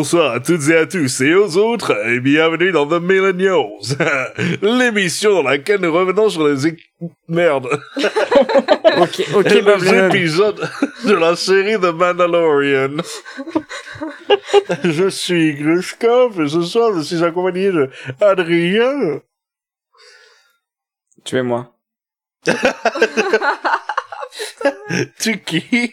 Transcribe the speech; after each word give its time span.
bonsoir 0.00 0.32
à 0.32 0.40
toutes 0.40 0.66
et 0.70 0.76
à 0.78 0.86
tous 0.86 1.20
et 1.20 1.34
aux 1.34 1.58
autres, 1.58 1.94
et 2.08 2.20
bienvenue 2.20 2.72
dans 2.72 2.86
The 2.86 3.02
Millennials, 3.02 3.98
l'émission 4.62 5.34
dans 5.34 5.42
laquelle 5.42 5.82
nous 5.82 5.92
revenons 5.92 6.30
sur 6.30 6.48
les 6.48 6.68
é- 6.68 6.76
merde, 7.28 7.66
Ok, 8.96 9.22
ok, 9.34 9.44
les 9.44 9.60
Bob 9.60 9.82
Lennon. 9.82 10.08
épisodes 10.08 10.70
de 11.04 11.12
la 11.12 11.36
série 11.36 11.74
The 11.78 11.92
Mandalorian. 11.92 12.96
je 14.84 15.10
suis 15.10 15.52
Grushkov 15.56 16.40
et 16.40 16.48
ce 16.48 16.62
soir 16.62 16.92
je 16.96 17.02
suis 17.02 17.22
accompagné 17.22 17.70
de 17.70 17.90
Adrien. 18.22 19.20
Tu 21.24 21.36
es 21.36 21.42
moi. 21.42 21.74
Tuki 25.18 25.92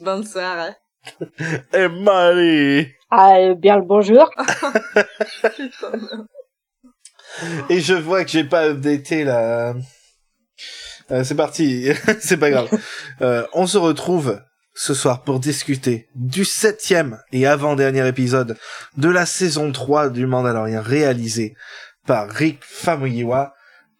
Bonsoir. 0.00 0.74
et 1.72 1.88
Marie. 1.88 2.94
Ah, 3.10 3.36
euh, 3.36 3.54
bien 3.54 3.76
le 3.76 3.84
bonjour. 3.84 4.30
Et 7.70 7.80
je 7.80 7.94
vois 7.94 8.24
que 8.24 8.30
j'ai 8.30 8.44
pas 8.44 8.68
updaté 8.68 9.24
la... 9.24 9.74
Euh, 11.10 11.24
c'est 11.24 11.34
parti, 11.34 11.88
c'est 12.20 12.36
pas 12.36 12.50
grave. 12.50 12.68
Euh, 13.22 13.46
on 13.54 13.66
se 13.66 13.78
retrouve 13.78 14.42
ce 14.74 14.94
soir 14.94 15.22
pour 15.22 15.40
discuter 15.40 16.08
du 16.14 16.44
septième 16.44 17.18
et 17.32 17.46
avant-dernier 17.46 18.06
épisode 18.06 18.58
de 18.96 19.08
la 19.08 19.24
saison 19.24 19.72
3 19.72 20.10
du 20.10 20.26
Mandalorian 20.26 20.82
réalisé 20.82 21.56
par 22.06 22.28
Rick 22.28 22.62
Famuyiwa 22.62 23.54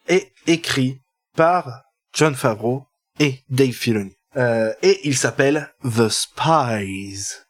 et 0.09 0.33
écrit 0.47 1.00
par 1.34 1.83
John 2.12 2.34
Favreau 2.34 2.84
et 3.20 3.43
Dave 3.48 3.72
Filoni. 3.72 4.17
Euh, 4.37 4.72
et 4.83 5.00
il 5.05 5.17
s'appelle 5.17 5.72
The 5.83 6.09
Spies. 6.09 7.48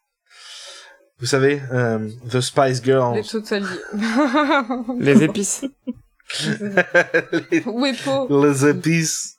Vous 1.20 1.26
savez, 1.26 1.60
euh, 1.72 1.98
The 2.30 2.40
Spice 2.40 2.82
Girls. 2.82 3.16
Les 3.16 3.24
totally. 3.24 3.66
Les 5.00 5.24
épices. 5.24 5.64
Les- 7.50 7.62
Wepo. 7.66 8.42
les 8.42 8.66
épices. 8.68 9.36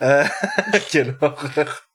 Euh, 0.00 0.24
quelle 0.90 1.16
horreur. 1.20 1.88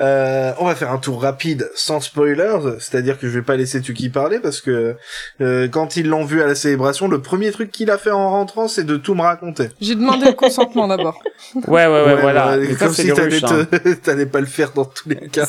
Euh, 0.00 0.52
on 0.60 0.64
va 0.64 0.74
faire 0.74 0.90
un 0.90 0.96
tour 0.98 1.20
rapide 1.20 1.70
sans 1.74 2.00
spoilers, 2.00 2.78
c'est-à-dire 2.78 3.18
que 3.18 3.28
je 3.28 3.38
vais 3.38 3.44
pas 3.44 3.56
laisser 3.56 3.82
Tuki 3.82 4.08
parler 4.08 4.38
parce 4.38 4.62
que 4.62 4.96
euh, 5.42 5.68
quand 5.68 5.96
ils 5.96 6.08
l'ont 6.08 6.24
vu 6.24 6.40
à 6.40 6.46
la 6.46 6.54
célébration, 6.54 7.06
le 7.06 7.20
premier 7.20 7.50
truc 7.52 7.70
qu'il 7.70 7.90
a 7.90 7.98
fait 7.98 8.10
en 8.10 8.30
rentrant, 8.30 8.66
c'est 8.66 8.84
de 8.84 8.96
tout 8.96 9.14
me 9.14 9.20
raconter. 9.20 9.68
J'ai 9.80 9.94
demandé 9.94 10.26
le 10.26 10.32
consentement 10.32 10.88
d'abord. 10.88 11.22
Ouais, 11.54 11.86
ouais, 11.86 12.04
ouais, 12.04 12.20
voilà. 12.22 12.56
ouais, 12.56 12.74
comme 12.78 12.94
si 12.94 13.12
t'allais, 13.12 13.44
hein. 13.44 14.26
pas 14.32 14.40
le 14.40 14.46
faire 14.46 14.72
dans 14.72 14.86
tous 14.86 15.10
les 15.10 15.28
cas. 15.28 15.46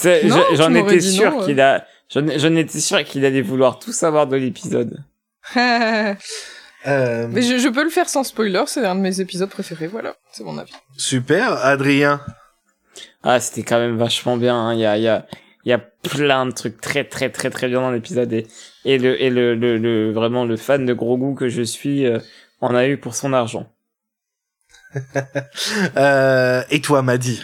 J'en 0.54 0.74
étais 0.74 1.00
sûr 1.00 1.46
qu'il 1.46 1.62
a, 1.62 1.86
j'en 2.14 2.26
j'en 2.38 2.56
étais 2.56 2.80
sûr 2.80 3.04
qu'il 3.04 3.26
allait 3.26 3.42
vouloir 3.42 3.80
tout 3.80 3.92
savoir 3.94 4.28
de 4.28 4.36
l'épisode. 4.38 5.04
Mais 5.56 6.18
Euh, 6.86 7.30
je, 7.42 7.58
je 7.60 7.70
peux 7.70 7.84
le 7.84 7.90
faire 7.90 8.10
sans 8.10 8.24
spoiler, 8.26 8.64
c'est 8.68 8.86
un 8.86 8.96
de 8.96 9.00
mes 9.00 9.22
épisodes 9.22 9.50
préférés, 9.50 9.88
voilà. 9.88 10.16
C'est 10.32 10.44
mon 10.44 10.58
avis. 10.58 10.74
super, 10.98 11.54
Adrien. 11.66 12.22
Ah, 13.24 13.40
c'était 13.40 13.64
quand 13.64 13.80
même 13.80 13.96
vachement 13.98 14.36
bien. 14.36 14.56
hein. 14.56 14.74
Il 14.74 14.82
y 14.82 14.86
a, 14.86 14.98
il 14.98 15.04
y 15.04 15.08
a, 15.08 15.26
il 15.64 15.70
y 15.70 15.74
a 15.74 15.78
plein 15.80 16.46
de 16.46 16.52
trucs 16.52 16.82
très, 16.82 17.06
très, 17.06 17.30
très, 17.30 17.50
très 17.50 17.70
bien 17.70 17.80
dans 17.80 17.92
l'épisode 17.92 18.34
et, 18.34 18.48
et 18.84 18.98
le, 18.98 19.22
et 19.22 19.30
le, 19.30 19.56
le, 19.56 19.78
le- 19.78 20.12
vraiment 20.12 20.44
le 20.44 20.58
fan 20.58 20.86
de 20.86 20.94
gros 20.94 21.18
goût 21.18 21.36
que 21.36 21.48
je 21.48 21.62
suis 21.62 22.06
euh, 22.06 22.20
en 22.60 22.76
a 22.76 22.86
eu 22.86 22.98
pour 22.98 23.16
son 23.16 23.32
argent. 23.34 23.68
Euh, 25.98 26.64
et 26.70 26.82
toi, 26.82 27.02
Maddy? 27.02 27.42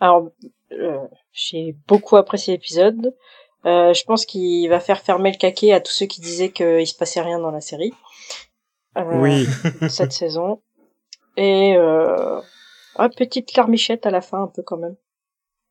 Alors, 0.00 0.30
euh, 0.72 0.98
j'ai 1.32 1.76
beaucoup 1.86 2.16
apprécié 2.16 2.54
l'épisode. 2.54 3.14
Euh, 3.66 3.92
je 3.94 4.04
pense 4.04 4.24
qu'il 4.24 4.68
va 4.68 4.80
faire 4.80 5.00
fermer 5.00 5.32
le 5.32 5.38
caquet 5.38 5.72
à 5.72 5.80
tous 5.80 5.92
ceux 5.92 6.06
qui 6.06 6.20
disaient 6.20 6.50
qu'il 6.50 6.86
se 6.86 6.94
passait 6.94 7.20
rien 7.20 7.40
dans 7.40 7.50
la 7.50 7.60
série. 7.60 7.92
Euh, 8.96 9.02
Oui. 9.14 9.46
Cette 9.88 10.12
saison. 10.12 10.62
Et 11.36 11.74
euh, 11.76 12.40
ah, 12.96 13.08
petite 13.08 13.56
larmichette 13.56 14.06
à 14.06 14.10
la 14.10 14.20
fin 14.20 14.44
un 14.44 14.46
peu 14.46 14.62
quand 14.62 14.78
même. 14.78 14.96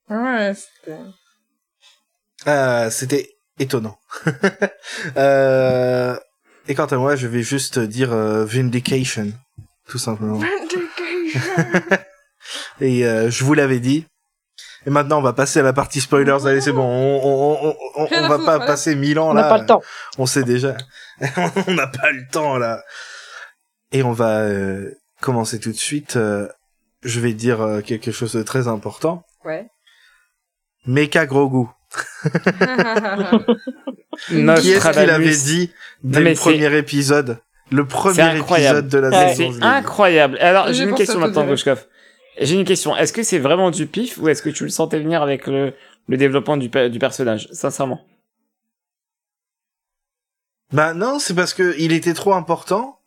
Ouais, 0.10 0.54
c'était... 0.54 1.00
Euh, 2.48 2.90
c'était 2.92 3.38
étonnant. 3.58 3.98
euh, 5.18 6.16
et 6.68 6.76
quant 6.76 6.86
à 6.86 6.98
moi, 6.98 7.16
je 7.16 7.28
vais 7.28 7.42
juste 7.42 7.80
dire 7.80 8.12
euh, 8.14 8.46
Vindication, 8.46 9.32
tout 9.88 9.98
simplement. 9.98 10.40
Et 12.82 13.06
euh, 13.06 13.30
je 13.30 13.44
vous 13.44 13.54
l'avais 13.54 13.80
dit. 13.80 14.06
Et 14.86 14.90
maintenant, 14.92 15.18
on 15.20 15.22
va 15.22 15.34
passer 15.34 15.60
à 15.60 15.64
la 15.64 15.74
partie 15.74 16.00
spoilers. 16.02 16.46
Allez, 16.46 16.62
c'est 16.62 16.72
bon. 16.72 16.84
On, 16.84 17.22
on, 17.24 17.70
on, 17.70 17.76
on, 17.96 18.08
on 18.12 18.28
va 18.28 18.38
pas 18.38 18.44
voilà. 18.58 18.66
passer 18.66 18.96
mille 18.96 19.18
ans 19.20 19.30
On 19.30 19.34
là. 19.34 19.44
n'a 19.44 19.50
pas 19.50 19.58
le 19.58 19.66
temps. 19.66 19.82
On 20.18 20.26
sait 20.26 20.44
déjà. 20.44 20.76
on 21.68 21.74
n'a 21.74 21.88
pas 21.88 22.12
le 22.12 22.28
temps 22.32 22.58
là. 22.58 22.84
Et 23.92 24.04
on 24.04 24.12
va 24.12 24.40
euh, 24.42 24.92
commencer 25.22 25.60
tout 25.60 25.72
de 25.72 25.78
suite. 25.78 26.18
euh, 26.18 26.48
je 27.04 27.20
vais 27.20 27.34
dire 27.34 27.62
euh, 27.62 27.82
quelque 27.82 28.12
chose 28.12 28.34
de 28.34 28.44
très 28.44 28.68
important. 28.68 29.24
Ouais. 29.44 29.68
Mecha 30.86 31.26
Grogu. 31.26 31.68
Qui 34.28 34.72
est-ce 34.72 34.90
qu'il 34.92 35.10
avait 35.10 35.36
dit 35.36 35.72
dès 36.04 36.22
le 36.22 36.34
premier 36.34 36.78
épisode? 36.78 37.40
Le 37.72 37.86
premier 37.86 38.38
épisode 38.38 38.88
de 38.88 38.98
la 39.00 39.34
saison. 39.34 39.54
C'est 39.54 39.64
incroyable. 39.64 40.38
Alors, 40.40 40.72
J'ai 40.72 40.84
une 40.84 40.94
question 40.96 41.20
maintenant, 41.20 41.44
dire. 41.46 41.78
J'ai 42.40 42.56
une 42.56 42.66
question. 42.66 42.96
Est-ce 42.96 43.14
que 43.14 43.24
c'est 43.24 43.40
vraiment 43.40 43.72
du 43.72 43.88
pif 43.88 44.18
ou 44.18 44.28
est-ce 44.28 44.42
que 44.42 44.50
tu 44.50 44.64
le 44.64 44.70
sentais 44.70 45.00
venir 45.00 45.22
avec 45.22 45.48
le, 45.48 45.74
développement 46.10 46.58
du, 46.58 46.70
pe- 46.70 46.90
du 46.90 47.00
personnage, 47.00 47.48
sincèrement? 47.52 48.06
Bah 50.74 50.94
non, 50.94 51.20
c'est 51.20 51.36
parce 51.36 51.54
que 51.54 51.76
il 51.80 51.94
était 51.94 52.14
trop 52.14 52.34
important 52.34 53.00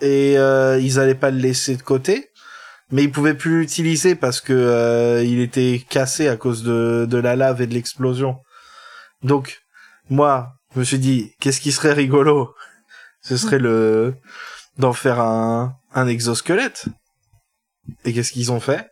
et 0.00 0.38
euh, 0.38 0.78
ils 0.78 1.00
allaient 1.00 1.14
pas 1.14 1.30
le 1.30 1.38
laisser 1.38 1.76
de 1.76 1.82
côté, 1.82 2.30
mais 2.92 3.04
ils 3.04 3.10
pouvaient 3.10 3.34
plus 3.34 3.60
l'utiliser 3.60 4.14
parce 4.14 4.40
que 4.40 4.52
euh, 4.52 5.24
il 5.24 5.40
était 5.40 5.82
cassé 5.88 6.28
à 6.28 6.36
cause 6.36 6.62
de 6.62 7.18
la 7.18 7.34
lave 7.34 7.62
et 7.62 7.66
de 7.66 7.74
l'explosion. 7.74 8.38
Donc 9.22 9.62
moi, 10.08 10.52
je 10.74 10.80
me 10.80 10.84
suis 10.84 10.98
dit 10.98 11.32
qu'est-ce 11.40 11.60
qui 11.60 11.72
serait 11.72 11.94
rigolo? 11.94 12.54
Ce 13.22 13.36
serait 13.36 13.58
le 13.58 14.14
d'en 14.76 14.92
faire 14.92 15.18
un 15.20 16.06
exosquelette. 16.06 16.86
Et 18.04 18.12
qu'est-ce 18.12 18.32
qu'ils 18.32 18.52
ont 18.52 18.60
fait? 18.60 18.86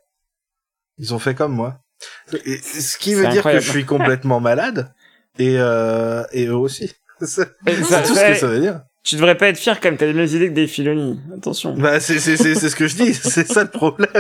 Ils 0.99 1.15
ont 1.15 1.19
fait 1.19 1.35
comme 1.35 1.53
moi. 1.53 1.81
Et 2.45 2.57
ce 2.59 2.99
qui 2.99 3.15
veut 3.15 3.27
dire 3.29 3.39
incroyable. 3.39 3.61
que 3.63 3.67
je 3.67 3.71
suis 3.71 3.85
complètement 3.85 4.41
malade 4.41 4.93
et 5.39 5.57
euh, 5.59 6.25
et 6.33 6.47
eux 6.47 6.57
aussi. 6.57 6.93
C'est 7.23 7.47
tout 7.47 7.85
ce 7.85 8.33
que 8.33 8.35
ça 8.35 8.47
veut 8.47 8.61
dire. 8.61 8.81
Tu 9.03 9.15
devrais 9.15 9.37
pas 9.37 9.49
être 9.49 9.59
fier 9.59 9.79
quand 9.81 9.89
même, 9.89 9.97
t'as 9.97 10.07
les 10.07 10.13
mêmes 10.13 10.27
idées 10.27 10.49
que 10.49 10.55
des 10.55 10.67
Filoni. 10.67 11.21
Attention. 11.37 11.75
Bah, 11.75 12.01
c'est, 12.01 12.19
c'est, 12.19 12.37
c'est, 12.37 12.57
c'est 12.57 12.69
ce 12.69 12.75
que 12.75 12.89
je 12.89 12.97
dis, 12.97 13.15
c'est 13.15 13.47
ça 13.47 13.63
le 13.63 13.71
problème. 13.71 14.11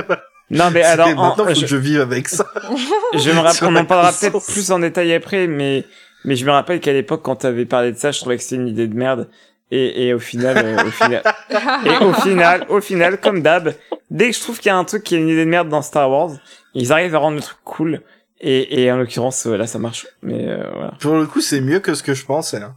Non, 0.49 0.71
mais 0.71 0.83
alors, 0.85 1.09
en- 1.09 1.31
maintenant, 1.31 1.45
faut 1.45 1.55
je, 1.55 1.63
que 1.63 1.67
je 1.67 1.77
vive 1.77 2.01
avec 2.01 2.29
ça. 2.29 2.47
je 3.15 3.31
me 3.33 3.41
rappelle, 3.41 3.67
on 3.69 3.73
la 3.73 3.81
en 3.81 3.85
parlera 3.85 4.13
peut-être 4.13 4.41
plus 4.47 4.71
en 4.71 4.79
détail 4.79 5.13
après, 5.13 5.49
mais, 5.49 5.85
mais 6.25 6.37
je 6.37 6.47
me 6.47 6.53
rappelle 6.53 6.79
qu'à 6.79 6.93
l'époque, 6.93 7.23
quand 7.25 7.35
t'avais 7.35 7.67
parlé 7.67 7.91
de 7.91 7.97
ça, 7.99 8.13
je 8.13 8.21
trouvais 8.21 8.37
que 8.37 8.45
c'était 8.45 8.55
une 8.57 8.69
idée 8.69 8.87
de 8.87 8.95
merde. 8.95 9.29
Et, 9.73 10.07
et 10.07 10.15
au 10.15 10.19
final, 10.21 10.59
euh, 10.59 10.85
au 10.87 10.91
final, 10.91 11.23
et 11.85 12.05
au 12.05 12.13
final, 12.13 12.67
au 12.69 12.81
final, 12.81 13.19
comme 13.21 13.43
d'hab, 13.43 13.75
dès 14.11 14.31
que 14.31 14.37
je 14.37 14.41
trouve 14.41 14.59
qu'il 14.61 14.69
y 14.69 14.73
a 14.73 14.77
un 14.77 14.85
truc 14.85 15.03
qui 15.03 15.17
est 15.17 15.19
une 15.19 15.29
idée 15.29 15.45
de 15.45 15.51
merde 15.51 15.69
dans 15.69 15.83
Star 15.83 16.09
Wars, 16.11 16.31
ils 16.75 16.93
arrivent 16.93 17.15
à 17.15 17.19
rendre 17.19 17.37
le 17.37 17.43
truc 17.43 17.59
cool. 17.65 18.03
Et, 18.41 18.83
et 18.85 18.93
en 18.93 18.97
l'occurrence, 18.99 19.47
euh, 19.47 19.57
là, 19.57 19.67
ça 19.67 19.79
marche. 19.79 20.07
Mais 20.23 20.47
euh, 20.47 20.63
voilà. 20.73 20.93
Pour 21.01 21.17
le 21.17 21.27
coup, 21.27 21.41
c'est 21.41 21.61
mieux 21.61 21.81
que 21.81 21.95
ce 21.95 22.03
que 22.03 22.15
je 22.15 22.25
pensais. 22.27 22.59
hein. 22.63 22.77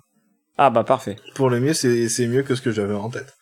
Ah 0.57 0.69
bah 0.69 0.83
parfait. 0.83 1.17
Pour 1.35 1.49
le 1.49 1.59
mieux, 1.59 1.73
c'est, 1.73 2.09
c'est 2.09 2.27
mieux 2.27 2.43
que 2.43 2.55
ce 2.55 2.61
que 2.61 2.71
j'avais 2.71 2.93
en 2.95 3.09
tête. 3.09 3.33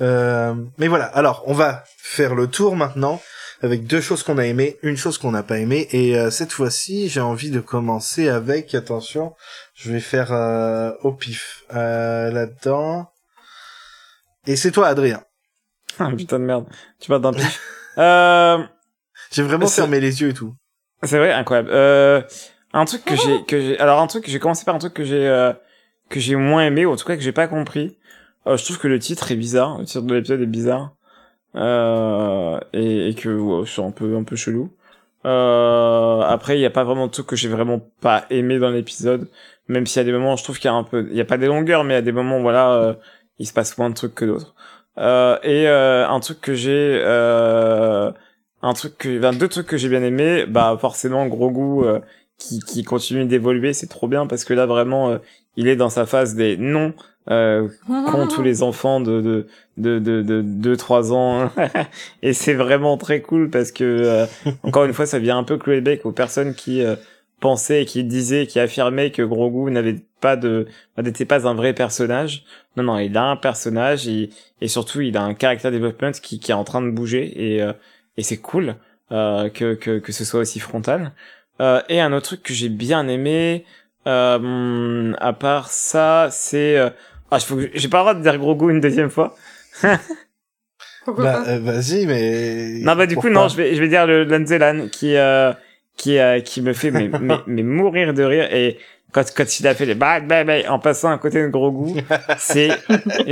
Euh, 0.00 0.54
mais 0.78 0.88
voilà. 0.88 1.04
Alors, 1.04 1.42
on 1.46 1.52
va 1.52 1.84
faire 1.98 2.34
le 2.34 2.46
tour 2.46 2.76
maintenant 2.76 3.20
avec 3.62 3.86
deux 3.86 4.00
choses 4.00 4.22
qu'on 4.22 4.38
a 4.38 4.46
aimées, 4.46 4.78
une 4.82 4.96
chose 4.96 5.18
qu'on 5.18 5.32
n'a 5.32 5.42
pas 5.42 5.58
aimée. 5.58 5.86
Et 5.92 6.18
euh, 6.18 6.30
cette 6.30 6.52
fois-ci, 6.52 7.08
j'ai 7.08 7.20
envie 7.20 7.50
de 7.50 7.60
commencer 7.60 8.28
avec, 8.28 8.74
attention, 8.74 9.34
je 9.74 9.92
vais 9.92 10.00
faire 10.00 10.32
euh, 10.32 10.92
au 11.02 11.12
pif 11.12 11.64
euh, 11.74 12.30
là-dedans. 12.30 13.10
Et 14.46 14.56
c'est 14.56 14.70
toi, 14.70 14.88
Adrien. 14.88 15.22
Ah, 15.98 16.10
putain 16.16 16.38
de 16.38 16.44
merde. 16.44 16.66
Tu 16.98 17.10
vas 17.10 17.18
d'un 17.18 17.32
pif. 17.32 17.60
euh, 17.98 18.58
J'ai 19.30 19.42
vraiment 19.42 19.66
fermé 19.66 20.00
les 20.00 20.22
yeux 20.22 20.30
et 20.30 20.34
tout. 20.34 20.54
C'est 21.02 21.18
vrai, 21.18 21.32
incroyable. 21.32 21.70
Euh, 21.72 22.22
un 22.72 22.84
truc 22.84 23.04
que 23.04 23.16
j'ai, 23.16 23.44
que 23.44 23.60
j'ai, 23.60 23.78
alors 23.78 24.00
un 24.00 24.06
truc, 24.06 24.28
j'ai 24.28 24.38
commencé 24.38 24.64
par 24.64 24.74
un 24.74 24.78
truc 24.78 24.94
que 24.94 25.04
j'ai, 25.04 25.26
euh, 25.26 25.52
que 26.08 26.20
j'ai 26.20 26.36
moins 26.36 26.64
aimé, 26.64 26.86
ou 26.86 26.92
en 26.92 26.96
tout 26.96 27.06
cas 27.06 27.16
que 27.16 27.22
j'ai 27.22 27.32
pas 27.32 27.48
compris. 27.48 27.98
Je 28.46 28.64
trouve 28.64 28.78
que 28.78 28.88
le 28.88 28.98
titre 28.98 29.30
est 29.30 29.36
bizarre, 29.36 29.78
le 29.78 29.84
titre 29.84 30.02
de 30.02 30.14
l'épisode 30.14 30.40
est 30.40 30.46
bizarre, 30.46 30.96
euh, 31.56 32.60
et, 32.72 33.08
et 33.08 33.14
que 33.14 33.28
ouais, 33.28 33.66
c'est 33.66 33.82
un 33.82 33.90
peu, 33.90 34.16
un 34.16 34.24
peu 34.24 34.36
chelou. 34.36 34.70
Euh, 35.26 36.20
après, 36.22 36.58
il 36.58 36.60
y 36.60 36.66
a 36.66 36.70
pas 36.70 36.84
vraiment 36.84 37.06
de 37.06 37.12
truc 37.12 37.26
que 37.26 37.36
j'ai 37.36 37.48
vraiment 37.48 37.80
pas 38.00 38.24
aimé 38.30 38.58
dans 38.58 38.70
l'épisode, 38.70 39.28
même 39.68 39.86
s'il 39.86 40.00
y 40.00 40.02
a 40.02 40.04
des 40.04 40.12
moments, 40.12 40.36
je 40.36 40.44
trouve 40.44 40.58
qu'il 40.58 40.66
y 40.66 40.72
a 40.72 40.74
un 40.74 40.84
peu, 40.84 41.06
il 41.10 41.16
y 41.16 41.20
a 41.20 41.24
pas 41.24 41.38
des 41.38 41.46
longueurs, 41.46 41.84
mais 41.84 41.94
il 41.94 41.96
y 41.96 41.98
a 41.98 42.02
des 42.02 42.12
moments, 42.12 42.40
voilà, 42.40 42.72
euh, 42.72 42.94
il 43.38 43.46
se 43.46 43.52
passe 43.52 43.76
moins 43.78 43.90
de 43.90 43.94
trucs 43.94 44.14
que 44.14 44.24
d'autres. 44.24 44.54
Euh, 44.98 45.38
et 45.42 45.68
euh, 45.68 46.08
un 46.08 46.20
truc 46.20 46.40
que 46.40 46.54
j'ai, 46.54 47.02
un 48.62 48.74
truc 48.74 48.98
que, 48.98 49.18
enfin, 49.18 49.32
deux 49.32 49.48
trucs 49.48 49.66
que 49.66 49.76
j'ai 49.76 49.88
bien 49.88 50.02
aimé, 50.02 50.44
bah 50.46 50.76
forcément 50.80 51.26
gros 51.26 51.50
goût 51.50 51.84
qui, 52.38 52.60
qui 52.60 52.84
continue 52.84 53.24
d'évoluer, 53.26 53.72
c'est 53.72 53.86
trop 53.86 54.08
bien 54.08 54.26
parce 54.26 54.44
que 54.44 54.54
là 54.54 54.66
vraiment, 54.66 55.18
il 55.56 55.68
est 55.68 55.76
dans 55.76 55.90
sa 55.90 56.06
phase 56.06 56.34
des 56.34 56.56
non 56.56 56.94
euh, 57.30 57.68
tous 58.28 58.42
les 58.42 58.62
enfants 58.62 59.00
de 59.00 59.20
de 59.20 59.46
de 59.76 59.98
de 59.98 60.22
de, 60.22 60.42
de 60.42 60.74
3 60.74 61.12
ans. 61.12 61.50
Et 62.22 62.32
c'est 62.32 62.54
vraiment 62.54 62.96
très 62.96 63.20
cool 63.20 63.50
parce 63.50 63.72
que 63.72 63.84
euh, 63.84 64.26
encore 64.62 64.84
une 64.84 64.92
fois 64.92 65.06
ça 65.06 65.18
vient 65.18 65.38
un 65.38 65.44
peu 65.44 65.56
clouer 65.56 65.76
le 65.76 65.82
bec 65.82 66.04
aux 66.04 66.12
personnes 66.12 66.54
qui 66.54 66.82
euh, 66.82 66.96
pensaient 67.40 67.84
qui 67.84 68.04
disaient 68.04 68.46
qui 68.46 68.60
affirmaient 68.60 69.10
que 69.10 69.22
Grogu 69.22 69.70
n'avait 69.70 69.96
pas 70.20 70.36
de 70.36 70.66
n'était 70.98 71.24
pas 71.24 71.48
un 71.48 71.54
vrai 71.54 71.72
personnage. 71.72 72.44
Non 72.76 72.82
non 72.82 72.98
il 72.98 73.16
a 73.16 73.24
un 73.24 73.36
personnage 73.36 74.08
et, 74.08 74.30
et 74.60 74.68
surtout 74.68 75.00
il 75.00 75.16
a 75.16 75.22
un 75.22 75.34
character 75.34 75.70
development 75.70 76.12
qui 76.12 76.38
qui 76.38 76.50
est 76.50 76.54
en 76.54 76.64
train 76.64 76.82
de 76.82 76.90
bouger 76.90 77.54
et 77.54 77.62
euh, 77.62 77.72
et 78.16 78.22
c'est 78.22 78.38
cool 78.38 78.76
euh, 79.12 79.48
que 79.48 79.74
que 79.74 79.98
que 79.98 80.12
ce 80.12 80.24
soit 80.24 80.40
aussi 80.40 80.60
frontal. 80.60 81.12
Et 81.90 82.00
un 82.00 82.14
autre 82.14 82.24
truc 82.24 82.42
que 82.42 82.54
j'ai 82.54 82.70
bien 82.70 83.06
aimé 83.06 83.66
euh, 84.06 85.12
à 85.18 85.32
part 85.34 85.68
ça 85.68 86.28
c'est 86.30 86.78
ah, 87.30 87.38
je 87.38 87.44
faut 87.46 87.56
que- 87.56 87.70
j'ai 87.74 87.88
pas 87.88 87.98
le 87.98 88.02
droit 88.02 88.14
de 88.14 88.22
dire 88.22 88.38
Grogu 88.38 88.70
une 88.70 88.80
deuxième 88.80 89.10
fois. 89.10 89.36
Bah, 91.06 91.42
euh, 91.48 91.58
vas-y, 91.60 92.06
mais. 92.06 92.80
Non, 92.82 92.94
bah 92.94 93.06
du 93.06 93.16
coup 93.16 93.30
non, 93.30 93.48
je 93.48 93.56
vais 93.56 93.74
je 93.74 93.80
vais 93.80 93.88
dire 93.88 94.06
le 94.06 94.24
Lanzelan 94.24 94.88
qui 94.88 95.16
euh, 95.16 95.52
qui 95.96 96.18
euh, 96.18 96.40
qui 96.40 96.60
me 96.62 96.72
fait 96.72 96.90
mais, 96.90 97.08
mais 97.20 97.36
mais 97.46 97.62
mourir 97.62 98.12
de 98.14 98.22
rire 98.22 98.52
et 98.52 98.78
quand 99.10 99.24
quand 99.34 99.58
il 99.58 99.66
a 99.66 99.74
fait 99.74 99.86
les 99.86 99.94
bah 99.94 100.20
bah 100.20 100.44
bah 100.44 100.58
en 100.68 100.78
passant 100.78 101.10
à 101.10 101.18
côté 101.18 101.42
de 101.42 101.48
Grogu, 101.48 102.00
c'est 102.38 102.68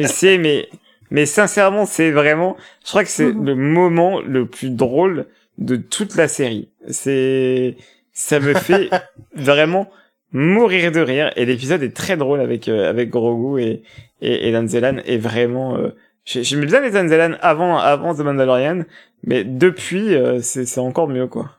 c'est 0.06 0.38
mais 0.38 0.68
mais 1.10 1.26
sincèrement, 1.26 1.84
c'est 1.86 2.10
vraiment 2.10 2.56
je 2.84 2.90
crois 2.90 3.04
que 3.04 3.10
c'est 3.10 3.32
le 3.32 3.54
moment 3.54 4.20
le 4.22 4.46
plus 4.46 4.70
drôle 4.70 5.26
de 5.58 5.76
toute 5.76 6.16
la 6.16 6.26
série. 6.26 6.70
C'est 6.90 7.76
ça 8.14 8.40
me 8.40 8.54
fait 8.54 8.88
vraiment 9.36 9.90
mourir 10.32 10.92
de 10.92 11.00
rire 11.00 11.32
et 11.36 11.44
l'épisode 11.46 11.82
est 11.82 11.96
très 11.96 12.16
drôle 12.16 12.40
avec 12.40 12.68
euh, 12.68 12.88
avec 12.88 13.10
Grogu 13.10 13.62
et 13.62 13.82
et, 14.20 14.48
et 14.48 14.50
Lanzelan 14.52 14.98
est 15.06 15.16
vraiment 15.18 15.76
euh, 15.76 15.94
j'ai- 16.24 16.44
j'aimais 16.44 16.66
bien 16.66 16.80
les 16.80 16.90
Lanzelan 16.90 17.36
avant 17.40 17.78
avant 17.78 18.14
The 18.14 18.20
Mandalorian 18.20 18.84
mais 19.24 19.44
depuis 19.44 20.14
euh, 20.14 20.40
c'est 20.42 20.66
c'est 20.66 20.80
encore 20.80 21.08
mieux 21.08 21.26
quoi 21.28 21.52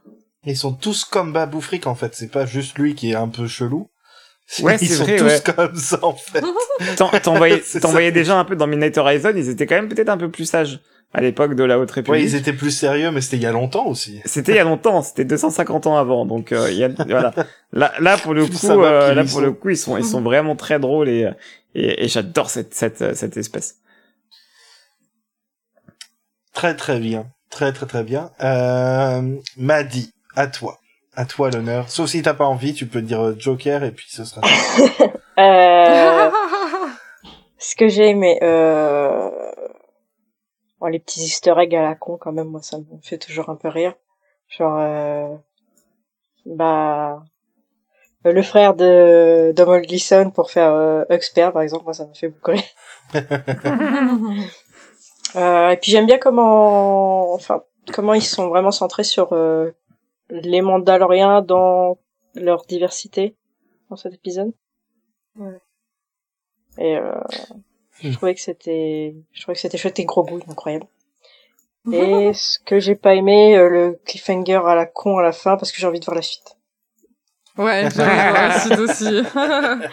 Ils 0.45 0.55
sont 0.57 0.73
tous 0.73 1.03
comme 1.03 1.33
Babou 1.33 1.59
Frick, 1.61 1.85
en 1.87 1.95
fait. 1.95 2.15
C'est 2.15 2.31
pas 2.31 2.45
juste 2.45 2.77
lui 2.77 2.95
qui 2.95 3.11
est 3.11 3.15
un 3.15 3.27
peu 3.27 3.47
chelou. 3.47 3.89
Ouais, 4.61 4.77
Ils 4.81 4.87
sont 4.87 5.03
vrai, 5.03 5.17
tous 5.17 5.25
ouais. 5.25 5.53
comme 5.55 5.75
ça, 5.75 5.99
en 6.01 6.13
fait. 6.13 6.41
T'en- 6.95 7.09
t'envoyais 7.19 8.11
déjà 8.13 8.39
un 8.39 8.45
peu 8.45 8.55
dans 8.55 8.65
Midnight 8.67 8.97
Horizon 8.97 9.33
ils 9.35 9.49
étaient 9.49 9.65
quand 9.67 9.75
même 9.75 9.89
peut-être 9.89 10.09
un 10.09 10.17
peu 10.17 10.29
plus 10.31 10.45
sages 10.45 10.79
à 11.13 11.21
l'époque 11.21 11.55
de 11.55 11.63
la 11.63 11.79
Haute 11.79 11.89
Ouais, 11.89 11.95
République 11.95 12.23
ils 12.23 12.35
étaient 12.35 12.53
plus 12.53 12.71
sérieux, 12.71 13.11
mais 13.11 13.21
c'était 13.21 13.37
il 13.37 13.43
y 13.43 13.47
a 13.47 13.51
longtemps 13.51 13.87
aussi. 13.87 14.21
C'était 14.25 14.53
il 14.53 14.55
y 14.55 14.59
a 14.59 14.63
longtemps, 14.63 15.01
c'était 15.01 15.25
250 15.25 15.87
ans 15.87 15.97
avant, 15.97 16.25
donc 16.25 16.51
euh, 16.51 16.69
il 16.71 16.77
y 16.77 16.83
a, 16.83 16.89
voilà. 16.89 17.33
Là, 17.73 17.93
là 17.99 18.17
pour 18.17 18.33
le 18.33 18.45
coup, 18.47 18.69
euh, 18.69 19.13
là 19.13 19.23
pour 19.23 19.41
le 19.41 19.51
coup, 19.51 19.69
ils 19.69 19.77
sont, 19.77 19.97
ils 19.97 20.05
sont 20.05 20.21
vraiment 20.29 20.55
très 20.55 20.79
drôles 20.79 21.09
et 21.09 21.29
et, 21.75 22.05
et 22.05 22.07
j'adore 22.07 22.49
cette 22.49 22.73
cette 22.73 23.15
cette 23.15 23.37
espèce. 23.37 23.75
Très, 26.59 26.75
très 26.75 26.99
bien. 26.99 27.27
Très, 27.49 27.71
très, 27.71 27.85
très 27.85 28.03
bien. 28.03 28.31
Euh, 28.41 29.21
Maddy, 29.55 30.11
à 30.35 30.47
toi. 30.47 30.79
À 31.15 31.25
toi 31.25 31.49
l'honneur. 31.49 31.89
Sauf 31.89 32.09
si 32.09 32.21
t'as 32.21 32.33
pas 32.33 32.43
envie, 32.45 32.73
tu 32.73 32.85
peux 32.85 33.01
dire 33.01 33.39
Joker 33.39 33.83
et 33.85 33.91
puis 33.91 34.07
ce 34.09 34.25
sera. 34.25 34.41
Euh, 35.39 36.29
ce 37.57 37.77
que 37.77 37.87
j'ai 37.87 38.09
aimé, 38.09 38.37
euh... 38.41 39.29
bon, 40.79 40.87
les 40.87 40.99
petits 40.99 41.21
easter 41.21 41.53
eggs 41.57 41.75
à 41.75 41.81
la 41.81 41.95
con, 41.95 42.17
quand 42.17 42.31
même, 42.31 42.47
moi, 42.49 42.61
ça 42.61 42.77
me 42.77 42.85
fait 43.01 43.17
toujours 43.17 43.49
un 43.49 43.55
peu 43.55 43.67
rire. 43.67 43.93
Genre, 44.47 44.77
euh... 44.79 45.35
bah, 46.45 47.23
euh, 48.25 48.33
le 48.33 48.41
frère 48.41 48.75
de 48.75 49.53
Domhnall 49.55 49.85
Gleeson 49.85 50.31
pour 50.31 50.51
faire 50.51 50.73
euh, 50.73 51.03
Huxper, 51.09 51.51
par 51.53 51.61
exemple, 51.61 51.85
moi, 51.85 51.93
ça 51.93 52.05
me 52.05 52.13
fait 52.13 52.29
beaucoup 52.29 52.51
rire. 52.51 52.63
Euh, 55.35 55.69
et 55.69 55.77
puis 55.77 55.91
j'aime 55.91 56.07
bien 56.07 56.17
comment, 56.17 57.33
enfin, 57.33 57.61
comment 57.93 58.15
ils 58.15 58.23
sont 58.23 58.47
vraiment 58.47 58.71
centrés 58.71 59.03
sur 59.03 59.31
euh, 59.33 59.69
les 60.31 60.61
Mandaloriens 60.61 61.43
dans 61.43 61.99
leur 62.33 62.65
diversité 62.65 63.37
dans 63.91 63.95
cet 63.95 64.15
épisode. 64.15 64.51
Et 66.79 66.97
euh, 66.97 67.13
je 68.03 68.11
trouvais 68.11 68.35
que 68.35 68.41
c'était, 68.41 69.15
je 69.33 69.41
trouvais 69.41 69.55
que 69.55 69.61
c'était 69.61 69.77
chouette 69.77 69.99
et 69.99 70.05
gros 70.05 70.23
goût, 70.23 70.39
incroyable. 70.49 70.85
Et 71.91 72.31
ce 72.33 72.59
que 72.59 72.79
j'ai 72.79 72.95
pas 72.95 73.15
aimé, 73.15 73.57
euh, 73.57 73.69
le 73.69 73.99
cliffhanger 74.05 74.61
à 74.65 74.75
la 74.75 74.85
con 74.85 75.17
à 75.17 75.23
la 75.23 75.31
fin, 75.31 75.57
parce 75.57 75.71
que 75.71 75.79
j'ai 75.79 75.87
envie 75.87 75.99
de 75.99 76.05
voir 76.05 76.15
la 76.15 76.21
suite. 76.21 76.55
Ouais, 77.57 77.89
j'ai 77.93 78.01
envie 78.01 78.11
de 78.11 78.29
voir 78.29 78.47
la 78.49 78.59
suite 78.59 78.79
aussi. 78.79 79.21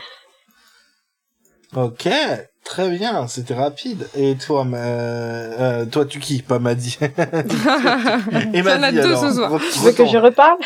Ok, 1.74 2.08
très 2.64 2.90
bien, 2.90 3.26
c'était 3.26 3.54
rapide. 3.54 4.08
Et 4.14 4.36
toi, 4.36 4.64
ma... 4.64 4.78
euh, 4.78 5.84
toi, 5.84 6.06
tu 6.06 6.20
qui 6.20 6.40
Pas 6.40 6.58
Maddy. 6.58 6.96
Et 7.02 7.08
Il 8.54 8.58
y 8.58 8.62
en 8.62 8.66
a 8.66 8.78
Maddy, 8.78 8.96
deux 8.96 9.02
alors. 9.02 9.20
ce 9.20 9.32
soir. 9.32 9.52
Re- 9.52 9.72
Tu 9.72 9.78
veux 9.80 9.92
que 9.92 10.06
je 10.06 10.16
reparle? 10.16 10.58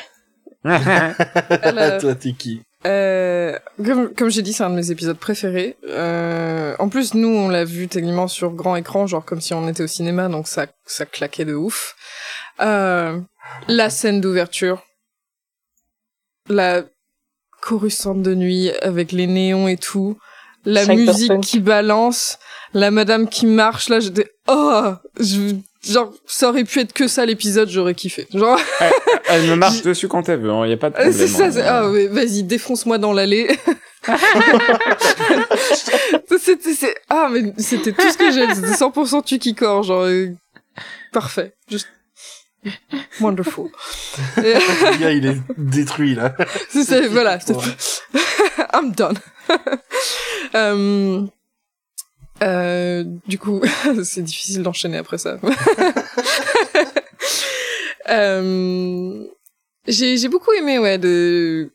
Toi, 2.01 2.15
tu 2.15 2.35
qui? 2.35 2.63
Euh, 2.87 3.59
comme, 3.85 4.15
comme 4.15 4.31
j'ai 4.31 4.43
dit, 4.43 4.53
c'est 4.53 4.65
un 4.65 4.71
de 4.71 4.75
mes 4.75 4.91
épisodes 4.91 5.19
préférés. 5.19 5.77
Euh, 5.89 6.75
en 6.79 6.89
plus, 6.89 7.15
nous, 7.15 7.29
on 7.29 7.49
l'a 7.49 7.65
vu 7.65 7.89
techniquement 7.89 8.29
sur 8.29 8.53
grand 8.53 8.77
écran, 8.77 9.07
genre 9.07 9.25
comme 9.25 9.41
si 9.41 9.53
on 9.53 9.69
était 9.69 9.83
au 9.83 9.89
cinéma, 9.89 10.29
donc 10.29 10.49
ça, 10.49 10.67
ça 10.87 11.05
claquait 11.05 11.45
de 11.45 11.55
ouf. 11.55 11.95
Euh, 12.61 13.21
la 13.69 13.91
scène 13.91 14.21
d'ouverture, 14.21 14.83
la 16.49 16.83
chorusante 17.61 18.23
de 18.23 18.35
nuit 18.35 18.71
avec 18.83 19.13
les 19.13 19.27
néons 19.27 19.69
et 19.69 19.77
tout, 19.77 20.17
la 20.65 20.87
musique 20.87 21.41
qui 21.41 21.61
balance, 21.61 22.39
la 22.73 22.91
madame 22.91 23.29
qui 23.29 23.47
marche, 23.47 23.89
là, 23.91 24.01
j'étais, 24.01 24.31
oh, 24.49 24.95
je, 25.19 25.55
genre, 25.87 26.13
ça 26.27 26.49
aurait 26.51 26.65
pu 26.65 26.81
être 26.81 26.93
que 26.93 27.09
ça 27.09 27.25
l'épisode, 27.27 27.69
j'aurais 27.71 27.95
kiffé. 27.95 28.27
Genre, 28.33 28.59
Elle 29.29 29.43
me 29.49 29.55
marche 29.57 29.83
dessus 29.83 30.09
quand 30.09 30.29
elle 30.29 30.41
veut, 30.41 30.53
il 30.65 30.71
y 30.71 30.73
a 30.73 30.77
pas 30.77 30.91
de 30.91 30.97
euh, 30.97 31.01
problème. 31.03 31.13
C'est 31.13 31.27
ça, 31.29 31.45
hein. 31.47 31.51
c'est... 31.53 31.63
Ah 31.63 31.89
ouais, 31.91 32.07
vas-y, 32.09 32.43
défonce-moi 32.43 32.99
dans 32.99 33.13
l'allée. 33.13 33.49
c'était, 36.39 36.75
c'est... 36.75 36.95
Ah, 37.09 37.29
mais 37.31 37.53
c'était 37.59 37.93
tout 37.93 38.11
ce 38.11 38.17
que 38.19 38.31
j'aime, 38.31 38.55
c'était 38.55 38.69
100% 38.73 39.25
Tukikor, 39.25 39.83
genre... 39.83 40.03
euh, 40.05 40.29
Parfait, 41.13 41.55
juste... 41.71 41.89
Wonderful. 43.21 43.71
Et- 44.39 44.41
Le 44.55 44.99
gars, 44.99 45.11
il 45.13 45.27
est 45.27 45.39
détruit, 45.57 46.15
là. 46.15 46.35
c'est, 46.69 46.85
c'est- 46.85 47.07
voilà, 47.09 47.41
c'est-. 47.41 47.55
I'm 48.75 48.93
done. 48.93 49.17
Euh, 50.55 51.23
euh, 52.43 53.05
du 53.27 53.39
coup, 53.39 53.61
c'est 54.05 54.23
difficile 54.23 54.63
d'enchaîner 54.63 54.99
après 54.99 55.19
ça. 55.19 55.39
Euh, 58.09 59.25
j'ai, 59.87 60.29
beaucoup 60.29 60.51
aimé, 60.53 60.81
ouais, 60.81 60.99
euh, 61.05 61.69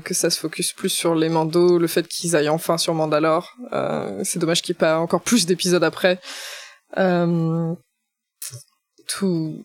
que 0.00 0.12
ça 0.12 0.28
se 0.28 0.38
focus 0.38 0.74
plus 0.74 0.90
sur 0.90 1.14
les 1.14 1.30
Mandos, 1.30 1.78
le 1.78 1.86
fait 1.86 2.06
qu'ils 2.06 2.36
aillent 2.36 2.50
enfin 2.50 2.76
sur 2.76 2.92
Mandalore. 2.92 3.56
Euh, 3.72 4.20
c'est 4.22 4.38
dommage 4.38 4.60
qu'il 4.60 4.74
n'y 4.74 4.76
ait 4.76 4.80
pas 4.80 4.98
encore 4.98 5.22
plus 5.22 5.46
d'épisodes 5.46 5.82
après. 5.84 6.20
Tout, 9.08 9.64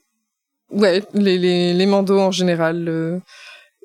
ouais, 0.71 1.03
les, 1.13 1.37
les, 1.37 1.73
les 1.73 1.85
en 1.91 2.31
général. 2.31 3.21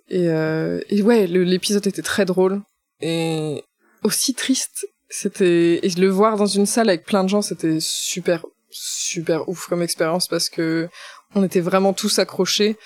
et, 0.09 0.27
et 0.27 1.03
ouais, 1.03 1.27
l'épisode 1.27 1.87
était 1.89 2.03
très 2.03 2.25
drôle 2.25 2.63
et 3.01 3.65
aussi 4.05 4.35
triste. 4.35 4.87
C'était 5.15 5.79
et 5.83 5.91
le 5.91 6.09
voir 6.09 6.39
dans 6.39 6.47
une 6.47 6.65
salle 6.65 6.89
avec 6.89 7.05
plein 7.05 7.23
de 7.23 7.29
gens, 7.29 7.43
c'était 7.43 7.81
super 7.81 8.47
super 8.71 9.47
ouf 9.47 9.67
comme 9.67 9.83
expérience 9.83 10.27
parce 10.27 10.49
que 10.49 10.89
on 11.35 11.45
était 11.45 11.61
vraiment 11.61 11.93
tous 11.93 12.19
accrochés 12.19 12.79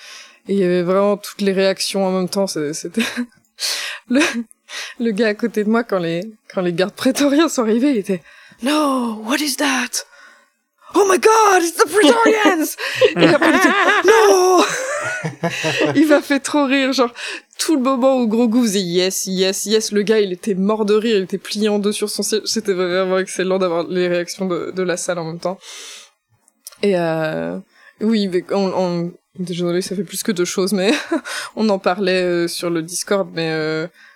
et 0.49 0.53
il 0.53 0.59
y 0.59 0.63
avait 0.65 0.83
vraiment 0.83 1.15
toutes 1.15 1.39
les 1.39 1.53
réactions 1.53 2.05
en 2.05 2.11
même 2.11 2.27
temps. 2.27 2.45
C'était 2.45 3.01
le 4.09 4.19
le 4.99 5.11
gars 5.11 5.29
à 5.29 5.35
côté 5.35 5.63
de 5.63 5.69
moi 5.69 5.85
quand 5.85 5.99
les 5.99 6.21
quand 6.53 6.59
les 6.59 6.73
gardes 6.73 6.95
prétoriens 6.95 7.47
sont 7.47 7.61
arrivés, 7.61 7.91
il 7.91 7.97
était 7.97 8.21
No, 8.61 9.21
what 9.23 9.37
is 9.37 9.55
that? 9.55 10.03
Oh 10.95 11.05
my 11.09 11.17
god, 11.19 11.63
it's 11.63 11.77
the 11.77 11.87
Praetorians! 11.89 12.75
et 13.15 13.33
après 13.33 13.51
il 13.51 13.55
était 13.55 13.69
No! 14.03 14.65
il 15.95 16.07
m'a 16.07 16.21
fait 16.21 16.39
trop 16.39 16.65
rire, 16.65 16.93
genre 16.93 17.13
tout 17.57 17.75
le 17.75 17.81
moment 17.81 18.17
où 18.17 18.27
Grogu 18.27 18.61
faisait 18.61 18.81
yes, 18.81 19.25
yes, 19.27 19.65
yes, 19.65 19.91
le 19.91 20.01
gars 20.03 20.19
il 20.19 20.31
était 20.31 20.53
mort 20.53 20.85
de 20.85 20.93
rire, 20.93 21.17
il 21.17 21.23
était 21.23 21.37
plié 21.37 21.69
en 21.69 21.79
deux 21.79 21.91
sur 21.91 22.09
son 22.09 22.23
siège, 22.23 22.41
c'était 22.45 22.73
vraiment 22.73 23.17
excellent 23.17 23.57
d'avoir 23.57 23.87
les 23.87 24.07
réactions 24.07 24.45
de, 24.47 24.81
la 24.81 24.97
salle 24.97 25.19
en 25.19 25.25
même 25.25 25.39
temps. 25.39 25.57
Et 26.83 26.97
euh, 26.97 27.57
oui, 28.01 28.27
mais 28.27 28.43
on, 28.51 28.71
on- 28.75 29.13
ça 29.81 29.95
fait 29.95 30.03
plus 30.03 30.23
que 30.23 30.31
deux 30.31 30.45
choses, 30.45 30.73
mais 30.73 30.91
on 31.55 31.69
en 31.69 31.79
parlait 31.79 32.23
euh, 32.23 32.47
sur 32.47 32.69
le 32.69 32.81
Discord, 32.81 33.29
mais 33.33 33.51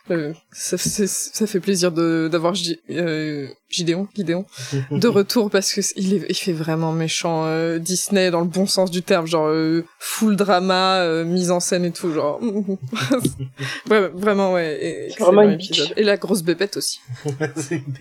euh, 0.09 0.33
ça, 0.51 0.77
fait 0.77 1.59
plaisir 1.59 1.91
de 1.91 2.27
d'avoir 2.29 2.53
euh, 2.89 3.47
Gideon, 3.69 4.07
Gideon 4.15 4.45
de 4.89 5.07
retour 5.19 5.49
parce 5.51 5.71
que 5.73 5.81
il 5.95 6.15
est 6.15 6.25
il 6.27 6.35
fait 6.35 6.53
vraiment 6.53 6.91
méchant 6.91 7.45
euh, 7.45 7.77
Disney 7.77 8.31
dans 8.31 8.41
le 8.41 8.47
bon 8.47 8.65
sens 8.65 8.89
du 8.91 9.03
terme, 9.03 9.27
genre 9.27 9.47
euh, 9.47 9.85
full 9.99 10.35
drama, 10.35 11.01
euh, 11.01 11.23
mise 11.23 11.51
en 11.51 11.59
scène 11.59 11.85
et 11.85 11.91
tout, 11.91 12.11
genre 12.13 12.41
Ouais, 13.89 14.07
vraiment 14.13 14.53
ouais. 14.53 14.77
et- 14.83 15.09
C'est 15.11 15.19
vraiment 15.23 15.41
excellent 15.43 15.51
une 15.51 15.57
bitch. 15.57 15.69
épisode. 15.79 15.93
Et 15.97 16.03
la 16.03 16.17
grosse 16.17 16.41
bébête 16.43 16.77
aussi. 16.77 16.99
C'est 17.55 17.75
une 17.75 17.93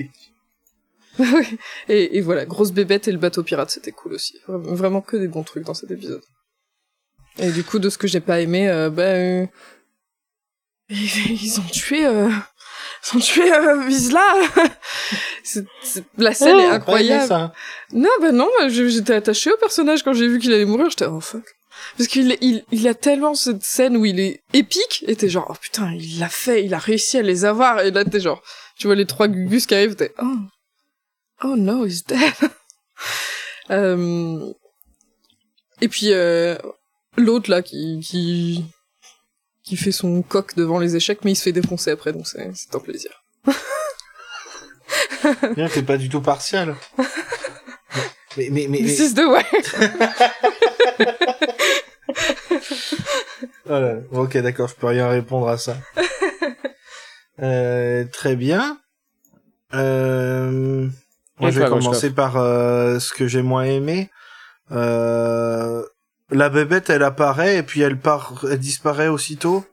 et, 1.88 2.16
et 2.16 2.20
voilà, 2.22 2.46
grosse 2.46 2.72
bébête 2.72 3.08
et 3.08 3.12
le 3.12 3.18
bateau 3.18 3.42
pirate, 3.42 3.70
c'était 3.70 3.92
cool 3.92 4.14
aussi. 4.14 4.38
Vra- 4.48 4.74
Vraiment 4.74 5.00
que 5.02 5.16
des 5.16 5.28
bons 5.28 5.42
trucs 5.42 5.64
dans 5.64 5.74
cet 5.74 5.90
épisode. 5.90 6.22
Et 7.38 7.50
du 7.52 7.62
coup, 7.62 7.78
de 7.78 7.90
ce 7.90 7.98
que 7.98 8.06
j'ai 8.06 8.20
pas 8.20 8.40
aimé, 8.40 8.68
euh, 8.68 8.90
bah, 8.90 9.02
euh, 9.02 9.46
ils, 10.90 11.60
ont 11.60 11.64
tué, 11.72 12.04
euh, 12.06 12.28
ils 13.12 13.16
ont 13.16 13.20
tué 13.20 13.52
euh, 13.52 13.88
c'est- 15.42 15.64
la 16.18 16.34
scène 16.34 16.58
est 16.58 16.68
Oh, 16.68 16.72
incroyable. 16.72 17.26
Ça. 17.28 17.52
Non, 17.92 18.10
bah 18.20 18.32
non, 18.32 18.48
j'étais 18.68 19.14
attachée 19.14 19.50
au 19.52 19.56
personnage 19.56 20.02
quand 20.02 20.12
j'ai 20.12 20.28
vu 20.28 20.38
qu'il 20.38 20.52
allait 20.52 20.64
mourir. 20.64 20.90
J'étais 20.90 21.06
oh 21.06 21.20
fuck. 21.20 21.44
Parce 21.96 22.08
qu'il 22.08 22.36
il, 22.40 22.62
il 22.72 22.86
a 22.88 22.94
tellement 22.94 23.34
cette 23.34 23.62
scène 23.62 23.96
où 23.96 24.04
il 24.04 24.20
est 24.20 24.42
épique, 24.52 25.04
et 25.08 25.16
t'es 25.16 25.28
genre 25.30 25.46
oh 25.48 25.54
putain, 25.60 25.92
il 25.94 26.18
l'a 26.18 26.28
fait, 26.28 26.64
il 26.64 26.74
a 26.74 26.78
réussi 26.78 27.16
à 27.18 27.22
les 27.22 27.44
avoir. 27.44 27.80
Et 27.80 27.90
là 27.90 28.04
t'es 28.04 28.20
genre, 28.20 28.42
tu 28.78 28.86
vois 28.86 28.96
les 28.96 29.06
trois 29.06 29.28
gugus 29.28 29.66
qui 29.66 29.74
arrivent, 29.74 29.96
t'es 29.96 30.12
oh 30.20 30.36
oh 31.44 31.56
no, 31.56 31.86
he's 31.86 32.04
dead. 32.04 32.18
Euh, 33.70 34.52
Et 35.80 35.86
puis 35.88 36.12
euh, 36.12 36.56
l'autre 37.16 37.48
là 37.50 37.62
qui 37.62 38.00
qui 38.04 38.64
qui 39.70 39.76
fait 39.76 39.92
son 39.92 40.20
coq 40.22 40.56
devant 40.56 40.80
les 40.80 40.96
échecs, 40.96 41.20
mais 41.24 41.30
il 41.30 41.36
se 41.36 41.44
fait 41.44 41.52
défoncer 41.52 41.92
après, 41.92 42.12
donc 42.12 42.26
c'est 42.26 42.40
un 42.74 42.78
plaisir. 42.80 43.22
Bien, 45.54 45.68
t'es 45.68 45.84
pas 45.84 45.96
du 45.96 46.08
tout 46.08 46.20
partial. 46.20 46.74
Mais, 48.36 48.48
mais, 48.50 48.66
mais, 48.68 48.80
mais- 48.80 48.88
This 48.88 48.98
is 48.98 49.14
the 49.14 49.26
way. 49.28 49.44
Voilà. 53.64 53.98
Ok, 54.10 54.36
d'accord, 54.38 54.66
je 54.66 54.74
peux 54.74 54.88
rien 54.88 55.08
répondre 55.08 55.48
à 55.48 55.56
ça. 55.56 55.76
Euh, 57.42 58.04
très 58.12 58.36
bien. 58.36 58.78
Euh, 59.72 60.86
moi, 61.38 61.50
je 61.50 61.58
vais 61.58 61.68
commencer 61.70 62.10
par 62.10 62.36
euh, 62.36 62.98
ce 62.98 63.14
que 63.14 63.28
j'ai 63.28 63.40
moins 63.40 63.64
aimé. 63.64 64.10
Euh, 64.72 65.82
la 66.30 66.48
bébête, 66.48 66.90
elle 66.90 67.02
apparaît 67.02 67.56
et 67.58 67.62
puis 67.62 67.80
elle 67.80 67.98
part, 67.98 68.44
elle 68.50 68.58
disparaît 68.58 69.08
aussitôt. 69.08 69.64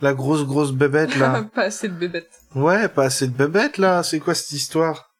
La 0.00 0.14
grosse 0.14 0.44
grosse 0.44 0.72
bébête 0.72 1.16
là. 1.16 1.44
pas 1.54 1.62
assez 1.62 1.88
de 1.88 1.94
bébête. 1.94 2.28
Ouais, 2.54 2.88
pas 2.88 3.04
assez 3.04 3.26
de 3.28 3.32
bébête 3.32 3.78
là. 3.78 4.02
C'est 4.02 4.18
quoi 4.20 4.34
cette 4.34 4.52
histoire? 4.52 5.10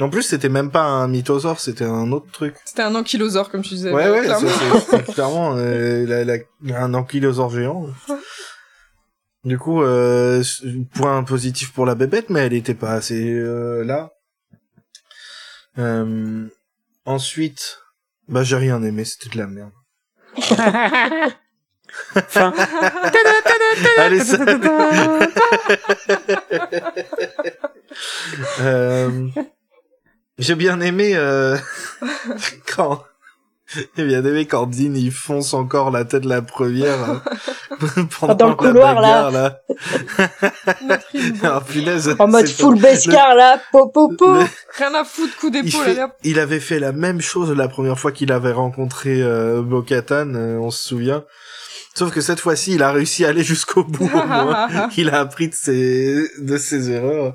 En 0.00 0.08
plus, 0.10 0.22
c'était 0.22 0.48
même 0.48 0.70
pas 0.70 0.84
un 0.84 1.08
mythosaure, 1.08 1.58
c'était 1.58 1.84
un 1.84 2.12
autre 2.12 2.30
truc. 2.30 2.54
C'était 2.64 2.82
un 2.82 2.94
ankylosaure, 2.94 3.50
comme 3.50 3.62
tu 3.62 3.70
disais. 3.74 3.92
Ouais, 3.92 4.08
ouais, 4.08 4.22
clairement. 4.22 4.48
clairement 5.12 5.54
euh, 5.56 6.06
la, 6.06 6.24
la- 6.24 6.80
un 6.80 6.94
ankylosaure 6.94 7.50
géant. 7.50 7.86
Du 9.44 9.58
coup, 9.58 9.82
euh, 9.82 10.42
point 10.94 11.24
positif 11.24 11.72
pour 11.72 11.84
la 11.84 11.96
bébête, 11.96 12.30
mais 12.30 12.46
elle 12.46 12.52
était 12.52 12.74
pas 12.74 12.92
assez 12.92 13.28
euh, 13.28 13.82
là. 13.84 14.12
Ensuite, 17.04 17.78
bah 18.28 18.42
j'ai 18.42 18.56
rien 18.56 18.82
aimé, 18.82 19.04
c'était 19.04 19.30
de 19.30 19.38
la 19.38 19.46
merde. 19.46 19.72
Fin. 22.28 22.52
Allez, 23.98 24.20
ça... 24.20 24.38
Euh, 28.60 29.28
J'ai 30.38 30.54
bien 30.54 30.80
aimé 30.80 31.16
euh, 31.16 31.56
quand 32.76 33.02
j'ai 33.96 34.04
bien 34.04 34.24
aimé 34.24 34.46
quand 34.46 34.66
Dean 34.66 34.94
il 34.94 35.10
fonce 35.12 35.52
encore 35.54 35.90
la 35.90 36.04
tête 36.04 36.22
de 36.24 36.28
la 36.28 36.42
première 36.42 37.10
euh, 37.10 37.16
pendant 38.20 38.34
Dans 38.34 38.46
le 38.46 38.50
la 38.52 38.56
couloir, 38.56 39.00
là. 39.00 39.30
bagarre, 39.30 39.30
là. 39.30 39.60
Ah, 41.42 41.60
punaise, 41.66 42.14
En 42.18 42.28
mode 42.28 42.48
full 42.48 42.76
pas- 42.80 42.88
Beskar, 42.92 43.34
là, 43.34 43.60
po, 43.72 43.88
po, 43.88 44.08
po. 44.16 44.32
le- 44.34 44.40
Rien 44.76 44.94
à 44.94 45.04
foutre, 45.04 45.36
coup 45.38 45.48
il, 45.52 45.62
d'épaule, 45.62 45.84
fait- 45.84 45.98
il 46.24 46.38
avait 46.38 46.60
fait 46.60 46.78
la 46.78 46.92
même 46.92 47.20
chose 47.20 47.50
la 47.52 47.68
première 47.68 47.98
fois 47.98 48.12
qu'il 48.12 48.32
avait 48.32 48.52
rencontré 48.52 49.22
euh, 49.22 49.62
Bo-Katan, 49.62 50.34
euh, 50.34 50.58
on 50.58 50.70
se 50.70 50.86
souvient. 50.86 51.24
Sauf 51.98 52.12
que 52.14 52.20
cette 52.20 52.38
fois-ci, 52.38 52.74
il 52.74 52.82
a 52.84 52.92
réussi 52.92 53.24
à 53.24 53.30
aller 53.30 53.42
jusqu'au 53.42 53.82
bout 53.82 54.04
au 54.04 54.26
moins. 54.26 54.88
il 54.96 55.10
a 55.10 55.18
appris 55.18 55.48
de 55.48 55.54
ses 55.54 56.28
de 56.38 56.56
ses 56.56 56.90
erreurs 56.92 57.34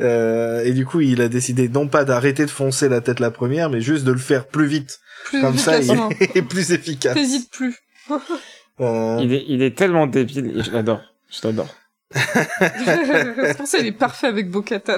Euh, 0.00 0.64
et 0.64 0.72
du 0.72 0.84
coup 0.84 1.00
il 1.00 1.20
a 1.22 1.28
décidé 1.28 1.68
non 1.68 1.86
pas 1.86 2.04
d'arrêter 2.04 2.44
de 2.44 2.50
foncer 2.50 2.88
la 2.88 3.00
tête 3.00 3.20
la 3.20 3.30
première 3.30 3.70
mais 3.70 3.80
juste 3.80 4.04
de 4.04 4.10
le 4.10 4.18
faire 4.18 4.48
plus 4.48 4.66
vite 4.66 4.98
Plus 5.26 5.40
comme 5.40 5.56
ça 5.56 5.78
il 5.78 5.90
est 6.34 6.42
plus 6.42 6.72
efficace 6.72 7.14
T'hésites 7.14 7.50
plus. 7.52 7.76
Euh, 8.80 9.18
Il 9.20 9.32
est, 9.32 9.44
il 9.46 9.62
est 9.62 9.76
tellement 9.76 10.08
débile, 10.08 10.58
et 10.58 10.62
je 10.64 10.72
l'adore. 10.72 11.02
Je 11.30 11.46
l'adore. 11.46 11.68
C'est 12.12 13.56
pour 13.58 13.66
ça 13.68 13.78
qu'il 13.78 13.86
est 13.86 13.92
parfait 13.92 14.26
avec 14.26 14.50
Bo-Katan. 14.50 14.96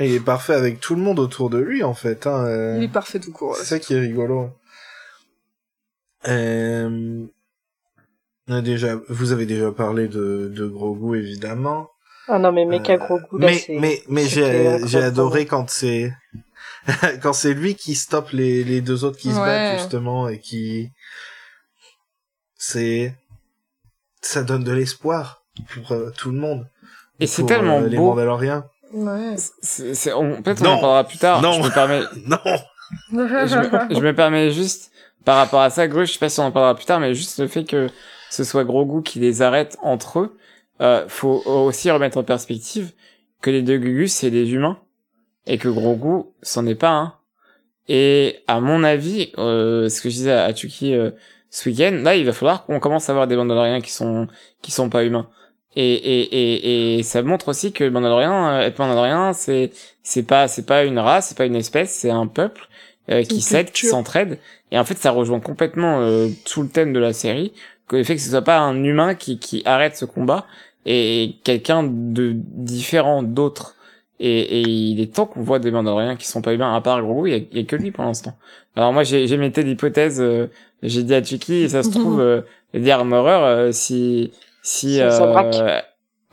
il 0.00 0.12
est 0.14 0.20
parfait 0.24 0.54
avec 0.54 0.80
tout 0.80 0.96
le 0.96 1.02
monde 1.02 1.20
autour 1.20 1.50
de 1.50 1.58
lui 1.58 1.84
en 1.84 1.94
fait 1.94 2.26
hein, 2.26 2.46
euh, 2.46 2.76
Il 2.78 2.82
est 2.84 2.88
parfait 2.92 3.20
tout 3.20 3.30
court. 3.30 3.54
c'est 3.56 3.64
ça 3.64 3.78
qui 3.78 3.94
est 3.94 4.00
rigolo 4.00 4.50
euh... 6.26 7.24
on 8.48 8.54
a 8.54 8.60
déjà 8.62 8.96
vous 9.08 9.32
avez 9.32 9.46
déjà 9.46 9.70
parlé 9.72 10.08
de 10.08 10.50
de 10.54 10.66
Grogu 10.66 11.18
évidemment 11.18 11.88
Ah 12.28 12.38
non, 12.38 12.52
mais 12.52 12.64
méga 12.64 12.94
Euh, 12.94 12.98
gros 12.98 13.18
goût, 13.20 13.38
là, 13.38 13.46
mais 13.48 13.64
mais 13.80 14.02
mais 14.08 14.24
j'ai 14.26 14.78
j'ai 14.86 15.02
adoré 15.02 15.46
quand 15.46 15.68
c'est 15.70 16.12
quand 17.22 17.32
c'est 17.32 17.54
lui 17.54 17.74
qui 17.76 17.94
stoppe 17.94 18.30
les 18.30 18.64
les 18.64 18.80
deux 18.80 19.04
autres 19.04 19.18
qui 19.18 19.30
se 19.30 19.36
battent 19.36 19.78
justement 19.78 20.28
et 20.28 20.38
qui 20.40 20.90
c'est 22.56 23.14
ça 24.20 24.42
donne 24.42 24.64
de 24.64 24.72
l'espoir 24.72 25.42
pour 25.74 25.92
euh, 25.92 26.10
tout 26.16 26.30
le 26.30 26.38
monde 26.38 26.66
Et 27.20 27.26
c'est 27.26 27.42
Pour, 27.42 27.48
tellement 27.48 27.78
euh, 27.80 27.88
les 27.88 27.96
beau. 27.96 28.10
Mandaloriens 28.10 28.64
Ouais. 28.92 29.36
C'est, 29.62 29.94
c'est- 29.94 30.12
on- 30.12 30.42
peut-être 30.42 30.60
on 30.60 30.64
Non. 30.64 30.70
en 30.72 30.80
parlera 30.80 31.04
plus 31.04 31.16
tard. 31.18 31.40
Non. 31.40 31.52
Je 31.52 31.62
me 31.62 31.72
permets, 31.72 32.02
non 32.26 32.38
je 33.10 33.16
me, 33.16 33.94
je 33.94 34.00
me 34.00 34.14
permets 34.14 34.50
juste, 34.52 34.90
par 35.24 35.36
rapport 35.38 35.62
à 35.62 35.70
ça, 35.70 35.88
Gru, 35.88 36.04
je 36.06 36.12
sais 36.12 36.18
pas 36.18 36.28
si 36.28 36.40
on 36.40 36.44
en 36.44 36.52
parlera 36.52 36.74
plus 36.74 36.84
tard, 36.84 37.00
mais 37.00 37.14
juste 37.14 37.38
le 37.40 37.48
fait 37.48 37.64
que 37.64 37.88
ce 38.32 38.44
soit 38.44 38.64
Grogu 38.64 39.02
qui 39.02 39.18
les 39.18 39.42
arrête 39.42 39.76
entre 39.82 40.20
eux, 40.20 40.36
euh, 40.80 41.04
faut 41.08 41.42
aussi 41.44 41.90
remettre 41.90 42.16
en 42.16 42.22
perspective 42.22 42.92
que 43.42 43.50
les 43.50 43.62
deux 43.62 43.76
Gugus, 43.76 44.12
c'est 44.12 44.30
des 44.30 44.52
humains, 44.52 44.78
et 45.46 45.58
que 45.58 45.68
Grogu, 45.68 46.24
c'en 46.40 46.66
est 46.66 46.74
pas 46.74 46.90
un. 46.90 47.14
Et 47.88 48.38
à 48.46 48.60
mon 48.60 48.84
avis, 48.84 49.32
euh, 49.36 49.88
ce 49.88 50.00
que 50.00 50.08
je 50.08 50.14
disais 50.14 50.32
à 50.32 50.54
Chucky 50.54 50.94
euh, 50.94 51.10
ce 51.50 51.68
week-end, 51.68 52.00
là, 52.02 52.16
il 52.16 52.24
va 52.24 52.32
falloir 52.32 52.64
qu'on 52.64 52.80
commence 52.80 53.08
à 53.08 53.12
avoir 53.12 53.26
des 53.26 53.36
Mandaloriens 53.36 53.80
qui 53.82 53.90
sont 53.90 54.28
qui 54.62 54.70
sont 54.70 54.88
pas 54.88 55.04
humains. 55.04 55.28
Et, 55.74 55.92
et, 55.92 56.22
et, 56.22 56.98
et 56.98 57.02
ça 57.02 57.22
montre 57.22 57.48
aussi 57.48 57.72
que 57.72 57.84
le 57.84 57.90
Mandalorien, 57.90 58.60
euh, 58.60 58.60
être 58.60 58.78
Mandalorien, 58.78 59.32
c'est 59.34 59.72
c'est 60.02 60.22
pas 60.22 60.48
c'est 60.48 60.64
pas 60.64 60.84
une 60.84 60.98
race, 60.98 61.28
c'est 61.28 61.36
pas 61.36 61.44
une 61.44 61.56
espèce, 61.56 61.92
c'est 61.92 62.10
un 62.10 62.26
peuple 62.26 62.68
euh, 63.10 63.24
qui 63.24 63.42
s'aide, 63.42 63.72
qui 63.72 63.86
s'entraide. 63.86 64.38
Et 64.70 64.78
en 64.78 64.84
fait, 64.84 64.96
ça 64.96 65.10
rejoint 65.10 65.40
complètement 65.40 66.00
euh, 66.00 66.28
tout 66.46 66.62
le 66.62 66.68
thème 66.68 66.92
de 66.92 66.98
la 66.98 67.12
série, 67.12 67.52
que 67.88 67.96
le 67.96 68.04
fait 68.04 68.16
que 68.16 68.20
ce 68.22 68.30
soit 68.30 68.42
pas 68.42 68.58
un 68.58 68.82
humain 68.84 69.14
qui 69.14 69.38
qui 69.38 69.62
arrête 69.64 69.96
ce 69.96 70.04
combat 70.04 70.46
et 70.86 71.36
quelqu'un 71.44 71.82
de 71.84 72.32
différent 72.34 73.22
d'autres. 73.22 73.76
Et, 74.24 74.60
et 74.60 74.60
il 74.62 75.00
est 75.00 75.12
temps 75.12 75.26
qu'on 75.26 75.42
voit 75.42 75.58
des 75.58 75.72
Mandaloriens 75.72 76.14
qui 76.14 76.28
sont 76.28 76.42
pas 76.42 76.54
humains, 76.54 76.76
à 76.76 76.80
part 76.80 77.02
Grogu, 77.02 77.30
il 77.32 77.48
y 77.52 77.58
y 77.58 77.60
a 77.62 77.64
que 77.64 77.74
lui 77.74 77.90
pour 77.90 78.04
l'instant. 78.04 78.36
Alors 78.76 78.92
moi, 78.92 79.02
j'ai 79.02 79.26
j'ai 79.26 79.36
metté 79.36 79.64
l'hypothèse, 79.64 80.20
euh, 80.20 80.46
j'ai 80.84 81.02
dit 81.02 81.12
à 81.14 81.22
Chucky, 81.24 81.68
ça 81.68 81.82
se 81.82 81.90
trouve, 81.90 82.20
euh, 82.20 82.42
les 82.72 82.88
Armorer, 82.90 83.32
euh, 83.32 83.72
si 83.72 84.30
si 84.62 85.00
euh, 85.00 85.08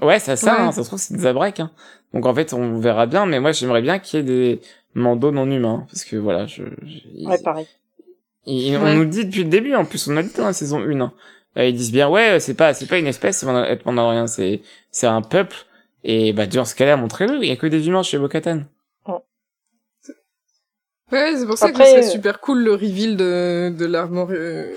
ouais, 0.02 0.20
ça, 0.20 0.34
Ouais. 0.34 0.50
hein, 0.52 0.72
ça 0.72 0.84
se 0.84 0.88
trouve 0.88 1.00
c'est 1.00 1.16
des 1.16 1.22
Zabrak. 1.22 1.60
Hein. 1.62 1.72
Donc 2.14 2.28
en 2.28 2.34
fait, 2.36 2.54
on 2.54 2.78
verra 2.78 3.08
bien, 3.08 3.26
mais 3.26 3.40
moi 3.40 3.54
j'aimerais 3.54 3.82
bien 3.82 3.98
qu'il 3.98 4.20
y 4.20 4.22
ait 4.22 4.26
des 4.26 4.62
mandos 4.94 5.32
non 5.32 5.50
humains, 5.50 5.86
parce 5.90 6.04
que 6.06 6.16
voilà, 6.16 6.46
je, 6.46 6.64
je- 6.86 7.28
Ouais, 7.28 7.42
pareil. 7.42 7.66
on 8.46 8.94
nous 8.96 9.06
dit 9.06 9.26
depuis 9.26 9.44
le 9.44 9.50
début, 9.50 9.74
en 9.76 9.86
plus, 9.86 10.08
on 10.08 10.18
a 10.18 10.22
dit 10.24 10.32
dans 10.38 10.46
la 10.46 10.54
saison 10.54 10.80
1, 10.80 11.02
hein. 11.02 11.12
Euh, 11.60 11.66
ils 11.68 11.76
disent 11.76 11.92
bien, 11.92 12.10
ouais, 12.10 12.40
c'est 12.40 12.54
pas, 12.56 12.74
c'est 12.74 12.88
pas 12.88 12.98
une 12.98 13.06
espèce, 13.08 13.38
c'est 13.40 13.46
Mandalorien, 13.86 14.26
c'est, 14.28 14.62
c'est 14.92 15.08
un 15.08 15.22
peuple. 15.22 15.56
Et 16.04 16.32
bah, 16.34 16.48
dans 16.48 16.64
ce 16.66 16.74
cas-là, 16.76 16.96
montrez-le, 16.96 17.44
il 17.44 17.50
y 17.50 17.52
a 17.52 17.56
que 17.58 17.68
des 17.68 17.88
humains 17.88 18.02
chez 18.04 18.18
Bo-Katan. 18.18 18.62
Ouais, 21.12 21.34
c'est 21.36 21.48
pour 21.48 21.58
ça 21.58 21.68
Après, 21.68 21.84
que 21.86 21.90
ce 21.90 21.96
euh, 21.96 22.02
serait 22.02 22.12
super 22.12 22.40
cool 22.40 22.60
le 22.64 22.74
reveal 22.74 23.18
de, 23.18 23.74
de 23.76 23.86
l'armor, 23.86 24.30
euh, 24.32 24.72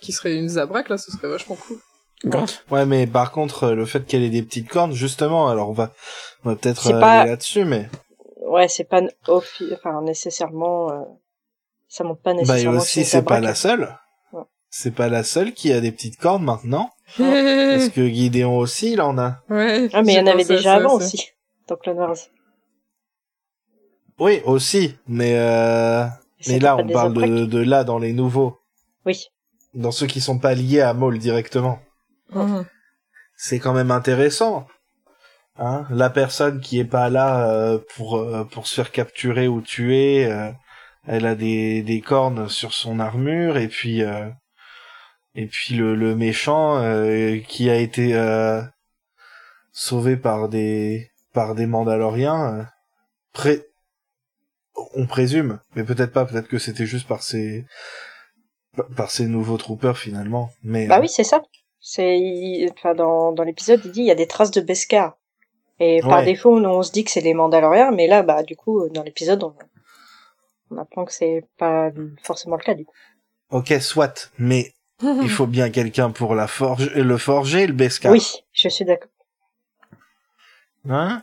qui 0.00 0.12
serait 0.12 0.36
une 0.36 0.48
Zabrak, 0.50 0.90
là, 0.90 0.98
ce 0.98 1.10
serait 1.10 1.28
vachement 1.28 1.56
cool. 1.56 1.78
Grave. 2.24 2.52
ouais 2.70 2.86
mais 2.86 3.08
par 3.08 3.32
contre 3.32 3.64
euh, 3.64 3.74
le 3.74 3.84
fait 3.84 4.06
qu'elle 4.06 4.22
ait 4.22 4.28
des 4.30 4.44
petites 4.44 4.68
cornes 4.68 4.92
justement 4.92 5.48
alors 5.48 5.70
on 5.70 5.72
va 5.72 5.92
on 6.44 6.50
va 6.50 6.54
peut-être 6.54 6.80
C'est 6.80 6.94
euh, 6.94 7.00
pas- 7.00 7.22
aller 7.22 7.30
là-dessus 7.30 7.64
mais 7.64 7.88
Ouais, 8.46 8.68
c'est 8.68 8.84
pas 8.84 9.00
enfin, 9.72 10.02
nécessairement... 10.02 10.92
euh, 10.92 11.00
Ça 11.88 12.04
monte 12.04 12.22
pas 12.22 12.30
bah 12.32 12.36
et 12.38 12.42
nécessairement 12.42 12.78
aussi 12.78 13.04
c'est 13.04 13.22
pas 13.22 13.40
la 13.40 13.56
seule 13.56 13.88
c'est 14.74 14.94
pas 14.94 15.08
la 15.10 15.22
seule 15.22 15.52
qui 15.52 15.70
a 15.70 15.80
des 15.80 15.92
petites 15.92 16.16
cornes 16.16 16.44
maintenant. 16.44 16.90
Parce 17.18 17.90
que 17.90 18.08
Gideon 18.08 18.56
aussi, 18.56 18.94
il 18.94 19.02
en 19.02 19.18
a. 19.18 19.42
ouais. 19.50 19.90
Ah, 19.92 20.02
mais 20.02 20.14
il 20.14 20.16
y 20.16 20.20
en 20.20 20.26
avait 20.26 20.44
déjà 20.44 20.62
ça 20.62 20.74
avant 20.76 20.94
aussi, 20.94 21.28
dans 21.68 21.76
Clone 21.76 21.98
Wars. 21.98 22.16
Oui, 24.18 24.40
aussi. 24.46 24.96
Mais, 25.06 25.36
euh, 25.36 26.06
mais 26.48 26.58
là, 26.58 26.76
on 26.76 26.88
parle 26.88 27.12
de, 27.12 27.44
de 27.44 27.58
là 27.58 27.84
dans 27.84 27.98
les 27.98 28.14
nouveaux. 28.14 28.58
Oui. 29.04 29.26
Dans 29.74 29.92
ceux 29.92 30.06
qui 30.06 30.20
sont 30.20 30.38
pas 30.38 30.54
liés 30.54 30.80
à 30.80 30.94
Maul 30.94 31.18
directement. 31.18 31.78
Mhm. 32.30 32.64
C'est 33.36 33.58
quand 33.58 33.74
même 33.74 33.90
intéressant. 33.90 34.66
Hein 35.58 35.84
la 35.90 36.08
personne 36.08 36.60
qui 36.60 36.78
est 36.78 36.84
pas 36.84 37.10
là 37.10 37.46
euh, 37.50 37.78
pour 37.94 38.16
euh, 38.16 38.44
pour 38.44 38.66
se 38.66 38.76
faire 38.76 38.90
capturer 38.90 39.48
ou 39.48 39.60
tuer, 39.60 40.24
euh, 40.24 40.50
elle 41.06 41.26
a 41.26 41.34
des 41.34 41.82
des 41.82 42.00
cornes 42.00 42.48
sur 42.48 42.72
son 42.72 43.00
armure 43.00 43.58
et 43.58 43.68
puis 43.68 44.02
euh, 44.02 44.30
et 45.34 45.46
puis 45.46 45.74
le 45.74 45.94
le 45.94 46.14
méchant 46.14 46.78
euh, 46.78 47.38
qui 47.38 47.70
a 47.70 47.76
été 47.76 48.14
euh, 48.14 48.62
sauvé 49.72 50.16
par 50.16 50.48
des 50.48 51.10
par 51.32 51.54
des 51.54 51.66
Mandaloriens 51.66 52.54
euh, 52.58 52.62
pré 53.32 53.66
on 54.94 55.06
présume 55.06 55.60
mais 55.74 55.84
peut-être 55.84 56.12
pas 56.12 56.24
peut-être 56.24 56.48
que 56.48 56.58
c'était 56.58 56.86
juste 56.86 57.06
par 57.08 57.22
ces 57.22 57.64
par 58.96 59.10
ces 59.10 59.26
nouveaux 59.26 59.58
troopers 59.58 59.98
finalement 59.98 60.50
mais 60.62 60.86
Bah 60.86 60.98
oui, 61.00 61.08
c'est 61.08 61.24
ça. 61.24 61.42
C'est, 61.80 62.18
il- 62.18 62.70
enfin, 62.72 62.94
dans, 62.94 63.32
dans 63.32 63.42
l'épisode, 63.42 63.80
il 63.84 63.90
dit, 63.92 64.00
il 64.00 64.06
y 64.06 64.10
a 64.10 64.14
des 64.14 64.28
traces 64.28 64.50
de 64.52 64.60
Beskar. 64.60 65.18
Et 65.80 66.00
par 66.00 66.24
défaut, 66.24 66.56
on 66.56 66.82
se 66.82 66.92
dit 66.92 67.02
que 67.04 67.10
c'est 67.10 67.20
les 67.20 67.34
Mandaloriens, 67.34 67.90
mais 67.90 68.06
là, 68.06 68.22
bah, 68.22 68.42
du 68.44 68.54
coup, 68.56 68.88
dans 68.90 69.02
l'épisode, 69.02 69.42
on, 69.42 69.54
on 70.70 70.78
apprend 70.78 71.04
que 71.04 71.12
c'est 71.12 71.44
pas 71.58 71.90
forcément 72.22 72.56
le 72.56 72.62
cas, 72.62 72.74
du 72.74 72.84
coup. 72.84 72.94
Ok, 73.50 73.74
soit, 73.80 74.30
mais 74.38 74.72
il 75.02 75.30
faut 75.30 75.46
bien 75.46 75.70
quelqu'un 75.70 76.10
pour 76.10 76.34
la 76.34 76.46
forge, 76.46 76.90
le 76.94 77.16
forger, 77.18 77.66
le 77.66 77.72
Beskar. 77.72 78.12
Oui, 78.12 78.26
je 78.52 78.68
suis 78.68 78.84
d'accord. 78.84 79.10
Hein? 80.88 81.22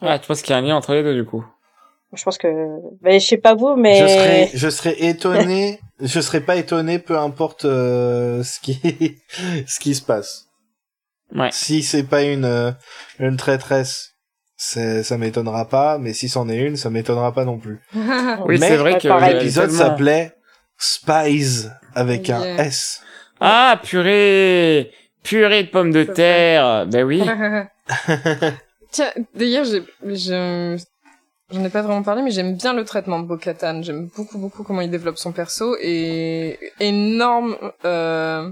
Ah, 0.00 0.18
tu 0.18 0.26
penses 0.26 0.42
qu'il 0.42 0.50
y 0.50 0.54
a 0.54 0.58
un 0.58 0.62
lien 0.62 0.76
entre 0.76 0.94
les 0.94 1.02
deux, 1.02 1.14
du 1.14 1.24
coup? 1.24 1.44
Je 2.12 2.22
pense 2.22 2.38
que, 2.38 2.48
mais 3.02 3.20
je 3.20 3.26
sais 3.26 3.36
pas 3.36 3.54
vous, 3.54 3.76
mais 3.76 3.98
Je 4.00 4.06
serais, 4.06 4.50
je 4.54 4.68
serais 4.68 5.02
étonné, 5.04 5.80
je 6.00 6.20
serais 6.20 6.40
pas 6.40 6.56
étonné, 6.56 6.98
peu 6.98 7.18
importe 7.18 7.64
euh, 7.64 8.42
ce 8.42 8.60
qui, 8.60 8.80
ce 9.66 9.80
qui 9.80 9.94
se 9.94 10.02
passe. 10.02 10.46
Ouais. 11.34 11.50
Si 11.52 11.82
c'est 11.82 12.04
pas 12.04 12.22
une, 12.22 12.44
euh, 12.44 12.72
une 13.18 13.36
traîtresse, 13.36 14.14
ça 14.56 15.18
m'étonnera 15.18 15.68
pas, 15.68 15.98
mais 15.98 16.12
si 16.12 16.28
c'en 16.28 16.48
est 16.48 16.56
une, 16.56 16.76
ça 16.76 16.88
m'étonnera 16.88 17.32
pas 17.32 17.44
non 17.44 17.58
plus. 17.58 17.80
Oui, 18.46 18.58
Mais 18.60 18.68
c'est 18.68 18.76
vrai 18.76 18.98
que 18.98 19.32
L'épisode 19.32 19.70
s'appelait 19.70 20.32
Spies 20.78 21.68
avec 21.96 22.30
un 22.30 22.40
Yeah. 22.42 22.64
S. 22.66 23.02
Ah, 23.40 23.80
purée 23.82 24.92
Purée 25.24 25.64
de 25.64 25.70
pommes 25.70 25.90
de 25.90 26.04
C'est 26.06 26.12
terre 26.14 26.86
Ben 26.86 27.04
oui. 27.04 27.20
Tiens, 28.92 29.10
d'ailleurs, 29.34 29.64
j'ai, 29.64 29.82
je- 30.04 30.78
j'en 31.52 31.64
ai 31.64 31.68
pas 31.68 31.82
vraiment 31.82 32.02
parlé, 32.02 32.22
mais 32.22 32.30
j'aime 32.30 32.56
bien 32.56 32.72
le 32.72 32.84
traitement 32.84 33.18
de 33.20 33.26
Bo-Katan. 33.26 33.82
J'aime 33.82 34.08
beaucoup, 34.16 34.38
beaucoup 34.38 34.62
comment 34.62 34.80
il 34.80 34.90
développe 34.90 35.18
son 35.18 35.32
perso 35.32 35.76
et 35.80 36.58
énorme, 36.80 37.56
euh, 37.84 38.48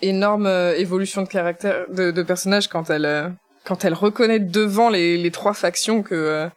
énorme 0.00 0.46
euh, 0.46 0.74
évolution 0.76 1.22
de 1.22 1.28
caractère, 1.28 1.86
de, 1.90 2.10
de 2.10 2.22
personnage 2.22 2.68
quand 2.68 2.88
elle, 2.90 3.04
euh, 3.06 3.28
quand 3.64 3.84
elle 3.84 3.94
reconnaît 3.94 4.38
devant 4.38 4.88
les, 4.90 5.18
les 5.18 5.30
trois 5.30 5.54
factions 5.54 6.02
que, 6.02 6.14
euh, 6.14 6.48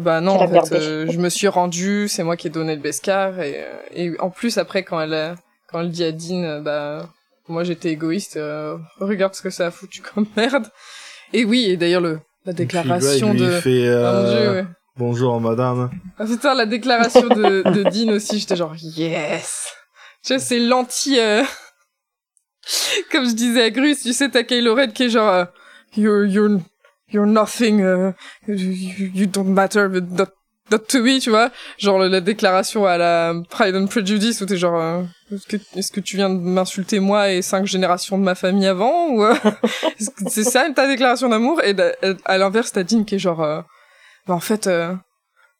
bah 0.00 0.20
non, 0.20 0.38
a 0.40 0.44
en 0.44 0.64
fait, 0.64 0.74
euh, 0.74 1.06
je 1.10 1.18
me 1.18 1.28
suis 1.28 1.48
rendu, 1.48 2.06
c'est 2.08 2.22
moi 2.22 2.36
qui 2.36 2.46
ai 2.48 2.50
donné 2.50 2.74
le 2.74 2.80
Beskar 2.82 3.40
et, 3.40 3.64
euh, 3.64 3.72
et 3.94 4.20
en 4.20 4.30
plus 4.30 4.58
après 4.58 4.82
quand 4.82 5.00
elle, 5.00 5.14
euh, 5.14 5.34
quand 5.68 5.80
elle 5.80 5.90
dit 5.90 6.04
à 6.04 6.12
Dean, 6.12 6.42
euh, 6.44 6.60
bah 6.60 7.08
moi 7.48 7.64
j'étais 7.64 7.90
égoïste, 7.90 8.36
euh, 8.36 8.76
regarde 8.98 9.34
ce 9.34 9.42
que 9.42 9.50
ça 9.50 9.66
a 9.66 9.70
foutu 9.70 10.02
comme 10.02 10.26
merde. 10.36 10.68
Et 11.32 11.44
oui, 11.44 11.64
et 11.64 11.76
d'ailleurs 11.76 12.00
le 12.00 12.20
la 12.44 12.52
déclaration 12.52 13.32
lui 13.32 13.40
de 13.40 13.50
fait, 13.60 13.88
Ah, 13.88 14.12
mon 14.12 14.18
euh, 14.18 14.38
Dieu, 14.40 14.50
ouais. 14.52 14.66
bonjour 14.96 15.40
madame. 15.40 15.90
Ah, 16.18 16.24
putain, 16.26 16.54
la 16.54 16.66
déclaration 16.66 17.26
de, 17.28 17.62
de 17.70 17.82
Dean 17.84 18.12
aussi, 18.14 18.38
j'étais 18.38 18.56
genre 18.56 18.74
yes. 18.76 19.72
Tu 20.24 20.32
vois, 20.34 20.40
c'est 20.40 20.58
l'anti 20.58 21.18
euh, 21.20 21.42
comme 23.12 23.28
je 23.28 23.34
disais 23.34 23.62
à 23.62 23.70
Grus, 23.70 24.02
tu 24.02 24.12
sais 24.12 24.28
t'as 24.28 24.42
Kylo 24.42 24.74
Ren 24.74 24.88
qui 24.88 25.04
est 25.04 25.10
genre 25.10 25.28
euh, 25.28 25.44
you're 25.96 26.24
you're 26.26 26.60
you're 27.12 27.26
nothing 27.26 27.82
uh, 27.82 28.12
you, 28.46 29.10
you 29.14 29.26
don't 29.26 29.54
matter 29.54 29.88
but 29.88 30.10
not, 30.10 30.30
not 30.70 30.88
to 30.88 31.02
me, 31.02 31.20
tu 31.20 31.30
vois. 31.30 31.50
Genre 31.78 31.98
la 31.98 32.20
déclaration 32.20 32.86
à 32.86 32.98
la 32.98 33.34
Pride 33.50 33.76
and 33.76 33.86
Prejudice 33.86 34.40
où 34.40 34.46
t'es 34.46 34.56
genre 34.56 34.80
euh, 34.80 35.02
est-ce 35.32 35.46
que, 35.46 35.56
est-ce 35.76 35.90
que 35.90 36.00
tu 36.00 36.16
viens 36.16 36.30
de 36.30 36.38
m'insulter 36.38 37.00
moi 37.00 37.30
et 37.30 37.42
cinq 37.42 37.66
générations 37.66 38.18
de 38.18 38.22
ma 38.22 38.34
famille 38.34 38.66
avant 38.66 39.08
ou 39.08 39.24
euh, 39.24 39.34
c'est 40.28 40.44
ça 40.44 40.68
ta 40.70 40.86
déclaration 40.86 41.28
d'amour? 41.28 41.62
Et 41.64 41.74
à 42.24 42.38
l'inverse 42.38 42.72
t'as 42.72 42.84
Dean 42.84 43.04
qui 43.04 43.16
est 43.16 43.18
genre 43.18 43.42
euh, 43.42 43.60
bah, 44.26 44.34
en 44.34 44.40
fait 44.40 44.66
euh, 44.66 44.94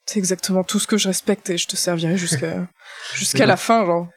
c'est 0.05 0.19
exactement 0.19 0.63
tout 0.63 0.79
ce 0.79 0.87
que 0.87 0.97
je 0.97 1.09
respecte 1.09 1.51
et 1.51 1.59
je 1.59 1.67
te 1.67 1.77
servirai 1.77 2.17
jusqu'à 2.17 2.69
jusqu'à 3.15 3.47
la 3.47 3.57
fin 3.57 3.85
genre 3.85 4.09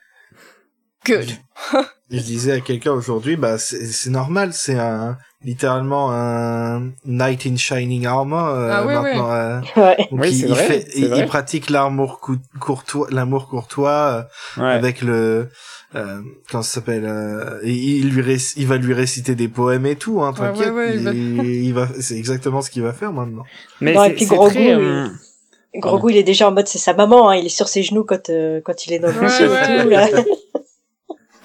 Je 2.12 2.20
disais 2.22 2.54
à 2.54 2.60
quelqu'un 2.60 2.92
aujourd'hui, 2.94 3.36
bah 3.36 3.60
c'est 3.60 4.10
normal, 4.10 4.52
c'est 4.54 4.80
un 4.80 5.18
littéralement 5.44 6.12
un 6.12 6.90
knight 7.06 7.46
in 7.46 7.56
shining 7.56 8.08
armor 8.08 8.48
euh, 8.48 8.70
Ah 8.74 8.84
oui, 8.86 8.94
maintenant. 8.96 9.32
euh, 9.32 9.60
ouais. 9.78 10.08
Oui, 10.12 10.30
il, 10.34 10.48
vrai, 10.48 10.82
fait, 10.82 11.26
pratique 11.28 11.70
l'amour 11.70 12.20
cou- 12.20 12.38
courtois, 12.60 13.08
l'amour 13.12 13.48
courtois 13.48 14.28
euh, 14.58 14.62
Ouais. 14.64 14.72
avec 14.72 15.02
le 15.04 15.50
euh, 15.96 16.22
comment 16.50 16.64
ça 16.64 16.72
s'appelle 16.76 17.06
euh, 17.06 17.60
il 17.64 18.10
lui 18.10 18.22
réc- 18.24 18.54
il 18.58 18.66
va 18.68 18.78
lui 18.78 18.94
réciter 18.96 19.36
des 19.36 19.48
poèmes 19.48 19.86
et 19.86 19.96
tout, 19.96 20.22
hein, 20.24 20.34
Ouais, 20.34 20.48
ouais, 20.48 20.54
t'inquiète. 20.54 20.74
ouais, 20.74 20.96
il 20.96 21.04
va- 21.04 21.12
il, 21.14 21.46
il 21.66 21.74
va, 21.76 21.88
c'est 22.00 22.16
exactement 22.18 22.62
ce 22.64 22.72
qu'il 22.72 22.82
va 22.82 22.94
faire 22.94 23.14
maintenant. 23.14 23.44
Mais 23.82 23.94
Non, 23.94 24.04
et 24.06 24.14
puis 24.16 24.26
Grogu, 24.26 24.54
très... 24.56 24.74
euh, 24.74 25.08
Grogu, 25.76 26.12
il 26.12 26.18
est 26.18 26.24
déjà 26.24 26.48
en 26.50 26.52
mode, 26.52 26.68
c'est 26.68 26.80
sa 26.80 26.94
maman, 26.96 27.30
hein, 27.30 27.36
il 27.36 27.46
est 27.46 27.50
sur 27.50 27.68
ses 27.68 27.84
genoux 27.84 28.04
quand, 28.04 28.30
euh, 28.32 28.62
quand 28.66 28.88
il 28.88 28.94
est 28.94 29.00
dans 29.00 29.10
le 29.10 29.14
Ouais, 29.20 29.28
vaisseau 29.28 29.44
ouais. 29.48 29.80
et 29.80 29.84
tout, 29.84 29.90
là. 29.90 30.08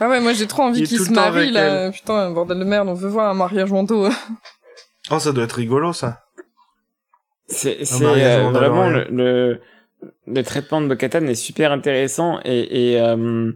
ah 0.00 0.08
ouais 0.08 0.20
moi 0.20 0.32
j'ai 0.32 0.46
trop 0.46 0.62
envie 0.62 0.82
qu'ils 0.82 0.98
se 1.00 1.10
marient 1.12 1.50
là 1.50 1.90
putain 1.90 2.30
bordel 2.30 2.58
de 2.58 2.64
merde 2.64 2.88
on 2.88 2.94
veut 2.94 3.08
voir 3.08 3.30
un 3.30 3.34
mariage 3.34 3.70
wanto 3.70 4.08
Oh, 5.10 5.18
ça 5.18 5.32
doit 5.32 5.44
être 5.44 5.52
rigolo 5.56 5.92
ça. 5.92 6.24
C'est 7.46 7.76
euh, 8.02 8.50
vraiment 8.50 8.88
le, 8.88 9.04
le 9.10 9.60
le 10.26 10.42
traitement 10.42 10.80
de 10.80 10.86
Bo-Katan 10.88 11.26
est 11.26 11.34
super 11.34 11.72
intéressant 11.72 12.40
et 12.44 12.92
et 12.92 13.00
euh, 13.00 13.52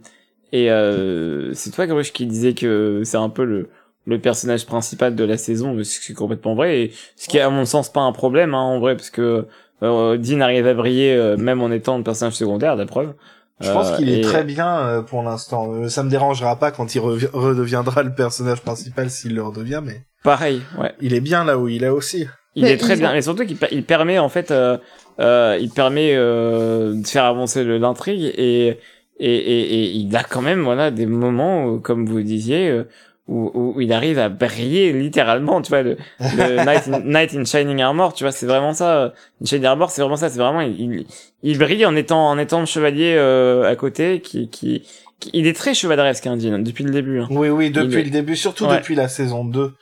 et 0.52 0.70
euh, 0.70 1.52
c'est 1.54 1.70
toi 1.70 1.86
Grush 1.86 2.12
qui 2.12 2.26
disait 2.26 2.52
que 2.54 3.00
c'est 3.04 3.16
un 3.16 3.30
peu 3.30 3.44
le 3.44 3.70
le 4.06 4.18
personnage 4.18 4.66
principal 4.66 5.14
de 5.14 5.24
la 5.24 5.36
saison, 5.36 5.76
ce 5.82 6.00
qui 6.00 6.12
est 6.12 6.14
complètement 6.14 6.54
vrai 6.54 6.80
et 6.80 6.92
ce 7.16 7.28
qui 7.28 7.36
est 7.36 7.42
à 7.42 7.50
mon 7.50 7.64
sens 7.66 7.90
pas 7.90 8.00
un 8.00 8.12
problème 8.12 8.54
hein, 8.54 8.60
en 8.60 8.78
vrai 8.78 8.96
parce 8.96 9.10
que 9.10 9.46
euh, 9.82 10.16
Dean 10.16 10.40
arrive 10.40 10.66
à 10.66 10.74
briller 10.74 11.14
euh, 11.14 11.36
même 11.36 11.62
en 11.62 11.70
étant 11.70 11.98
le 11.98 12.04
personnage 12.04 12.34
secondaire, 12.34 12.74
la 12.76 12.86
preuve. 12.86 13.14
Je 13.60 13.70
pense 13.72 13.90
Euh, 13.90 13.96
qu'il 13.96 14.08
est 14.08 14.18
et- 14.18 14.22
très 14.22 14.44
bien 14.44 14.78
euh, 14.78 15.02
pour 15.02 15.22
l'instant. 15.22 15.72
Euh, 15.72 15.88
ça 15.88 16.02
me 16.04 16.10
dérangera 16.10 16.56
pas 16.56 16.70
quand 16.70 16.94
il 16.94 17.00
redeviendra 17.00 18.02
le 18.02 18.14
personnage 18.14 18.60
principal 18.60 19.10
s'il 19.10 19.34
le 19.34 19.42
redevient, 19.42 19.80
mais 19.84 20.02
pareil, 20.22 20.62
ouais. 20.78 20.92
il 21.00 21.12
est 21.14 21.20
bien 21.20 21.44
là 21.44 21.58
où 21.58 21.68
il 21.68 21.82
est 21.84 21.88
aussi. 21.88 22.26
Il 22.54 22.62
Mais 22.64 22.72
est 22.72 22.76
très 22.76 22.96
bien, 22.96 23.12
mais 23.12 23.22
surtout 23.22 23.44
qu'il 23.44 23.56
il 23.72 23.84
permet 23.84 24.18
en 24.18 24.28
fait, 24.28 24.50
euh, 24.50 24.78
euh, 25.20 25.58
il 25.60 25.70
permet 25.70 26.12
euh, 26.14 26.94
de 26.94 27.06
faire 27.06 27.24
avancer 27.24 27.62
l'intrigue 27.64 28.22
et, 28.36 28.78
et 29.20 29.36
et 29.36 29.74
et 29.74 29.84
il 29.90 30.16
a 30.16 30.22
quand 30.24 30.42
même 30.42 30.62
voilà 30.62 30.90
des 30.90 31.06
moments 31.06 31.64
où, 31.66 31.80
comme 31.80 32.06
vous 32.06 32.22
disiez 32.22 32.68
euh, 32.68 32.84
où, 33.28 33.50
où, 33.54 33.72
où 33.76 33.80
il 33.80 33.92
arrive 33.92 34.18
à 34.18 34.28
briller 34.28 34.92
littéralement, 34.92 35.60
tu 35.62 35.68
vois 35.68 35.82
le, 35.82 35.96
le 36.18 36.64
Night, 36.66 36.88
in, 36.88 37.00
Night 37.00 37.34
in 37.34 37.44
Shining 37.44 37.80
Armor, 37.82 38.14
tu 38.14 38.24
vois 38.24 38.32
c'est 38.32 38.46
vraiment 38.46 38.72
ça. 38.72 38.98
euh, 39.04 39.10
In 39.42 39.46
Shining 39.46 39.66
Armor 39.66 39.90
c'est 39.90 40.00
vraiment 40.02 40.16
ça, 40.16 40.28
c'est 40.30 40.38
vraiment 40.38 40.62
il, 40.62 40.80
il 40.80 41.06
il 41.42 41.58
brille 41.58 41.86
en 41.86 41.94
étant 41.94 42.28
en 42.28 42.38
étant 42.38 42.60
le 42.60 42.66
chevalier 42.66 43.14
euh, 43.16 43.70
à 43.70 43.76
côté 43.76 44.20
qui, 44.20 44.48
qui 44.48 44.86
qui 45.20 45.30
il 45.34 45.46
est 45.46 45.52
très 45.52 45.74
chevaleresque 45.74 46.26
hein, 46.26 46.36
Dean, 46.36 46.58
depuis 46.60 46.84
le 46.84 46.90
début. 46.90 47.20
Hein. 47.20 47.28
Oui, 47.30 47.48
oui, 47.48 47.70
depuis 47.70 47.98
Il 48.00 48.04
le 48.06 48.10
début, 48.10 48.36
surtout 48.36 48.66
Ouais. 48.66 48.76
depuis 48.78 48.94
la 48.94 49.08
saison 49.08 49.44
2. 49.44 49.72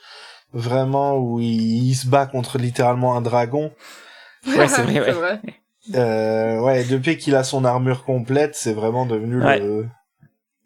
Vraiment, 0.53 1.19
où 1.19 1.41
il, 1.41 1.89
il 1.89 1.95
se 1.95 2.07
bat 2.07 2.25
contre 2.27 2.57
littéralement 2.59 3.17
un 3.17 3.21
dragon. 3.21 3.71
Ouais, 4.47 4.67
c'est 4.69 4.83
vrai, 4.83 5.01
ouais. 5.01 5.13
vrai 5.13 5.41
Euh, 5.95 6.59
ouais, 6.61 6.85
depuis 6.85 7.19
qu'il 7.19 7.35
a 7.35 7.45
son 7.45 7.65
armure 7.65 8.05
complète, 8.05 8.55
c'est 8.55 8.73
vraiment 8.73 9.05
devenu 9.07 9.43
Ouais. 9.43 9.59
le, 9.59 9.87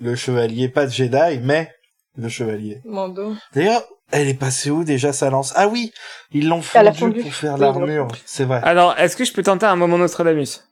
le 0.01 0.14
chevalier, 0.14 0.69
pas 0.69 0.87
de 0.87 0.90
Jedi, 0.93 1.40
mais 1.43 1.71
le 2.16 2.29
chevalier. 2.29 2.81
Mando 2.85 3.35
D'ailleurs, 3.55 3.83
elle 4.12 4.29
est 4.29 4.35
passée 4.38 4.70
où 4.70 4.85
déjà 4.85 5.12
sa 5.12 5.31
lance? 5.31 5.53
Ah 5.57 5.68
oui, 5.68 5.92
ils 6.33 6.49
l'ont 6.49 6.62
fondue 6.62 6.92
fondu. 6.99 7.20
pour 7.23 7.35
faire 7.35 7.55
Oui, 7.55 7.61
l'armure, 7.61 8.09
c'est 8.25 8.44
vrai. 8.44 8.61
Alors 8.62 8.94
est-ce 8.99 9.16
que 9.16 9.25
je 9.25 9.33
peux 9.33 9.42
tenter 9.42 9.66
un 9.66 9.77
moment 9.77 9.99
Nostradamus? 9.99 10.64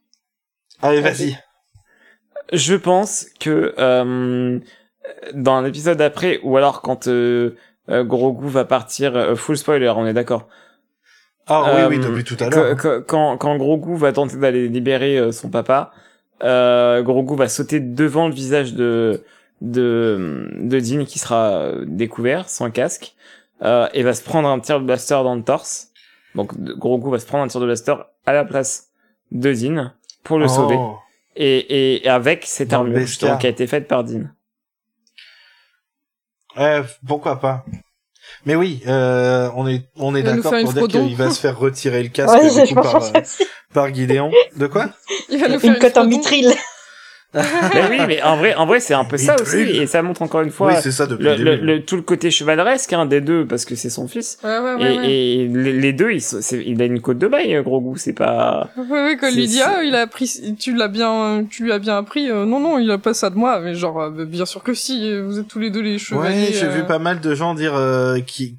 Allez, 0.82 1.00
vas-y. 1.00 1.38
Je 2.52 2.74
pense 2.74 3.26
que 3.40 3.74
euh, 3.78 4.58
dans 5.34 5.60
l'épisode 5.60 5.98
d'après, 5.98 6.40
ou 6.42 6.56
alors 6.56 6.82
quand 6.82 7.06
euh, 7.08 7.56
euh, 7.90 8.04
Grogu 8.04 8.48
va 8.48 8.64
partir, 8.64 9.16
euh, 9.16 9.34
full 9.34 9.56
spoiler, 9.58 9.92
on 9.96 10.06
est 10.06 10.12
d'accord. 10.14 10.48
Ah 11.46 11.62
Euh, 11.66 11.88
oui, 11.88 11.96
oui, 11.96 12.04
depuis 12.04 12.24
tout 12.24 12.36
à 12.42 12.48
l'heure. 12.50 12.76
hein. 12.84 13.02
Quand, 13.06 13.36
quand 13.38 13.56
Grogu 13.56 13.96
va 13.96 14.12
tenter 14.12 14.36
d'aller 14.36 14.68
libérer 14.68 15.18
euh, 15.18 15.32
son 15.32 15.48
papa, 15.50 15.92
euh, 16.42 17.02
Grogu 17.02 17.36
va 17.36 17.48
sauter 17.48 17.80
devant 17.80 18.28
le 18.28 18.34
visage 18.34 18.74
de 18.74 19.22
de 19.60 20.48
de 20.54 20.80
Dean 20.80 21.04
qui 21.04 21.18
sera 21.18 21.50
euh, 21.50 21.84
découvert 21.86 22.48
sans 22.48 22.70
casque 22.70 23.14
euh, 23.62 23.88
et 23.92 24.02
va 24.02 24.14
se 24.14 24.22
prendre 24.22 24.48
un 24.48 24.60
tir 24.60 24.80
de 24.80 24.84
blaster 24.84 25.14
dans 25.24 25.34
le 25.34 25.42
torse. 25.42 25.88
Donc 26.34 26.56
Grogu 26.58 27.10
va 27.10 27.18
se 27.18 27.26
prendre 27.26 27.44
un 27.44 27.48
tir 27.48 27.60
de 27.60 27.66
blaster 27.66 27.94
à 28.26 28.32
la 28.32 28.44
place 28.44 28.88
de 29.32 29.52
Dean 29.52 29.92
pour 30.22 30.38
le 30.38 30.46
Oh. 30.46 30.48
sauver 30.48 30.78
et, 31.36 32.02
et 32.04 32.08
avec 32.08 32.44
cette 32.46 32.68
Dans 32.68 32.78
armure 32.78 33.00
justement 33.00 33.36
qui 33.38 33.46
a 33.46 33.50
été 33.50 33.66
faite 33.66 33.88
par 33.88 34.04
Dean. 34.04 34.24
Ouais, 36.56 36.82
pourquoi 37.06 37.38
pas. 37.40 37.64
Mais 38.44 38.54
oui, 38.56 38.82
euh, 38.86 39.50
on 39.54 39.66
est 39.68 39.88
on 39.96 40.14
est 40.14 40.20
Il 40.20 40.26
va 40.26 40.32
nous 40.34 40.42
d'accord 40.42 40.58
une 40.58 40.72
pour 40.72 40.88
dire 40.88 41.02
qu'il 41.02 41.16
va 41.16 41.30
se 41.30 41.40
faire 41.40 41.58
retirer 41.58 42.02
le 42.02 42.08
casque 42.10 42.34
Ouais, 42.42 42.66
coup, 42.66 42.74
par, 42.74 42.96
euh, 42.96 43.20
par 43.72 43.94
Gideon. 43.94 44.30
De 44.56 44.66
quoi? 44.66 44.90
Il 45.28 45.40
va 45.40 45.48
nous 45.48 45.58
faire 45.58 45.74
Une 45.74 45.78
cote 45.80 45.96
en 45.96 46.04
mitril. 46.06 46.52
Mais 47.34 47.40
oui, 47.90 47.98
mais 48.06 48.22
en 48.22 48.36
vrai, 48.38 48.54
en 48.54 48.64
vrai, 48.64 48.80
c'est 48.80 48.94
un 48.94 49.04
peu 49.04 49.18
ça 49.18 49.36
Il 49.38 49.42
aussi, 49.42 49.58
et 49.58 49.86
ça 49.86 50.02
montre 50.02 50.22
encore 50.22 50.40
une 50.40 50.46
Oui, 50.48 50.52
fois 50.54 50.76
c'est 50.80 50.90
ça 50.92 51.06
depuis 51.06 51.24
le, 51.24 51.36
le 51.36 51.56
le, 51.56 51.84
tout 51.84 51.96
le 51.96 52.02
côté 52.02 52.30
chevaleresque 52.30 52.92
hein, 52.94 53.04
des 53.04 53.20
deux, 53.20 53.44
parce 53.46 53.64
que 53.66 53.74
c'est 53.74 53.90
son 53.90 54.08
fils. 54.08 54.38
Ouais, 54.42 54.58
ouais, 54.58 54.74
ouais. 54.76 54.94
et, 54.94 54.98
ouais. 54.98 55.10
et 55.10 55.48
les, 55.48 55.72
les 55.74 55.92
deux, 55.92 56.10
ils 56.12 56.22
sont- 56.22 56.38
c'est- 56.40 56.64
il 56.66 56.80
a 56.80 56.86
une 56.86 57.00
côte 57.02 57.18
de 57.18 57.28
bail, 57.28 57.62
gros 57.62 57.80
goût, 57.82 57.96
c'est 57.98 58.14
pas. 58.14 58.70
Ouais, 58.78 58.84
ouais, 59.04 59.16
quand 59.20 59.28
il 59.28 59.36
lui 59.36 59.42
C'est- 59.42 59.48
dit, 59.48 59.54
c'est- 59.58 59.62
ah, 59.66 59.82
il 59.84 59.94
a 59.94 60.00
appris, 60.00 60.54
tu 60.58 60.74
l'as 60.74 60.88
bien, 60.88 61.44
tu 61.50 61.64
lui 61.64 61.72
as 61.72 61.78
bien 61.78 61.98
appris, 61.98 62.30
euh, 62.30 62.46
non, 62.46 62.60
non, 62.60 62.78
il 62.78 62.90
a 62.90 62.96
pas 62.98 63.12
ça 63.12 63.28
de 63.28 63.36
moi, 63.36 63.60
mais 63.60 63.74
genre, 63.74 64.00
euh, 64.00 64.24
bien 64.24 64.46
sûr 64.46 64.62
que 64.62 64.72
si, 64.72 65.10
euh, 65.10 65.22
vous 65.26 65.38
êtes 65.38 65.48
tous 65.48 65.58
les 65.58 65.70
deux 65.70 65.82
les 65.82 65.98
chevaliers. 65.98 66.46
Ouais, 66.46 66.52
j'ai 66.52 66.64
euh. 66.64 66.70
vu 66.70 66.84
pas 66.84 66.98
mal 66.98 67.20
de 67.20 67.34
gens 67.34 67.52
dire 67.54 67.74
euh, 67.74 68.20
qui 68.20 68.56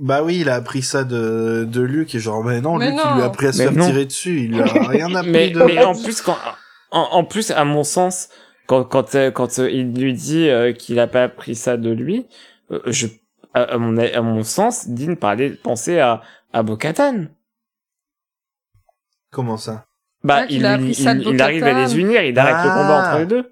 bah 0.00 0.22
oui, 0.24 0.38
il 0.42 0.48
a 0.48 0.54
appris 0.54 0.82
ça 0.82 1.02
de 1.02 1.64
de 1.68 1.80
Luc 1.80 2.14
et 2.14 2.20
genre 2.20 2.44
mais 2.44 2.60
non, 2.60 2.76
Mais 2.76 2.90
Luc 2.90 3.00
il 3.04 3.14
lui 3.16 3.22
a 3.22 3.26
appris 3.26 3.46
à 3.48 3.52
se 3.52 3.58
Mais 3.58 3.64
faire 3.64 3.72
non. 3.76 3.86
tirer 3.86 4.04
dessus, 4.04 4.40
il 4.44 4.52
lui 4.54 4.60
a 4.60 4.64
rien 4.88 5.12
appris 5.14 5.30
Mais, 5.30 5.50
de 5.50 5.60
mais 5.62 5.84
en 5.84 5.92
plus, 6.00 6.20
quand, 6.20 6.36
en, 6.90 7.00
en 7.12 7.24
plus, 7.24 7.50
à 7.50 7.64
mon 7.64 7.84
sens, 7.84 8.28
quand, 8.66 8.84
quand, 8.84 9.14
euh, 9.14 9.30
quand 9.30 9.58
euh, 9.58 9.70
il 9.70 9.94
lui 9.94 10.12
dit 10.12 10.48
euh, 10.48 10.72
qu'il 10.72 10.98
a 11.00 11.06
pas 11.06 11.24
appris 11.24 11.54
ça 11.54 11.76
de 11.76 11.90
lui, 11.90 12.26
euh, 12.70 12.80
je, 12.86 13.06
à, 13.54 13.62
à 13.62 13.78
mon, 13.78 13.96
à 13.98 14.20
mon 14.22 14.42
sens, 14.42 14.88
Dean 14.88 15.14
parlait, 15.16 15.50
pensait 15.50 16.00
à, 16.00 16.22
à 16.52 16.62
Bo-Katan. 16.62 17.26
Comment 19.30 19.56
ça? 19.56 19.86
Bah, 20.24 20.40
Ah, 20.42 20.46
il, 20.48 20.56
il, 20.58 20.66
arrive 21.42 21.64
à 21.64 21.72
les 21.72 21.98
unir, 21.98 22.22
il 22.22 22.38
arrête 22.38 22.64
le 22.64 22.70
Ah. 22.70 22.74
combat 22.82 23.08
entre 23.10 23.18
les 23.20 23.26
deux. 23.26 23.50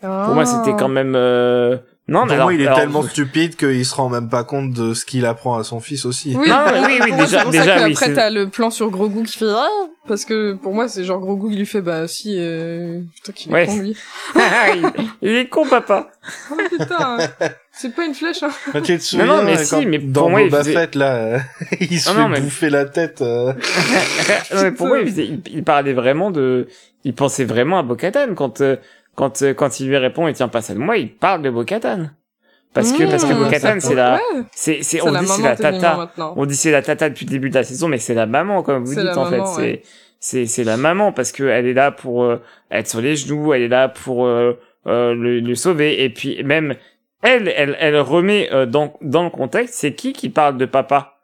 Pour 0.00 0.34
moi, 0.34 0.44
c'était 0.44 0.74
quand 0.76 0.88
même, 0.88 1.14
euh... 1.14 1.78
non, 2.08 2.22
mais 2.22 2.26
Pour 2.26 2.32
alors, 2.34 2.46
moi, 2.46 2.54
il 2.54 2.60
est 2.60 2.66
alors, 2.66 2.78
tellement 2.78 3.02
stupide 3.04 3.56
qu'il 3.56 3.86
se 3.86 3.94
rend 3.94 4.08
même 4.08 4.28
pas 4.28 4.42
compte 4.44 4.72
de 4.72 4.92
ce 4.92 5.04
qu'il 5.04 5.24
apprend 5.24 5.56
à 5.56 5.64
son 5.64 5.78
fils 5.80 6.04
aussi. 6.04 6.34
Oui, 6.36 6.48
Non, 6.48 6.56
mais 6.72 6.80
oui, 6.84 6.98
oui, 7.00 7.12
moi, 7.12 7.24
déjà- 7.24 7.42
pour 7.42 7.50
déjà, 7.52 7.78
ça 7.78 7.84
oui, 7.86 7.94
c'est- 7.96 8.14
t'as 8.14 8.28
le 8.30 8.48
plan 8.48 8.70
sur 8.70 8.90
Grogu 8.90 9.22
qui 9.22 9.38
fait 9.38 9.46
ah 9.48 9.68
parce 10.08 10.24
que 10.24 10.54
pour 10.54 10.74
moi 10.74 10.88
c'est 10.88 11.04
genre 11.04 11.20
Grogu 11.20 11.50
qui 11.52 11.58
lui 11.58 11.66
fait 11.66 11.80
bah 11.80 12.08
si 12.08 12.34
euh... 12.36 13.00
putain 13.14 13.32
qu'il 13.32 13.52
est 13.52 13.54
Ouais. 13.54 13.66
con 13.66 13.76
lui. 13.78 13.96
il, 14.74 14.90
il 15.22 15.30
est 15.36 15.48
con, 15.48 15.64
papa. 15.64 16.10
Oh 16.50 16.56
putain, 16.70 17.18
c'est 17.72 17.94
pas 17.94 18.04
une 18.04 18.14
flèche. 18.14 18.42
Hein. 18.42 18.50
Tu 18.82 18.98
te 18.98 19.02
souviens, 19.02 19.26
non, 19.26 19.42
mais 19.44 19.58
euh, 19.60 19.62
si, 19.64 19.86
mais 19.86 19.98
dans 19.98 20.22
pour 20.22 20.30
moi, 20.30 20.42
il 20.42 20.50
Boba 20.50 20.64
faisait- 20.64 20.74
Fett, 20.74 20.94
là, 20.96 21.14
euh, 21.14 21.38
il 21.80 22.00
se 22.00 22.10
Ah 22.10 22.14
fait 22.14 22.20
non, 22.20 22.28
mais- 22.28 22.40
bouffer 22.40 22.68
la 22.68 22.84
tête. 22.84 23.22
euh. 23.22 23.52
non, 24.54 24.62
mais 24.62 24.72
pour 24.72 24.88
moi, 24.88 24.98
il, 24.98 25.06
faisait- 25.08 25.26
il, 25.26 25.40
il 25.52 25.62
parlait 25.62 25.92
vraiment 25.92 26.32
de, 26.32 26.66
il 27.04 27.14
pensait 27.14 27.44
vraiment 27.44 27.78
à 27.78 27.82
Bo-Katan 27.84 28.34
quand, 28.34 28.60
euh, 28.60 28.76
quand, 29.14 29.42
euh, 29.42 29.54
quand 29.54 29.80
il 29.80 29.88
lui 29.88 29.96
répond, 29.96 30.28
il 30.28 30.34
tient 30.34 30.48
pas 30.48 30.62
ça 30.62 30.74
de 30.74 30.78
moi, 30.78 30.96
il 30.96 31.12
parle 31.14 31.42
de 31.42 31.50
Bo-Katan. 31.50 32.10
Parce 32.74 32.92
que, 32.92 33.04
parce 33.10 33.24
que 33.24 33.34
Mmh, 33.34 33.38
Bo-Katan, 33.44 33.80
ça- 33.80 33.88
c'est 33.88 33.94
la, 33.94 34.14
ouais, 34.14 34.42
c'est, 34.52 34.82
c'est, 34.82 35.02
on 35.02 35.12
dit 35.12 35.26
c'est 35.26 35.42
la 35.42 35.56
tata. 35.56 36.10
On 36.36 36.46
dit 36.46 36.56
c'est 36.56 36.70
la 36.70 36.80
tata 36.82 37.10
depuis 37.10 37.26
le 37.26 37.30
début 37.30 37.50
de 37.50 37.54
la 37.54 37.64
saison, 37.64 37.88
mais 37.88 37.98
c'est 37.98 38.14
la 38.14 38.24
maman, 38.26 38.62
comme 38.62 38.84
vous 38.84 38.94
dites, 38.94 39.16
en 39.16 39.26
fait. 39.26 39.32
maman, 39.38 39.46
C'est, 39.46 39.60
ouais. 39.62 39.82
c'est, 40.20 40.46
c'est 40.46 40.64
la 40.64 40.78
maman 40.78 41.12
parce 41.12 41.32
que 41.32 41.42
elle 41.44 41.66
est 41.66 41.74
là 41.74 41.90
pour 41.90 42.24
euh, 42.24 42.38
être 42.70 42.88
sur 42.88 43.02
les 43.02 43.14
genoux, 43.16 43.52
elle 43.52 43.62
est 43.62 43.68
là 43.68 43.88
pour 43.90 44.24
euh, 44.24 44.58
euh, 44.86 45.14
le, 45.14 45.40
le 45.40 45.54
sauver. 45.54 46.02
Et 46.02 46.08
puis 46.08 46.42
même 46.44 46.74
elle, 47.22 47.52
elle, 47.54 47.76
elle 47.78 47.98
remet 48.00 48.48
euh, 48.52 48.64
dans 48.64 48.94
dans 49.02 49.24
le 49.24 49.30
contexte. 49.30 49.74
C'est 49.74 49.92
qui 49.92 50.14
qui 50.14 50.30
parle 50.30 50.56
de 50.56 50.64
papa? 50.64 51.18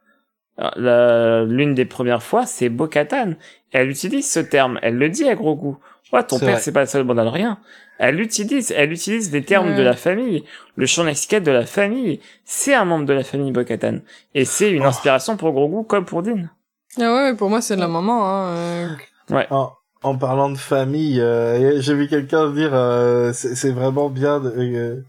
Euh, 0.76 1.44
L'une 1.46 1.74
des 1.74 1.84
premières 1.84 2.22
fois, 2.22 2.44
c'est 2.44 2.68
Bo-Katan. 2.68 3.34
Elle 3.72 3.88
utilise 3.90 4.30
ce 4.30 4.40
terme. 4.40 4.78
Elle 4.82 4.96
le 4.96 5.08
dit 5.08 5.28
à 5.28 5.34
gros 5.34 5.54
goût. 5.54 5.78
Ouais, 6.12 6.22
ton 6.24 6.38
père, 6.38 6.58
c'est 6.60 6.72
pas 6.72 6.80
le 6.80 6.86
seul 6.86 7.06
rien. 7.10 7.58
Elle 7.98 8.20
utilise, 8.20 8.72
elle 8.76 8.92
utilise 8.92 9.30
des 9.30 9.42
termes 9.44 9.70
Ouais. 9.70 9.74
de 9.76 9.82
la 9.82 9.94
famille. 9.94 10.44
Le 10.76 10.86
champ 10.86 11.02
lexical 11.04 11.42
de 11.42 11.50
la 11.50 11.66
famille, 11.66 12.20
c'est 12.44 12.72
un 12.74 12.84
membre 12.84 13.06
de 13.06 13.12
la 13.12 13.24
famille 13.24 13.50
Bo-Katan. 13.52 13.98
Et 14.34 14.44
c'est 14.44 14.70
une 14.70 14.84
Oh. 14.84 14.88
inspiration 14.88 15.36
pour 15.36 15.52
Grogu 15.52 15.86
comme 15.86 16.04
pour 16.04 16.22
Dean. 16.22 16.44
Ah 17.00 17.12
ouais, 17.14 17.34
pour 17.34 17.50
moi 17.50 17.60
c'est 17.60 17.76
de 17.76 17.80
la 17.80 17.88
maman. 17.88 18.24
Hein. 18.24 18.48
euh. 18.56 18.88
En, 19.50 19.72
en 20.02 20.16
parlant 20.16 20.48
de 20.48 20.56
famille, 20.56 21.20
euh, 21.20 21.80
j'ai 21.80 21.94
vu 21.94 22.08
quelqu'un 22.08 22.50
dire 22.52 22.70
euh, 22.72 23.32
c'est 23.34 23.54
c'est 23.54 23.70
vraiment 23.72 24.08
bien 24.08 24.40
de- 24.40 25.04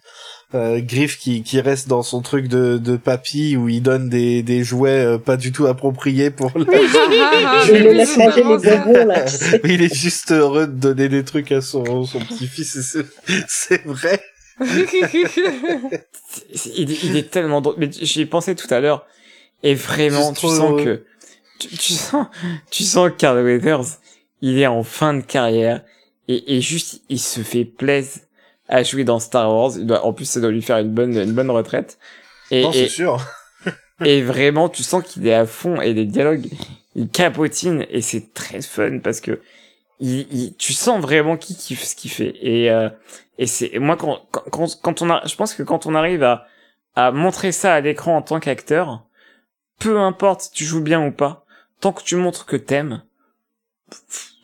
euh, 0.56 0.80
Griff 0.82 1.18
qui, 1.20 1.44
qui 1.44 1.62
reste 1.62 1.88
dans 1.88 2.02
son 2.02 2.22
truc 2.22 2.48
de, 2.48 2.78
de 2.78 2.98
papy 2.98 3.56
où 3.56 3.70
il 3.70 3.82
donne 3.84 4.10
des, 4.10 4.42
des 4.42 4.64
jouets 4.64 5.06
euh, 5.06 5.18
pas 5.20 5.38
du 5.38 5.52
tout 5.52 5.68
appropriés 5.68 6.32
pour 6.32 6.52
la... 6.56 6.66
Je 7.68 7.74
le 7.74 7.94
laisse 7.94 8.18
manger 8.18 8.38
les 8.44 8.44
bonbons, 8.58 9.06
là, 9.06 9.22
tu 9.26 9.36
sais. 9.38 9.62
il 9.64 9.82
est 9.84 9.94
juste 9.94 10.32
heureux 10.32 10.66
de 10.66 10.74
donner 10.74 11.08
des 11.10 11.24
trucs 11.24 11.52
à 11.52 11.62
son, 11.62 12.04
son 12.06 12.20
petit-fils 12.20 12.76
et 12.78 12.82
c'est- 12.82 13.06
c'est 13.48 13.84
vrai. 13.86 14.20
Il, 16.76 16.92
est- 16.92 17.04
il 17.04 17.16
est 17.18 17.30
tellement 17.30 17.62
drôle. 17.62 17.76
Mais 17.78 17.90
j'y 17.92 18.22
ai 18.22 18.26
pensé 18.26 18.56
tout 18.56 18.68
à 18.74 18.80
l'heure. 18.80 19.06
Et 19.64 19.76
vraiment, 19.76 20.34
tu 20.34 20.48
sens 20.48 20.82
que, 20.84 21.04
tu, 21.60 21.68
tu 21.70 21.94
sens, 21.94 22.28
tu 22.72 22.84
sens 22.84 23.10
que 23.12 23.16
Carl 23.18 23.42
Weathers, 23.44 23.86
il 24.42 24.58
est 24.60 24.68
en 24.68 24.84
fin 24.84 25.14
de 25.14 25.22
carrière. 25.22 25.84
Et, 26.28 26.56
et 26.58 26.62
juste, 26.62 27.02
il 27.10 27.20
se 27.20 27.42
fait 27.42 27.66
plaisir 27.66 28.22
à 28.70 28.84
jouer 28.84 29.04
dans 29.04 29.20
Star 29.20 29.54
Wars. 29.54 29.74
En 30.04 30.14
plus, 30.14 30.26
ça 30.26 30.40
doit 30.40 30.52
lui 30.52 30.62
faire 30.62 30.78
une 30.78 30.92
bonne, 30.92 31.18
une 31.18 31.34
bonne 31.34 31.52
retraite. 31.52 31.98
Et, 32.52 32.64
non, 32.64 32.72
c'est 32.72 32.88
sûr. 32.88 33.20
et 34.06 34.22
vraiment, 34.22 34.70
tu 34.70 34.84
sens 34.84 35.04
qu'il 35.04 35.28
est 35.28 35.34
à 35.34 35.46
fond 35.46 35.82
et 35.82 35.94
les 35.94 36.06
dialogues, 36.06 36.48
il 36.96 37.10
capotine 37.10 37.86
et 37.90 38.02
c'est 38.02 38.34
très 38.34 38.62
fun 38.62 39.00
parce 39.00 39.20
que 39.22 39.42
il, 40.00 40.28
il- 40.32 40.56
tu 40.56 40.74
sens 40.74 41.02
vraiment 41.02 41.36
qu'il 41.38 41.58
kiffe 41.58 41.84
ce 41.84 41.96
qu'il 41.96 42.12
fait. 42.12 42.34
Et, 42.42 42.72
euh, 42.72 42.90
et 43.38 43.48
c'est 43.48 43.78
moi 43.80 43.98
quand, 43.98 44.22
quand, 44.32 44.68
quand- 44.82 45.02
on 45.02 45.10
a, 45.10 45.26
je 45.26 45.36
pense 45.36 45.54
que 45.54 45.64
quand 45.64 45.86
on 45.86 45.96
arrive 45.96 46.24
à, 46.24 46.48
à 46.96 47.12
montrer 47.12 47.52
ça 47.52 47.74
à 47.74 47.82
l'écran 47.82 48.16
en 48.18 48.22
tant 48.22 48.40
qu'acteur, 48.40 49.04
peu 49.80 50.00
importe 50.00 50.42
si 50.44 50.52
tu 50.52 50.64
joues 50.66 50.82
bien 50.82 51.06
ou 51.06 51.12
pas, 51.12 51.46
tant 51.82 51.92
que 51.94 52.04
tu 52.04 52.16
montres 52.16 52.46
que 52.46 52.56
t'aimes, 52.58 53.02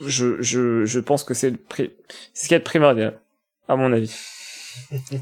je, 0.01 0.41
je, 0.41 0.85
je 0.85 0.99
pense 0.99 1.23
que 1.23 1.33
c'est 1.33 1.49
le 1.51 1.57
pri- 1.57 1.91
c'est 2.33 2.43
ce 2.43 2.47
qu'il 2.47 2.51
y 2.53 2.55
a 2.55 2.59
de 2.59 2.63
primordial, 2.63 3.19
à 3.67 3.75
mon 3.75 3.91
avis. 3.93 4.13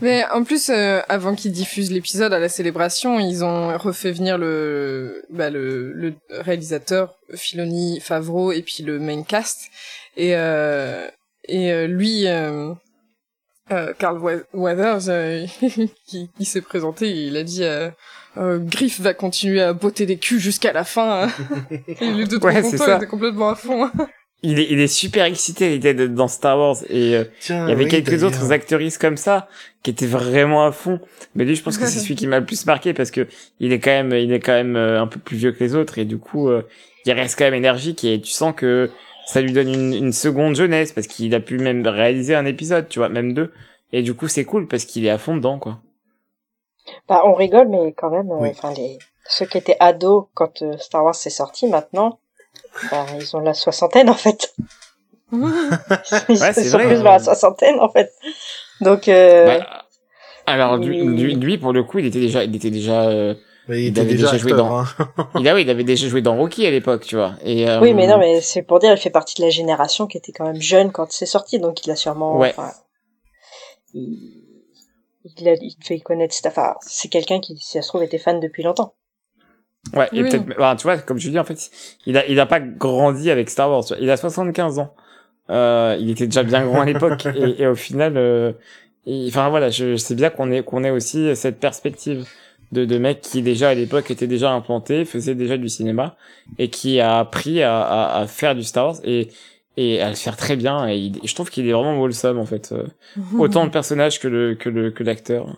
Mais 0.02 0.26
en 0.34 0.44
plus, 0.44 0.70
euh, 0.70 1.00
avant 1.10 1.36
qu'ils 1.36 1.52
diffusent 1.52 1.92
l'épisode 1.92 2.34
à 2.34 2.40
la 2.40 2.50
célébration, 2.50 3.20
ils 3.20 3.44
ont 3.44 3.78
refait 3.78 4.12
venir 4.12 4.38
le, 4.40 5.24
bah, 5.30 5.50
le, 5.52 5.94
le 5.94 6.16
réalisateur 6.32 7.16
Filoni, 7.36 8.00
Favreau 8.00 8.52
et 8.52 8.64
puis 8.64 8.82
le 8.84 8.98
main 9.00 9.22
cast. 9.24 9.70
Et, 10.18 10.32
euh, 10.36 11.08
et 11.48 11.72
euh, 11.72 11.86
lui, 11.88 12.28
euh, 12.28 12.74
euh, 13.72 13.94
Carl 14.00 14.18
We- 14.20 14.44
Weathers, 14.54 15.10
euh, 15.10 15.46
qui, 16.08 16.30
qui 16.36 16.46
s'est 16.46 16.62
présenté, 16.62 17.12
il 17.12 17.38
a 17.38 17.44
dit 17.44 17.64
euh, 17.64 17.92
euh, 18.38 18.58
Griff 18.60 19.00
va 19.02 19.14
continuer 19.14 19.62
à 19.62 19.74
botter 19.74 20.08
des 20.08 20.18
culs 20.18 20.40
jusqu'à 20.40 20.74
la 20.74 20.84
fin. 20.84 21.28
et 21.88 22.12
les 22.12 22.26
deux 22.26 22.40
Ouais, 22.40 22.60
contents, 22.62 22.78
ça. 22.78 22.94
ils 22.94 22.98
étaient 22.98 23.08
complètement 23.08 23.50
à 23.50 23.56
fond. 23.56 23.92
Il 24.46 24.60
est, 24.60 24.68
il 24.70 24.80
est 24.82 24.88
super 24.88 25.24
excité 25.26 25.68
à 25.68 25.70
l'idée 25.70 25.94
d'être 25.94 26.14
dans 26.14 26.28
Star 26.28 26.58
Wars 26.60 26.76
et 26.90 27.16
euh, 27.16 27.24
Tiens, 27.40 27.66
Il 27.66 27.70
y 27.70 27.72
avait 27.72 27.86
oui, 27.86 27.90
quelques 27.90 28.24
autres 28.24 28.52
actrices 28.52 28.98
comme 28.98 29.16
ça 29.16 29.48
qui 29.84 29.92
étaient 29.92 30.06
vraiment 30.06 30.66
à 30.66 30.72
fond. 30.74 31.00
Mais 31.34 31.46
lui, 31.46 31.56
je 31.56 31.64
pense 31.64 31.78
que 31.78 31.86
c'est 31.86 32.00
celui 32.04 32.16
qui 32.16 32.28
m'a 32.28 32.40
le 32.40 32.46
plus 32.46 32.66
marqué 32.66 32.94
parce 32.94 33.10
que 33.10 33.28
il 33.62 33.72
est 33.72 33.80
quand 33.80 33.92
même, 33.92 34.12
il 34.12 34.34
est 34.34 34.42
quand 34.42 34.52
même 34.54 34.76
euh, 34.76 35.02
un 35.02 35.08
peu 35.08 35.20
plus 35.20 35.38
vieux 35.38 35.54
que 35.54 35.64
les 35.64 35.76
autres 35.76 35.98
et 35.98 36.06
du 36.06 36.18
coup, 36.18 36.50
euh, 36.50 36.64
il 37.06 37.12
reste 37.14 37.38
quand 37.38 37.46
même 37.46 37.54
énergique 37.54 38.04
et 38.04 38.20
tu 38.20 38.32
sens 38.32 38.54
que 38.56 38.90
ça 39.26 39.40
lui 39.40 39.54
donne 39.54 39.70
une, 39.74 39.94
une 39.94 40.12
seconde 40.14 40.56
jeunesse 40.56 40.92
parce 40.92 41.08
qu'il 41.08 41.34
a 41.34 41.40
pu 41.40 41.58
même 41.58 41.88
réaliser 41.88 42.36
un 42.36 42.46
épisode, 42.46 42.90
tu 42.90 43.00
vois, 43.00 43.08
même 43.10 43.34
deux. 43.34 43.52
Et 43.94 44.02
du 44.02 44.14
coup, 44.14 44.28
c'est 44.28 44.44
cool 44.44 44.68
parce 44.68 44.84
qu'il 44.86 45.06
est 45.06 45.10
à 45.10 45.18
fond 45.18 45.38
dedans, 45.38 45.58
quoi. 45.60 45.80
Bah, 47.08 47.22
on 47.26 47.34
rigole, 47.34 47.70
mais 47.70 47.94
quand 47.94 48.10
même, 48.10 48.30
euh, 48.32 48.40
Oui. 48.42 48.50
enfin, 48.50 48.74
les, 48.74 48.98
ceux 49.30 49.46
qui 49.46 49.58
étaient 49.58 49.78
ados 49.80 50.26
quand 50.34 50.64
Star 50.80 51.06
Wars 51.06 51.16
s'est 51.16 51.30
sorti, 51.30 51.68
maintenant, 51.68 52.20
bah, 52.92 53.06
ils 53.20 53.36
ont 53.36 53.40
la 53.40 53.54
soixantaine, 53.54 54.10
en 54.10 54.14
fait. 54.16 54.54
Ils 55.32 55.40
Ouais, 55.40 56.54
sont 56.54 56.78
vrai. 56.78 56.86
plus 56.88 56.96
vers 57.02 57.04
la 57.14 57.20
soixantaine, 57.20 57.80
en 57.80 57.90
fait. 57.90 58.12
Donc, 58.82 59.08
euh, 59.08 59.46
Bah, 59.60 59.86
alors 60.46 60.78
lui, 60.78 61.02
Oui. 61.02 61.18
lui, 61.18 61.36
lui, 61.36 61.58
pour 61.58 61.74
le 61.74 61.84
coup, 61.84 62.00
il 62.00 62.06
était 62.06 62.20
déjà, 62.20 62.44
il 62.44 62.56
était 62.56 62.70
déjà, 62.70 63.04
euh, 63.10 63.34
Mais 63.68 63.80
il 63.80 63.84
il 63.86 63.88
était 63.90 64.02
avait 64.02 64.10
déjà, 64.12 64.28
déjà 64.32 64.38
joué 64.38 64.52
acteur, 64.52 64.68
dans- 64.68 64.80
hein. 64.82 64.86
il 65.40 65.48
a, 65.48 65.56
oui, 65.56 65.62
il 65.64 65.70
avait 65.70 65.84
déjà 65.84 66.08
joué 66.08 66.22
dans 66.22 66.36
Rocky 66.36 66.68
à 66.68 66.72
l'époque, 66.72 67.04
tu 67.06 67.16
vois. 67.16 67.34
Et 67.44 67.68
euh, 67.68 67.80
oui, 67.82 67.94
mais 67.94 68.06
non, 68.08 68.18
mais 68.20 68.42
c'est 68.42 68.62
pour 68.62 68.78
dire, 68.80 68.92
il 68.92 68.98
fait 68.98 69.10
partie 69.10 69.36
de 69.42 69.46
la 69.46 69.50
génération 69.50 70.06
qui 70.06 70.18
était 70.18 70.32
quand 70.34 70.46
même 70.46 70.62
jeune 70.62 70.92
quand 70.92 71.12
c'est 71.12 71.26
sorti, 71.26 71.60
donc 71.60 71.84
il 71.86 71.90
a 71.92 71.96
sûrement, 71.96 72.38
Ouais. 72.38 72.54
il, 73.94 74.44
il, 75.38 75.48
a, 75.50 75.54
il 75.54 75.76
devait 75.82 76.00
connaître, 76.02 76.36
enfin, 76.46 76.76
c'est 76.82 77.08
quelqu'un 77.08 77.40
qui, 77.40 77.58
si 77.58 77.72
ça 77.72 77.82
se 77.82 77.88
trouve, 77.88 78.04
était 78.04 78.18
fan 78.20 78.40
depuis 78.40 78.62
longtemps. 78.64 78.94
Ouais, 79.94 80.08
et 80.14 80.22
peut-être, 80.30 80.46
bah, 80.58 80.76
tu 80.78 80.84
vois, 80.84 80.98
comme 80.98 81.18
je 81.20 81.30
dis, 81.30 81.38
en 81.38 81.44
fait, 81.44 81.70
il 82.06 82.18
a, 82.18 82.26
il 82.28 82.40
a 82.40 82.46
pas 82.46 82.60
grandi 82.60 83.30
avec 83.30 83.50
Star 83.50 83.70
Wars. 83.70 83.84
tu 83.86 83.94
vois. 83.94 84.02
Il 84.02 84.10
a 84.10 84.18
75 84.18 84.80
ans. 84.80 84.94
Euh, 85.50 85.98
il 86.00 86.10
était 86.10 86.26
déjà 86.26 86.44
bien 86.44 86.66
grand 86.66 86.82
à 86.82 86.86
l'époque 86.86 87.26
et, 87.36 87.62
et 87.62 87.68
au 87.68 87.76
final, 87.76 88.14
euh, 88.16 88.54
enfin 89.28 89.50
voilà, 89.50 89.70
je, 89.70 89.92
je 89.92 89.96
sais 89.98 90.16
bien 90.16 90.30
qu'on 90.30 90.50
ait 90.52 90.64
qu'on 90.64 90.86
ait 90.86 90.90
aussi 90.90 91.36
cette 91.36 91.60
perspective 91.60 92.26
de 92.72 92.86
de 92.86 92.98
mec 92.98 93.20
qui 93.20 93.42
déjà 93.42 93.70
à 93.70 93.74
l'époque 93.74 94.10
était 94.10 94.26
déjà 94.26 94.52
implanté, 94.52 95.04
faisait 95.04 95.36
déjà 95.36 95.58
du 95.58 95.68
cinéma 95.68 96.16
et 96.60 96.70
qui 96.70 97.02
a 97.02 97.20
appris 97.20 97.62
à, 97.62 97.82
à, 97.82 98.22
à 98.22 98.26
faire 98.28 98.56
du 98.56 98.64
Star 98.64 98.86
Wars 98.88 98.96
et 99.04 99.28
et 99.76 100.02
à 100.02 100.08
le 100.10 100.16
faire 100.16 100.38
très 100.38 100.56
bien 100.56 100.88
et, 100.88 100.96
il- 100.98 101.20
je 101.26 101.36
trouve 101.36 101.50
qu'il 101.50 101.68
est 101.68 101.74
vraiment 101.74 102.00
wholesome 102.00 102.40
en 102.40 102.46
fait 102.46 102.72
euh, 102.72 102.86
autant 103.38 103.66
le 103.66 103.70
personnage 103.72 104.22
que 104.22 104.30
le 104.30 104.56
que 104.56 104.70
le 104.70 104.92
que 104.92 105.04
l'acteur 105.04 105.58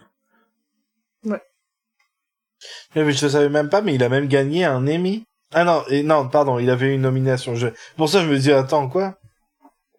Eh, 2.95 3.03
Mais 3.03 3.11
je 3.11 3.27
savais 3.27 3.49
même 3.49 3.69
pas, 3.69 3.81
mais 3.81 3.95
il 3.95 4.03
a 4.03 4.09
même 4.09 4.27
gagné 4.27 4.65
un 4.65 4.87
Emmy. 4.87 5.25
Ah 5.53 5.63
non, 5.63 5.83
et 5.89 6.03
non, 6.03 6.27
pardon, 6.29 6.59
il 6.59 6.69
avait 6.69 6.93
une 6.93 7.01
nomination. 7.01 7.55
Je... 7.55 7.67
Pour 7.97 8.09
ça, 8.09 8.21
je 8.21 8.27
me 8.27 8.37
dis, 8.37 8.51
attends, 8.51 8.89
quoi? 8.89 9.17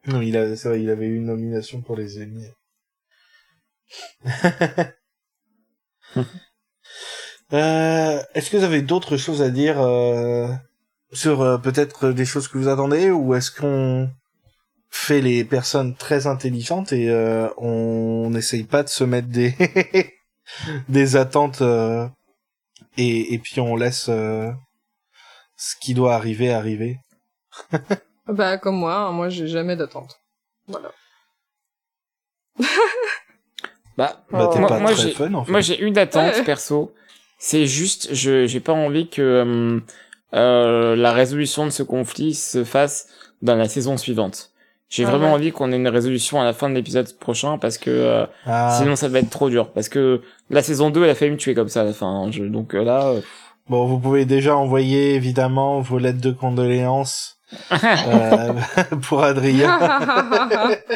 Non, 0.06 0.20
il 0.20 0.36
a, 0.36 0.54
c'est 0.56 0.68
vrai, 0.68 0.82
il 0.82 0.90
avait 0.90 1.06
eu 1.06 1.16
une 1.16 1.26
nomination 1.26 1.80
pour 1.82 1.96
les 1.96 2.22
Emmy. 2.22 2.46
euh, 7.52 8.22
est-ce 8.34 8.50
que 8.50 8.56
vous 8.56 8.64
avez 8.64 8.82
d'autres 8.82 9.16
choses 9.16 9.42
à 9.42 9.50
dire 9.50 9.80
euh, 9.80 10.48
sur 11.12 11.42
euh, 11.42 11.58
peut-être 11.58 12.10
des 12.10 12.24
choses 12.24 12.48
que 12.48 12.58
vous 12.58 12.68
attendez 12.68 13.10
ou 13.10 13.34
est-ce 13.34 13.50
qu'on 13.50 14.10
fait 14.90 15.20
les 15.20 15.44
personnes 15.44 15.94
très 15.94 16.26
intelligentes 16.26 16.92
et 16.92 17.10
on 17.58 18.30
n'essaye 18.30 18.64
pas 18.64 18.82
de 18.82 18.88
se 18.88 19.04
mettre 19.04 19.28
des 19.28 19.54
des 20.88 21.16
attentes 21.16 21.62
et, 22.96 23.34
et 23.34 23.38
puis 23.38 23.60
on 23.60 23.76
laisse 23.76 24.06
euh, 24.08 24.50
ce 25.56 25.74
qui 25.80 25.94
doit 25.94 26.14
arriver 26.14 26.52
arriver. 26.52 26.98
Bah, 28.28 28.58
comme 28.58 28.76
moi, 28.76 28.92
hein, 28.96 29.12
moi, 29.12 29.28
j'ai 29.28 29.46
jamais 29.46 29.76
d'attente. 29.76 30.18
Voilà. 30.66 30.90
bah 33.96 34.24
Bah, 34.30 34.50
t'es 34.52 34.58
moi, 34.58 34.68
pas 34.68 34.80
moi, 34.80 34.92
très 34.92 35.02
j'ai 35.02 35.14
fun 35.14 35.32
en 35.34 35.44
fait. 35.44 35.50
Moi, 35.52 35.60
j'ai 35.60 35.78
une 35.80 35.96
attente 35.96 36.34
Ouais. 36.34 36.44
perso. 36.44 36.92
C'est 37.38 37.66
juste, 37.66 38.12
je 38.14 38.46
j'ai 38.46 38.60
pas 38.60 38.72
envie 38.72 39.08
que 39.08 39.22
euh, 39.22 39.80
euh, 40.34 40.96
la 40.96 41.12
résolution 41.12 41.64
de 41.66 41.70
ce 41.70 41.82
conflit 41.82 42.34
se 42.34 42.64
fasse 42.64 43.08
dans 43.42 43.54
la 43.54 43.68
saison 43.68 43.96
suivante. 43.96 44.50
J'ai 44.88 45.04
Ah 45.04 45.10
vraiment 45.10 45.26
ouais. 45.28 45.32
envie 45.32 45.52
qu'on 45.52 45.72
ait 45.72 45.76
une 45.76 45.88
résolution 45.88 46.40
à 46.40 46.44
la 46.44 46.52
fin 46.52 46.70
de 46.70 46.74
l'épisode 46.74 47.12
prochain 47.18 47.58
parce 47.58 47.76
que 47.76 47.90
euh, 47.90 48.26
Ah, 48.46 48.76
sinon 48.78 48.94
ça 48.94 49.08
va 49.08 49.18
être 49.18 49.30
trop 49.30 49.50
dur. 49.50 49.72
Parce 49.72 49.88
que 49.88 50.22
la 50.48 50.62
saison 50.62 50.90
2, 50.90 51.02
elle 51.04 51.10
a 51.10 51.14
failli 51.16 51.32
me 51.32 51.36
tuer 51.36 51.54
comme 51.54 51.68
ça 51.68 51.80
à 51.80 51.84
la 51.84 51.92
fin. 51.92 52.06
hein. 52.06 52.30
Je- 52.30 52.44
donc 52.44 52.74
euh, 52.74 52.84
là, 52.84 53.08
euh, 53.08 53.20
Bon, 53.68 53.84
vous 53.86 53.98
pouvez 53.98 54.24
déjà 54.26 54.56
envoyer 54.56 55.14
évidemment 55.16 55.80
vos 55.80 55.98
lettres 55.98 56.20
de 56.20 56.30
condoléances 56.30 57.38
euh, 57.72 58.52
pour 59.08 59.24
Adrien. 59.24 59.76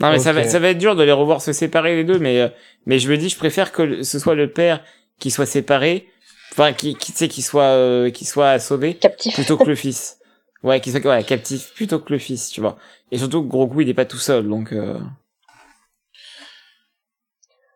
non 0.00 0.10
mais 0.10 0.18
ça 0.18 0.32
va 0.32 0.40
Ok. 0.40 0.46
ça 0.48 0.58
va 0.58 0.68
être 0.70 0.78
dur 0.78 0.96
de 0.96 1.02
les 1.04 1.12
revoir 1.12 1.40
se 1.42 1.52
séparer 1.52 1.94
les 1.96 2.04
deux. 2.04 2.18
Mais 2.18 2.40
euh, 2.40 2.48
mais 2.86 2.98
je 2.98 3.10
me 3.10 3.16
dis, 3.18 3.28
je 3.28 3.36
préfère 3.36 3.72
que 3.72 4.02
ce 4.02 4.18
soit 4.18 4.34
le 4.34 4.50
père 4.50 4.80
qui 5.20 5.30
soit 5.30 5.46
séparé, 5.46 6.08
enfin 6.52 6.72
qui 6.72 6.94
qui 6.96 7.12
tu 7.12 7.18
sais 7.18 7.28
qui 7.28 7.42
soit 7.42 7.62
euh, 7.64 8.10
qui 8.10 8.24
soit 8.24 8.58
sauvé 8.58 8.94
Captif. 8.94 9.34
plutôt 9.34 9.56
que 9.58 9.64
le 9.64 9.74
fils. 9.74 10.16
Ouais, 10.64 10.80
qu'il 10.80 10.92
soit 10.92 11.04
ouais, 11.06 11.22
captif 11.22 11.72
plutôt 11.74 11.98
que 12.00 12.12
le 12.12 12.18
fils, 12.18 12.48
tu 12.48 12.60
vois. 12.60 12.76
Et 13.12 13.18
surtout 13.18 13.42
que 13.42 13.48
Grogu 13.48 13.82
il 13.82 13.88
est 13.90 13.94
pas 13.94 14.06
tout 14.06 14.16
seul, 14.18 14.48
donc 14.48 14.72
euh... 14.72 14.98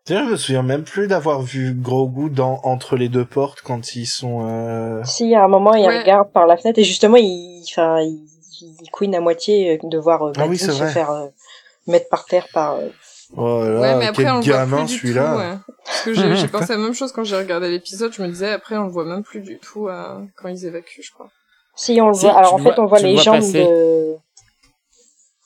D'ailleurs, 0.07 0.25
je 0.25 0.31
me 0.31 0.37
souviens 0.37 0.63
même 0.63 0.83
plus 0.83 1.07
d'avoir 1.07 1.41
vu 1.43 1.73
Grogu 1.73 2.31
dans 2.31 2.59
Entre 2.63 2.95
les 2.97 3.09
deux 3.09 3.25
portes 3.25 3.61
quand 3.61 3.95
ils 3.95 4.07
sont. 4.07 4.47
Euh... 4.49 5.03
Si, 5.05 5.35
à 5.35 5.43
un 5.43 5.47
moment, 5.47 5.75
il 5.75 5.85
Ouais. 5.87 5.99
regarde 5.99 6.31
par 6.31 6.47
la 6.47 6.57
fenêtre 6.57 6.79
et 6.79 6.83
justement, 6.83 7.17
il, 7.17 7.63
enfin, 7.69 8.01
il, 8.01 8.25
il 8.81 8.89
couine 8.91 9.13
à 9.13 9.19
moitié 9.21 9.73
euh, 9.77 9.87
de 9.87 9.97
voir 9.99 10.23
euh, 10.23 10.31
Ah 10.37 10.47
oui, 10.47 10.57
se 10.57 10.71
vrai. 10.71 10.91
faire 10.91 11.11
euh, 11.11 11.27
mettre 11.85 12.09
par 12.09 12.25
terre 12.25 12.47
par. 12.53 12.75
euh, 12.77 12.89
Oh 13.37 13.63
là 13.63 13.79
ouais, 13.81 13.95
mais 13.97 14.07
après, 14.07 14.23
quel 14.23 14.31
on 14.31 14.37
le 14.37 14.41
voit 14.43 14.53
gamin 14.53 14.85
du 14.85 14.97
celui-là. 14.97 15.31
tout. 15.33 15.37
ouais. 15.37 15.73
Parce 15.85 16.01
que 16.01 16.13
j'ai 16.15 16.35
j'ai 16.35 16.47
pensé 16.51 16.73
à 16.73 16.77
la 16.77 16.81
même 16.81 16.93
chose 16.95 17.11
quand 17.11 17.23
j'ai 17.23 17.37
regardé 17.37 17.69
l'épisode. 17.69 18.11
Je 18.11 18.23
me 18.23 18.27
disais, 18.27 18.49
après, 18.51 18.75
on 18.77 18.85
le 18.85 18.91
voit 18.91 19.05
même 19.05 19.21
plus 19.21 19.41
du 19.41 19.59
tout 19.59 19.87
euh, 19.89 20.19
quand 20.35 20.47
ils 20.49 20.65
évacuent, 20.65 21.03
je 21.03 21.11
crois. 21.11 21.29
Si, 21.79 21.99
on 22.01 22.09
le 22.09 22.13
Si, 22.13 22.25
voit. 22.25 22.37
Alors 22.37 22.53
en 22.55 22.57
fait, 22.57 22.77
on 22.77 22.85
voit 22.87 22.99
les 22.99 23.13
vois 23.13 23.23
jambes 23.23 23.35
passer. 23.35 23.63
de, 23.63 24.15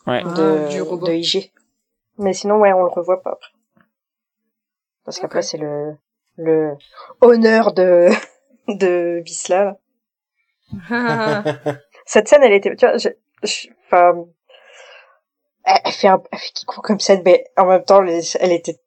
ouais. 0.07 0.23
de, 0.23 0.63
Ah, 0.65 0.67
du 0.69 0.81
robot. 0.81 1.05
de 1.07 1.13
IG. 1.13 1.51
Mais 2.17 2.33
sinon, 2.33 2.57
ouais, 2.59 2.73
on 2.73 2.81
le 2.83 2.89
revoit 2.89 3.21
pas 3.21 3.31
après. 3.33 3.51
Parce 5.05 5.19
qu'après, 5.19 5.41
c'est 5.43 5.57
le, 5.57 5.95
le 6.37 6.75
honneur 7.21 7.73
de, 7.73 8.09
de 8.67 9.21
Bisla. 9.23 9.77
Cette 12.05 12.27
scène, 12.27 12.43
elle 12.43 12.53
était, 12.53 12.75
tu 12.75 12.85
vois, 12.85 12.97
je, 12.97 13.09
je- 13.43 13.67
enfin, 13.85 14.25
elle, 15.65 15.91
fait 15.91 16.07
un, 16.07 16.21
elle 16.31 16.39
fait 16.39 16.51
Kikou 16.53 16.81
comme 16.81 16.99
scène, 16.99 17.21
mais 17.23 17.45
en 17.57 17.65
même 17.65 17.83
temps, 17.83 18.03
elle 18.03 18.51
était, 18.51 18.79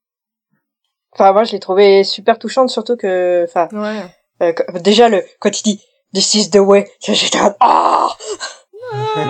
enfin, 1.12 1.32
moi, 1.32 1.44
je 1.44 1.52
l'ai 1.52 1.60
trouvée 1.60 2.02
super 2.04 2.38
touchante, 2.38 2.70
surtout 2.70 2.96
que, 2.96 3.44
enfin, 3.48 3.68
ouais. 3.72 4.02
euh, 4.42 4.52
déjà, 4.80 5.08
le, 5.08 5.24
quand 5.38 5.58
il 5.60 5.62
dit, 5.62 5.84
this 6.14 6.34
is 6.34 6.50
the 6.50 6.56
way, 6.58 6.90
j'étais 7.00 7.40
en 7.40 7.54
ah! 7.60 8.08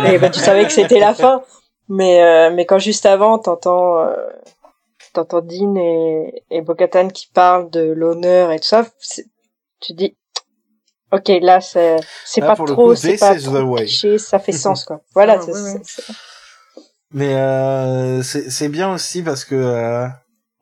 Et 0.06 0.18
bah, 0.18 0.30
tu 0.30 0.40
savais 0.40 0.64
que 0.64 0.72
c'était 0.72 0.98
la 1.00 1.14
fin. 1.14 1.42
Mais, 1.88 2.20
euh, 2.22 2.50
mais 2.52 2.66
quand 2.66 2.78
juste 2.78 3.06
avant, 3.06 3.38
t'entends, 3.38 3.98
euh, 4.00 4.14
t'entends 5.12 5.40
Dean 5.40 5.76
et, 5.76 6.42
et 6.50 6.60
Bokatan 6.60 7.08
qui 7.08 7.28
parlent 7.32 7.70
de 7.70 7.80
l'honneur 7.80 8.50
et 8.50 8.58
tout 8.58 8.66
ça, 8.66 8.84
tu 9.80 9.92
dis, 9.92 10.16
ok, 11.12 11.28
là, 11.42 11.60
c'est, 11.60 11.96
c'est 12.24 12.40
Là, 12.40 12.48
pas 12.48 12.56
trop, 12.56 12.74
coup, 12.74 12.94
c'est 12.96 13.12
this 13.12 13.20
pas 13.20 13.34
is 13.36 13.44
trop 13.44 13.60
the 13.60 13.62
way. 13.62 13.84
cliché, 13.84 14.18
ça 14.18 14.38
fait 14.40 14.52
sens, 14.52 14.84
quoi. 14.84 15.00
Voilà, 15.14 15.34
Ah, 15.38 15.42
c'est, 15.44 15.52
ouais, 15.52 15.60
ouais. 15.60 15.80
c'est- 15.84 16.02
c'est- 16.02 16.12
Mais 17.12 17.34
euh, 17.36 18.22
c'est 18.24 18.50
c'est 18.50 18.68
bien 18.68 18.92
aussi 18.92 19.22
parce 19.22 19.44
que 19.44 19.54
euh, 19.54 20.08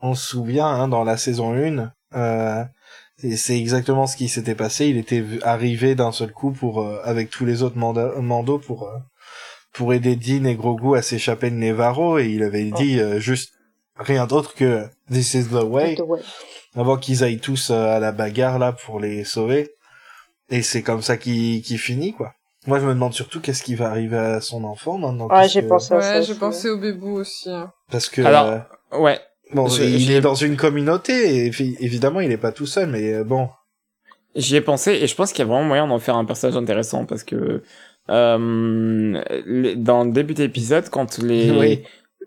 on 0.03 0.15
se 0.15 0.27
souvient 0.29 0.67
hein, 0.67 0.89
dans 0.89 1.03
la 1.03 1.17
saison 1.17 1.55
1, 1.55 1.91
euh, 2.15 2.65
et 3.23 3.37
c'est 3.37 3.59
exactement 3.59 4.07
ce 4.07 4.17
qui 4.17 4.29
s'était 4.29 4.55
passé. 4.55 4.87
Il 4.87 4.97
était 4.97 5.25
arrivé 5.43 5.95
d'un 5.95 6.13
seul 6.13 6.33
coup 6.33 6.53
pour 6.53 6.81
euh, 6.83 7.01
avec 7.05 7.31
tous 7.31 7.45
les 7.45 7.63
autres 7.63 7.77
manda- 7.79 8.13
Mando 8.21 8.59
pour 8.59 8.89
euh, 8.89 8.97
pour 9.73 9.93
aider 9.95 10.17
Dean 10.17 10.45
et 10.45 10.55
Grogu 10.57 10.97
à 10.97 11.03
s'échapper 11.03 11.51
de 11.51 11.57
Nevarro 11.57 12.19
et 12.19 12.27
il 12.29 12.43
avait 12.43 12.71
dit 12.71 12.99
euh, 13.01 13.19
juste 13.21 13.53
rien 13.97 14.27
d'autre 14.27 14.55
que 14.55 14.87
This 15.11 15.35
is 15.35 15.45
the 15.49 15.63
way 15.65 15.95
the 15.97 16.01
way. 16.01 16.21
avant 16.75 16.97
qu'ils 16.97 17.23
aillent 17.25 17.39
tous 17.41 17.71
euh, 17.71 17.97
à 17.97 17.99
la 18.01 18.13
bagarre 18.13 18.59
là 18.59 18.73
pour 18.73 19.01
les 19.01 19.25
sauver. 19.25 19.71
Et 20.51 20.63
c'est 20.63 20.83
comme 20.83 21.03
ça 21.03 21.17
qu'il 21.17 21.63
qu'il 21.63 21.79
finit 21.79 22.13
quoi. 22.13 22.33
Moi 22.67 22.81
je 22.81 22.87
me 22.87 22.95
demande 22.95 23.13
surtout 23.15 23.41
qu'est-ce 23.41 23.63
qui 23.63 23.75
va 23.75 23.91
arriver 23.91 24.17
à 24.19 24.41
son 24.41 24.65
enfant 24.65 24.99
maintenant. 24.99 25.29
Ouais, 25.29 25.49
j'ai 25.49 25.61
puisque- 25.61 25.69
pensé 25.69 25.95
à 25.95 26.01
ça. 26.03 26.19
Ouais, 26.19 26.23
j'ai 26.23 26.35
pensé 26.35 26.71
au 26.71 26.79
bébou 26.79 27.17
aussi. 27.19 27.51
hein. 27.51 27.71
Parce 27.91 28.09
que 28.09 28.23
Alors, 28.23 28.47
euh, 28.47 28.99
Ouais. 28.99 29.19
Bon, 29.53 29.69
je- 29.69 29.83
il 29.83 30.11
est 30.11 30.21
dans 30.21 30.35
une 30.35 30.57
communauté 30.57 31.13
et 31.45 31.51
évi- 31.51 31.77
évidemment 31.81 32.21
il 32.21 32.31
est 32.33 32.37
pas 32.39 32.53
tout 32.53 32.67
seul, 32.67 32.89
mais 32.89 33.13
euh, 33.15 33.25
bon. 33.25 33.49
J'y 34.37 34.57
ai 34.57 34.61
pensé 34.61 34.93
et 34.93 35.07
je 35.07 35.15
pense 35.15 35.31
qu'il 35.33 35.41
y 35.41 35.43
a 35.43 35.51
vraiment 35.51 35.63
moyen 35.65 35.87
d'en 35.87 35.99
faire 36.01 36.17
un 36.17 36.25
personnage 36.25 36.57
intéressant 36.57 37.05
parce 37.05 37.23
que 37.23 37.63
euh, 38.11 39.23
dans 39.77 40.05
le 40.05 40.11
début 40.13 40.35
d'épisode, 40.35 40.89
quand 40.91 41.19
les 41.19 41.51
Oui. 41.59 41.83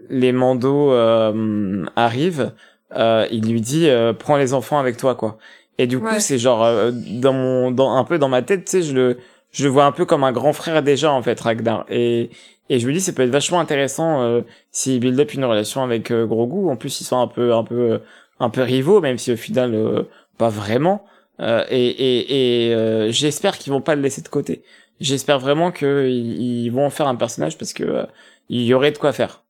les 0.10 0.32
mandos 0.32 0.91
euh, 0.93 1.86
arrivent, 1.95 2.53
euh, 2.95 3.27
il 3.32 3.51
lui 3.51 3.62
dit 3.62 3.89
euh, 3.89 4.13
prends 4.13 4.38
les 4.38 4.53
enfants 4.53 4.80
avec 4.80 4.97
toi 4.97 5.15
quoi. 5.15 5.38
Et 5.77 5.86
du 5.88 5.99
coup 5.99 6.06
Ouais. 6.06 6.19
c'est 6.19 6.38
genre 6.39 6.63
euh, 6.63 6.91
dans 6.93 7.34
mon 7.34 7.71
dans 7.71 7.91
un 7.95 8.03
peu 8.03 8.17
dans 8.17 8.30
ma 8.30 8.41
tête 8.41 8.65
tu 8.65 8.71
sais 8.71 8.82
je 8.84 8.93
le 8.93 9.17
je 9.51 9.63
le 9.65 9.69
vois 9.69 9.86
un 9.86 9.91
peu 9.91 10.06
comme 10.06 10.23
un 10.23 10.32
grand 10.32 10.53
frère 10.53 10.82
déjà 10.84 11.12
en 11.12 11.21
fait 11.21 11.39
Ragnar 11.39 11.86
et 11.89 12.30
et 12.69 12.80
je 12.80 12.88
me 12.88 12.93
dis 12.93 13.01
ça 13.01 13.13
peut 13.13 13.23
être 13.23 13.30
vachement 13.30 13.60
intéressant 13.60 14.21
euh, 14.21 14.41
s'il 14.71 14.99
build 14.99 15.19
up 15.19 15.34
une 15.34 15.45
relation 15.45 15.84
avec 15.84 16.12
euh, 16.12 16.25
Grogu. 16.25 16.69
En 16.69 16.75
plus 16.75 17.01
ils 17.01 17.06
sont 17.06 17.19
un 17.19 17.27
peu 17.27 17.53
un 17.53 17.63
peu 17.63 17.91
euh, 17.93 17.99
un 18.39 18.49
peu 18.49 18.62
rivaux 18.62 19.01
même 19.01 19.17
si 19.17 19.32
au 19.32 19.38
final 19.38 19.73
euh, 19.73 20.03
pas 20.38 20.49
vraiment. 20.49 21.06
Euh, 21.39 21.65
et 21.69 21.88
et, 21.88 22.69
et 22.69 22.73
euh, 22.73 23.12
j'espère 23.12 23.58
qu'ils 23.58 23.71
vont 23.71 23.82
pas 23.82 23.95
le 23.95 24.01
laisser 24.01 24.21
de 24.21 24.27
côté. 24.27 24.63
J'espère 24.99 25.39
vraiment 25.39 25.71
que 25.71 26.08
ils, 26.10 26.69
vont 26.69 26.86
en 26.86 26.89
faire 26.89 27.08
un 27.08 27.15
personnage 27.15 27.58
parce 27.58 27.73
que 27.73 27.84
euh, 27.84 28.06
il 28.49 28.63
y 28.63 28.73
aurait 28.73 28.91
de 28.91 28.97
quoi 28.97 29.13
faire. 29.13 29.43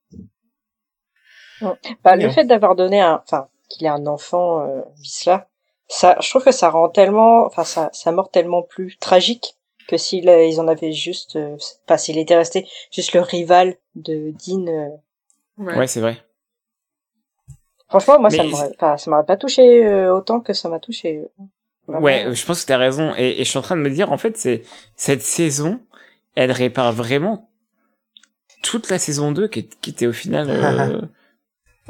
Bah, 2.03 2.15
le 2.15 2.30
fait 2.30 2.43
d'avoir 2.43 2.75
donné 2.75 2.99
un, 2.99 3.21
enfin, 3.23 3.47
qu'il 3.69 3.86
ait 3.88 3.89
un 3.89 4.06
enfant, 4.08 4.62
euh, 4.62 4.82
Visla, 4.99 5.47
ça, 5.88 6.17
je 6.21 6.30
trouve 6.30 6.43
que 6.43 6.51
ça 6.51 6.69
rend 6.69 6.89
tellement, 6.89 7.45
enfin, 7.45 7.63
ça, 7.63 7.89
sa 7.93 8.12
mort 8.12 8.30
tellement 8.30 8.62
plus 8.62 8.97
tragique 8.97 9.58
que 9.88 9.97
s'il, 9.97 10.28
euh, 10.30 10.45
ils 10.45 10.60
en 10.60 10.67
avaient 10.67 10.91
juste, 10.91 11.36
euh, 11.36 11.58
pas 11.86 11.97
s'il 11.97 12.17
était 12.17 12.36
resté 12.36 12.67
juste 12.91 13.13
le 13.13 13.21
rival 13.21 13.76
de 13.95 14.32
Dean. 14.32 14.67
euh. 14.67 14.89
Ouais. 15.58 15.78
ouais 15.78 15.88
c'est 15.88 16.02
vrai 16.02 16.17
Franchement, 17.89 18.19
moi, 18.19 18.30
ça 18.30 18.43
Mais 18.43 18.50
m'aurait, 18.50 18.71
enfin, 18.76 18.97
ça 18.97 19.10
m'aurait 19.10 19.26
pas 19.26 19.38
touché 19.38 19.86
euh, 19.86 20.13
autant 20.13 20.41
que 20.41 20.52
ça 20.54 20.67
m'a 20.67 20.80
touché. 20.80 21.21
Vraiment. 21.88 22.04
Ouais, 22.04 22.28
je 22.34 22.45
pense 22.45 22.62
que 22.62 22.67
t'as 22.67 22.78
raison. 22.78 23.13
Et, 23.17 23.39
et 23.39 23.45
je 23.45 23.50
suis 23.50 23.58
en 23.58 23.62
train 23.62 23.78
de 23.78 23.82
me 23.82 23.89
dire, 23.89 24.12
en 24.12 24.17
fait, 24.17 24.38
c'est 24.38 24.63
cette 24.97 25.21
saison, 25.21 25.80
elle 26.36 26.52
répare 26.52 26.91
vraiment 26.91 27.50
toute 28.62 28.89
la 28.89 29.00
saison 29.00 29.32
2 29.32 29.47
qui, 29.47 29.69
était 29.88 30.08
au 30.08 30.12
final... 30.12 30.50
Euh, 30.50 31.02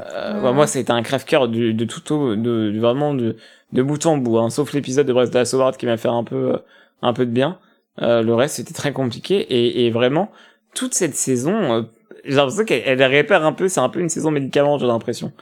euh, 0.00 0.40
bah, 0.40 0.52
moi, 0.52 0.68
ça 0.68 0.78
a 0.78 0.82
été 0.82 0.92
un 0.92 1.02
crève-cœur 1.02 1.48
de 1.48 1.84
tout 1.84 2.14
au... 2.14 2.36
De, 2.36 2.70
de- 2.70 2.78
vraiment 2.78 3.12
de, 3.12 3.36
de 3.72 3.82
bout 3.82 4.06
en 4.06 4.18
bout, 4.18 4.38
hein, 4.38 4.50
sauf 4.50 4.72
l'épisode 4.74 5.06
de 5.06 5.12
Breath 5.12 5.34
of 5.34 5.42
the 5.42 5.44
Sword 5.44 5.76
qui 5.76 5.86
m'a 5.86 5.96
fait 5.96 6.08
un 6.08 6.22
peu, 6.22 6.60
un 7.02 7.12
peu 7.12 7.26
de 7.26 7.32
bien. 7.32 7.58
Euh, 8.02 8.22
le 8.22 8.34
reste, 8.34 8.56
c'était 8.56 8.74
très 8.74 8.92
compliqué. 8.92 9.36
Et, 9.40 9.86
et 9.86 9.90
vraiment, 9.90 10.30
toute 10.74 10.94
cette 10.94 11.14
saison, 11.14 11.74
euh, 11.74 11.82
j'ai 12.24 12.36
l'impression 12.36 12.64
qu'elle 12.64 12.82
elle 12.84 13.02
répare 13.02 13.44
un 13.44 13.52
peu, 13.52 13.68
c'est 13.68 13.80
un 13.80 13.88
peu 13.88 14.00
une 14.00 14.08
saison 14.08 14.30
médicament, 14.30 14.78
j'ai 14.78 14.86
l'impression. 14.86 15.32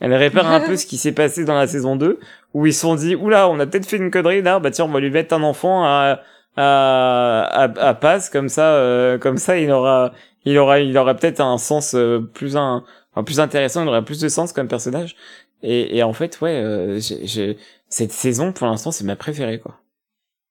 Elle 0.00 0.14
répare 0.14 0.50
un 0.50 0.60
peu 0.60 0.76
ce 0.76 0.86
qui 0.86 0.96
s'est 0.96 1.12
passé 1.12 1.44
dans 1.44 1.54
la 1.54 1.66
saison 1.66 1.96
2, 1.96 2.18
où 2.54 2.66
ils 2.66 2.74
se 2.74 2.80
sont 2.80 2.94
dit, 2.94 3.14
oula, 3.14 3.48
on 3.48 3.58
a 3.60 3.66
peut-être 3.66 3.86
fait 3.86 3.96
une 3.96 4.10
connerie 4.10 4.42
là, 4.42 4.58
bah 4.58 4.70
tiens, 4.70 4.84
on 4.84 4.88
va 4.88 5.00
lui 5.00 5.10
mettre 5.10 5.34
un 5.34 5.42
enfant 5.42 5.84
à, 5.84 6.20
à, 6.56 7.42
à, 7.42 7.88
à 7.88 7.94
passe, 7.94 8.30
comme 8.30 8.48
ça, 8.48 8.74
euh, 8.74 9.18
comme 9.18 9.38
ça, 9.38 9.58
il 9.58 9.70
aura, 9.70 10.12
il 10.44 10.56
aura, 10.58 10.80
il 10.80 10.96
aura 10.96 11.14
peut-être 11.14 11.40
un 11.40 11.58
sens 11.58 11.94
euh, 11.94 12.20
plus 12.34 12.56
un, 12.56 12.84
enfin, 13.12 13.24
plus 13.24 13.40
intéressant, 13.40 13.82
il 13.82 13.88
aura 13.88 14.02
plus 14.02 14.20
de 14.20 14.28
sens 14.28 14.52
comme 14.52 14.68
personnage. 14.68 15.16
Et, 15.62 15.96
et 15.96 16.02
en 16.02 16.12
fait, 16.12 16.40
ouais, 16.40 16.62
euh, 16.62 17.00
cette 17.88 18.12
saison, 18.12 18.52
pour 18.52 18.66
l'instant, 18.66 18.92
c'est 18.92 19.04
ma 19.04 19.16
préférée, 19.16 19.58
quoi. 19.58 19.80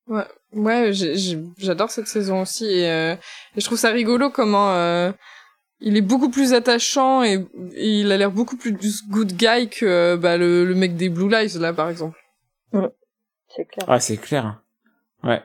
Ouais, 0.08 0.26
j'ai- 0.56 1.38
j'adore 1.58 1.92
cette 1.92 2.08
saison 2.08 2.42
aussi 2.42 2.66
et, 2.66 2.90
euh, 2.90 3.14
et 3.56 3.62
je 3.62 3.66
trouve 3.66 3.78
ça 3.78 3.90
rigolo 3.90 4.30
comment 4.30 4.72
euh, 4.74 5.12
il 5.82 5.98
est 5.98 6.02
beaucoup 6.02 6.30
plus 6.30 6.54
attachant 6.54 7.24
et, 7.24 7.46
et 7.74 8.00
il 8.00 8.12
a 8.12 8.18
l'air 8.18 8.32
beaucoup 8.32 8.56
plus 8.58 8.74
good 9.10 9.34
guy 9.34 9.70
que 9.70 9.86
euh, 9.86 10.18
bah, 10.18 10.38
le, 10.38 10.66
le 10.66 10.76
mec 10.76 10.96
des 10.96 11.10
Blue 11.10 11.30
Lives 11.30 11.60
là 11.60 11.74
par 11.74 11.90
exemple. 11.90 12.18
C'est 13.56 13.66
clair. 13.66 13.86
Ah, 13.88 14.00
c'est 14.00 14.18
clair. 14.18 14.62
Ouais. 15.24 15.42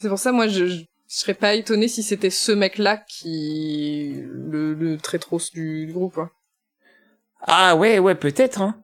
C'est 0.00 0.08
pour 0.08 0.18
ça 0.18 0.32
moi 0.32 0.48
je, 0.48 0.66
je 0.66 0.84
serais 1.08 1.34
pas 1.34 1.54
étonné 1.54 1.88
si 1.88 2.02
c'était 2.02 2.30
ce 2.30 2.52
mec 2.52 2.78
là 2.78 2.96
qui 2.96 4.14
le, 4.26 4.74
le 4.74 4.96
trétros 4.98 5.40
du, 5.52 5.86
du 5.86 5.92
groupe. 5.92 6.18
hein. 6.18 6.30
Ah 7.46 7.76
ouais, 7.76 7.98
ouais, 7.98 8.14
peut-être, 8.14 8.62
hein. 8.62 8.82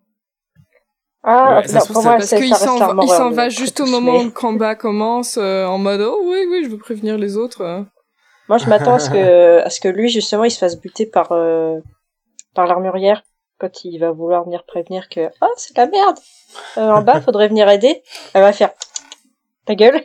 Ah, 1.23 1.61
Ouais, 1.61 1.73
non, 1.73 1.81
se 1.81 1.93
pour 1.93 2.03
moi, 2.03 2.17
Parce 2.17 2.31
qu'il 2.35 2.55
s'en 2.55 3.31
va, 3.31 3.49
juste 3.51 3.81
au 3.81 3.87
moment 3.87 4.19
où 4.19 4.25
le 4.25 4.31
combat 4.31 4.75
commence 4.75 5.37
euh, 5.39 5.67
en 5.67 5.77
mode 5.79 6.01
oh 6.01 6.19
oui 6.25 6.47
oui 6.51 6.63
je 6.65 6.71
veux 6.71 6.79
prévenir 6.79 7.19
les 7.19 7.37
autres. 7.37 7.61
euh. 7.63 7.83
Moi, 8.49 8.59
je 8.59 8.67
m'attends 8.67 8.95
à 8.95 8.99
ce 8.99 9.11
que, 9.11 9.59
à 9.65 9.71
ce 9.71 9.81
que 9.81 9.89
lui, 9.89 10.09
justement, 10.09 10.45
il 10.45 10.51
se 10.51 10.59
fasse 10.59 10.81
buter 10.81 11.07
par, 11.07 11.33
euh, 11.33 11.79
par 12.55 12.67
l'armurière 12.67 13.23
quand 13.59 13.85
il 13.85 13.99
va 13.99 14.11
vouloir 14.11 14.45
venir 14.45 14.65
prévenir 14.65 15.09
que, 15.11 15.29
oh, 15.43 15.47
c'est 15.57 15.77
de 15.77 15.81
la 15.83 15.87
merde. 15.87 16.17
Euh, 16.79 16.89
en 16.91 17.03
bas, 17.03 17.21
faudrait 17.25 17.49
venir 17.49 17.69
aider. 17.69 18.03
Elle 18.33 18.43
va 18.43 18.53
faire, 18.55 18.71
ta 19.67 19.75
gueule. 19.75 20.01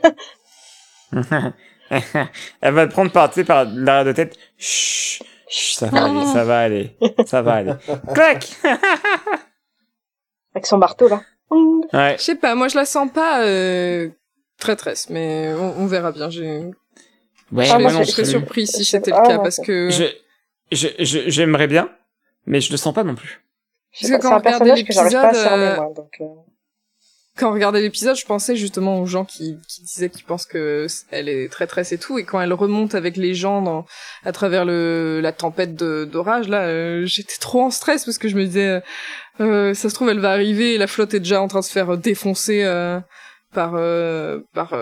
Elle 2.61 2.73
va 2.73 2.87
te 2.87 2.91
prendre 2.91 3.11
par, 3.11 3.29
tu 3.29 3.35
sais, 3.35 3.43
par 3.45 3.65
l'arrière 3.65 4.05
de 4.05 4.11
tête. 4.11 4.37
Chut, 4.57 5.23
chut, 5.47 5.77
ça 5.79 5.87
va 5.87 6.03
aller, 6.03 6.25
ça 6.25 6.43
va 6.43 6.59
aller, 6.59 6.97
ça 7.25 7.41
va 7.41 7.53
aller. 7.53 7.73
Clac! 8.13 8.47
Avec 10.55 10.65
son 10.65 10.77
marteau, 10.77 11.07
là. 11.07 11.21
Ouais. 11.51 12.15
Je 12.17 12.23
sais 12.23 12.35
pas, 12.35 12.55
moi 12.55 12.67
je 12.69 12.75
la 12.75 12.85
sens 12.85 13.09
pas 13.11 13.43
euh, 13.43 14.09
traîtresse, 14.57 15.09
mais 15.09 15.53
on, 15.53 15.81
on 15.83 15.85
verra 15.85 16.11
bien. 16.11 16.29
J'ai 16.29 16.71
Ouais, 17.51 17.67
Ah, 17.71 17.77
moi 17.77 17.91
je 17.91 18.03
serais 18.03 18.25
surpris 18.25 18.65
si 18.65 18.83
c'était 18.83 19.11
le 19.11 19.17
ah, 19.17 19.27
cas 19.27 19.37
parce 19.37 19.57
que 19.59 19.89
Je, 19.91 20.05
je, 20.71 20.87
je- 20.99 21.29
j'aimerais 21.29 21.67
bien, 21.67 21.89
mais 22.47 22.59
je 22.59 22.71
le 22.71 22.77
sens 22.77 22.93
pas 22.93 23.03
non 23.03 23.13
plus. 23.13 23.43
Je 23.91 23.99
Parce 23.99 24.11
sais 24.11 24.17
que 24.17 24.21
quand 24.23 24.41
on 24.59 24.71
à 24.71 24.75
l'épisode, 24.75 25.13
euh, 25.13 25.77
euh, 25.77 26.25
quand 27.37 27.49
on 27.49 27.53
regardait 27.53 27.81
l'épisode, 27.81 28.15
je 28.15 28.25
pensais 28.25 28.55
justement 28.55 29.01
aux 29.01 29.05
gens 29.05 29.25
qui, 29.25 29.57
qui 29.67 29.81
disaient 29.81 30.09
qu'ils 30.09 30.23
pensent 30.23 30.45
que 30.45 30.87
elle 31.11 31.27
est 31.27 31.51
traîtresse 31.51 31.91
et 31.91 31.97
tout, 31.97 32.17
et 32.17 32.23
quand 32.23 32.39
elle 32.39 32.53
remonte 32.53 32.95
avec 32.95 33.17
les 33.17 33.33
gens 33.33 33.61
dans, 33.61 33.85
à 34.23 34.31
travers 34.31 34.63
le 34.63 35.19
la 35.21 35.33
tempête 35.33 35.75
d'orage, 35.75 36.47
là, 36.47 36.63
euh, 36.67 37.05
j'étais 37.05 37.37
trop 37.39 37.61
en 37.61 37.71
stress 37.71 38.05
parce 38.05 38.17
que 38.17 38.29
je 38.29 38.35
me 38.37 38.45
disais, 38.45 38.67
euh, 38.67 38.79
euh, 39.41 39.73
ça 39.73 39.89
se 39.89 39.95
trouve 39.95 40.09
elle 40.09 40.19
va 40.19 40.31
arriver 40.31 40.75
et 40.75 40.77
la 40.77 40.87
flotte 40.87 41.13
est 41.13 41.19
déjà 41.19 41.41
en 41.41 41.47
train 41.49 41.59
de 41.59 41.65
se 41.65 41.71
faire 41.71 41.97
défoncer 41.97 42.63
euh, 42.63 42.99
par 43.53 43.73
euh, 43.75 44.39
par 44.53 44.73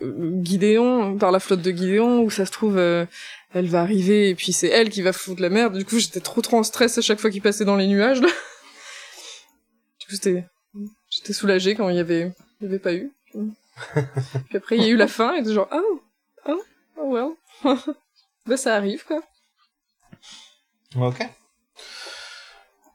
Gideon, 0.00 1.16
par 1.16 1.32
la 1.32 1.40
flotte 1.40 1.62
de 1.62 1.70
Gideon, 1.70 2.20
ou 2.20 2.30
ça 2.30 2.44
se 2.44 2.52
trouve 2.52 2.78
elle 2.78 3.66
va 3.66 3.80
arriver 3.80 4.28
et 4.28 4.34
puis 4.34 4.52
c'est 4.52 4.68
elle 4.68 4.90
qui 4.90 5.00
va 5.00 5.14
foutre 5.14 5.40
la 5.40 5.48
merde. 5.48 5.78
Du 5.78 5.84
coup, 5.86 5.98
j'étais 5.98 6.20
trop 6.20 6.42
trop 6.42 6.58
en 6.58 6.62
stress 6.62 6.98
à 6.98 7.00
chaque 7.00 7.20
fois 7.20 7.30
qu'il 7.30 7.40
passait 7.40 7.64
dans 7.64 7.76
les 7.76 7.86
nuages. 7.86 8.20
Là. 8.20 8.28
Du 10.00 10.06
coup, 10.06 10.12
c'était 10.12 10.44
J'étais 11.18 11.32
soulagée 11.32 11.74
quand 11.74 11.88
il 11.88 11.96
y 11.96 12.00
avait, 12.00 12.32
il 12.60 12.64
y 12.64 12.66
avait 12.68 12.78
pas 12.78 12.94
eu. 12.94 13.12
Puis 13.34 14.56
après, 14.56 14.76
il 14.76 14.82
y 14.82 14.86
a 14.86 14.88
eu 14.88 14.96
la 14.96 15.08
fin, 15.08 15.34
et 15.34 15.44
genre, 15.52 15.68
oh, 15.72 16.00
oh, 16.46 16.62
oh 16.96 17.12
well. 17.64 17.74
bah, 18.46 18.56
ça 18.56 18.76
arrive, 18.76 19.04
quoi. 19.04 19.20
Ok. 20.96 21.26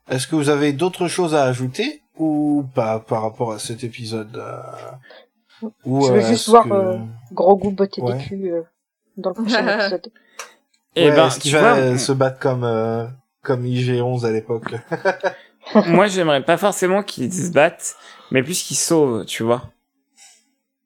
Est-ce 0.09 0.27
que 0.27 0.35
vous 0.35 0.49
avez 0.49 0.73
d'autres 0.73 1.07
choses 1.07 1.35
à 1.35 1.43
ajouter 1.43 2.01
ou 2.17 2.65
pas 2.75 2.99
par 2.99 3.21
rapport 3.23 3.51
à 3.53 3.59
cet 3.59 3.83
épisode 3.83 4.35
euh, 4.37 5.67
ou, 5.83 6.05
Je 6.05 6.11
veux 6.13 6.19
euh, 6.23 6.27
juste 6.27 6.49
voir, 6.49 6.63
que- 6.65 6.73
euh, 6.73 6.97
gros 7.31 7.55
goût 7.57 7.71
botter 7.71 8.01
Ouais. 8.01 8.17
des 8.17 8.23
culs, 8.23 8.47
euh, 8.49 8.61
dans 9.17 9.29
le 9.29 9.35
prochain 9.35 9.67
épisode. 9.79 10.11
Et 10.95 11.09
Ouais, 11.09 11.15
ben, 11.15 11.27
est-ce 11.27 11.39
qu'il 11.39 11.51
va 11.53 11.59
vois, 11.73 11.77
euh, 11.81 11.97
se 11.97 12.11
battre 12.11 12.39
comme 12.39 12.63
euh, 12.63 13.05
comme 13.41 13.65
IG11 13.65 14.25
à 14.25 14.31
l'époque? 14.31 14.73
moi 15.87 16.07
j'aimerais 16.07 16.43
pas 16.43 16.57
forcément 16.57 17.03
qu'ils 17.03 17.33
se 17.33 17.51
battent, 17.51 17.95
mais 18.31 18.43
plus 18.43 18.61
qu'ils 18.63 18.77
sauvent, 18.77 19.25
tu 19.25 19.43
vois. 19.43 19.63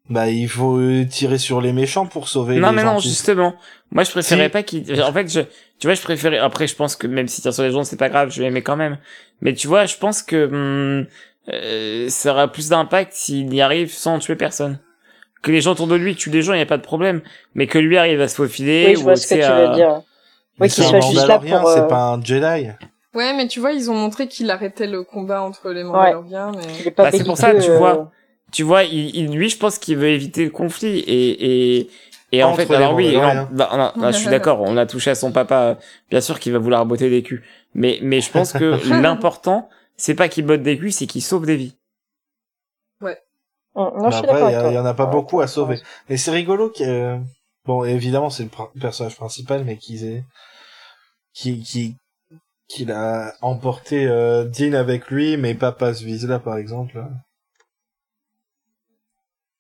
Bah, 0.10 0.30
il 0.30 0.48
faut 0.48 0.78
euh, 0.78 1.06
tirer 1.06 1.38
sur 1.38 1.60
les 1.60 1.74
méchants 1.74 2.06
pour 2.06 2.30
sauver 2.30 2.60
non 2.60 2.70
les 2.70 2.76
mais 2.76 2.84
non, 2.84 2.94
gentils. 2.94 3.10
justement. 3.10 3.56
Moi 3.92 4.04
je 4.06 4.12
préférais 4.12 4.46
Si. 4.46 4.50
pas 4.50 4.64
qu'ils, 4.64 5.02
en 5.04 5.12
fait 5.12 5.30
je, 5.30 5.42
tu 5.80 5.88
vois, 5.88 5.96
je 5.96 6.02
préférais, 6.02 6.38
après 6.38 6.66
je 6.68 6.76
pense 6.76 6.96
que 6.96 7.08
même 7.08 7.28
si 7.28 7.42
tire 7.42 7.54
sur 7.54 7.64
les 7.64 7.72
gens 7.72 7.84
c'est 7.84 7.98
pas 7.98 8.08
grave, 8.10 8.30
je 8.32 8.42
l'aimais 8.42 8.62
quand 8.62 8.78
même. 8.78 8.98
Mais 9.42 9.54
tu 9.54 9.68
vois, 9.68 9.86
je 9.86 9.98
pense 9.98 10.22
que, 10.24 10.46
hum, 10.46 11.08
euh, 11.50 12.08
ça 12.10 12.32
aura 12.32 12.48
plus 12.52 12.70
d'impact 12.70 13.12
s'il 13.14 13.54
y 13.54 13.60
arrive 13.62 13.92
sans 13.92 14.20
tuer 14.20 14.36
personne. 14.38 14.80
Que 15.42 15.52
les 15.52 15.62
gens 15.62 15.72
autour 15.74 15.88
de 15.88 15.96
lui 15.96 16.16
tuent 16.16 16.30
des 16.32 16.42
gens, 16.42 16.54
y 16.54 16.62
a 16.62 16.66
pas 16.66 16.78
de 16.78 16.82
problème. 16.84 17.22
Mais 17.54 17.68
que 17.68 17.78
lui 17.78 17.98
arrive 17.98 18.20
à 18.22 18.28
se 18.28 18.36
faufiler 18.36 18.86
Oui, 18.88 18.94
je 18.96 19.00
ou 19.00 19.04
vois 19.04 19.16
ce 19.16 19.28
que 19.28 19.36
tu 19.36 19.42
à- 19.44 19.68
veux 19.70 19.76
dire. 19.76 20.02
Mais 20.60 20.68
Oui, 20.68 20.70
qu'il 20.74 20.84
soit 20.84 21.00
juste 21.02 21.28
là 21.28 21.38
pour, 21.40 21.68
euh, 21.70 21.76
c'est 21.76 21.88
pas 21.88 22.04
un 22.14 22.22
Jedi. 22.24 22.70
Ouais, 23.14 23.34
mais 23.34 23.48
tu 23.48 23.60
vois, 23.60 23.72
ils 23.72 23.90
ont 23.90 23.96
montré 23.96 24.28
qu'il 24.28 24.50
arrêtait 24.52 24.88
le 24.88 25.04
combat 25.04 25.42
entre 25.42 25.72
les 25.72 25.84
Mandaloriens, 25.84 26.52
mais... 26.52 26.86
Est 26.86 26.92
pas 26.92 27.04
Bah, 27.04 27.12
c'est 27.12 27.24
pour 27.24 27.38
ça, 27.38 27.54
tu 27.56 27.72
euh, 27.72 27.78
vois. 27.78 28.12
tu 28.52 28.64
vois, 28.64 28.84
il, 28.84 29.16
il- 29.16 29.32
lui, 29.32 29.50
je 29.50 29.58
pense 29.58 29.80
qu'il 29.80 29.98
veut 29.98 30.10
éviter 30.10 30.44
le 30.46 30.52
conflit 30.52 31.00
et 31.00 31.78
et 31.80 31.90
et 32.34 32.44
en 32.44 32.54
fait, 32.54 32.70
alors 32.72 32.94
oui, 32.94 33.14
non, 33.14 33.48
bah, 33.52 33.70
non, 33.74 33.92
non, 34.02 34.12
je 34.12 34.18
suis 34.18 34.30
d'accord, 34.30 34.62
on 34.62 34.76
a 34.78 34.86
touché 34.86 35.10
à 35.12 35.16
son 35.16 35.32
papa, 35.32 35.78
bien 36.10 36.20
sûr 36.22 36.40
qu'il 36.40 36.52
va 36.52 36.60
vouloir 36.60 36.86
botter 36.86 37.10
des 37.10 37.24
culs, 37.24 37.44
mais 37.74 38.00
mais 38.02 38.20
je 38.22 38.30
pense 38.32 38.54
que 38.54 38.82
l'important, 38.84 39.70
c'est 39.96 40.16
pas 40.16 40.28
qu'il 40.28 40.46
botte 40.46 40.62
des 40.62 40.78
culs, 40.78 40.92
c'est 40.92 41.08
qu'il 41.08 41.24
sauve 41.24 41.46
des 41.46 41.56
vies. 41.56 41.76
hum, 43.76 43.92
Non, 44.02 44.12
je 44.12 44.12
Bah 44.12 44.18
suis 44.18 44.26
après, 44.26 44.42
d'accord 44.42 44.72
il 44.72 44.74
y, 44.74 44.78
en 44.78 44.86
a 44.86 44.94
pas 44.94 45.06
Ouais, 45.06 45.12
beaucoup 45.12 45.42
à 45.42 45.48
ouais. 45.48 45.54
sauver. 45.54 45.82
Mais 46.10 46.18
c'est 46.18 46.32
rigolo 46.32 46.70
que 46.70 46.84
euh, 46.84 47.18
bon, 47.66 47.84
évidemment, 47.84 48.30
c'est 48.30 48.44
le 48.44 48.50
pr- 48.50 48.72
personnage 48.80 49.16
principal, 49.16 49.64
mais 49.66 49.78
qu'ils 49.78 50.04
aient 50.06 50.24
qui 51.34 51.62
qui 51.64 51.96
qu'il 52.68 52.92
a 52.92 53.34
emporté 53.42 54.06
euh, 54.08 54.46
Dean 54.46 54.74
avec 54.74 55.08
lui, 55.10 55.38
mais 55.38 55.54
pas 55.56 55.72
Paz 55.72 56.02
Vizsla 56.02 56.40
par 56.40 56.58
exemple. 56.58 57.02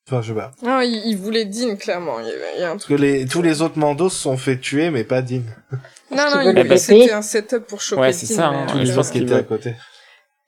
Enfin, 0.07 0.21
je 0.21 0.29
sais 0.33 0.39
pas. 0.39 0.51
Non, 0.63 0.79
il, 0.79 1.01
il 1.05 1.17
voulait 1.17 1.43
Dean, 1.45 1.75
clairement. 1.75 2.19
Il 2.21 2.27
y, 2.27 2.29
avait- 2.29 2.53
il 2.55 2.61
y 2.61 2.63
a 2.63 2.67
un 2.69 2.71
Parce 2.73 2.83
truc. 2.85 2.97
que 2.97 3.01
les 3.01 3.25
tous 3.25 3.41
les 3.41 3.61
autres 3.61 3.77
mandos 3.77 4.09
se 4.09 4.19
sont 4.19 4.37
fait 4.37 4.57
tuer, 4.59 4.89
mais 4.89 5.03
pas 5.03 5.21
Dean. 5.21 5.41
Non, 6.09 6.23
non, 6.33 6.39
il 6.39 6.55
voulait- 6.57 6.77
c'était 6.77 7.11
un 7.11 7.21
setup 7.21 7.65
pour 7.67 7.81
choper 7.81 8.01
Ouais, 8.03 8.13
c'est 8.13 8.27
Dean, 8.33 8.35
ça, 8.35 8.51
mais- 8.51 8.57
hein. 8.57 8.65
Tous 8.71 8.85
je 8.85 8.93
pense 8.93 9.09
qu'il 9.11 9.23
étaient 9.23 9.33
veut- 9.33 9.39
à 9.39 9.43
côté. 9.43 9.75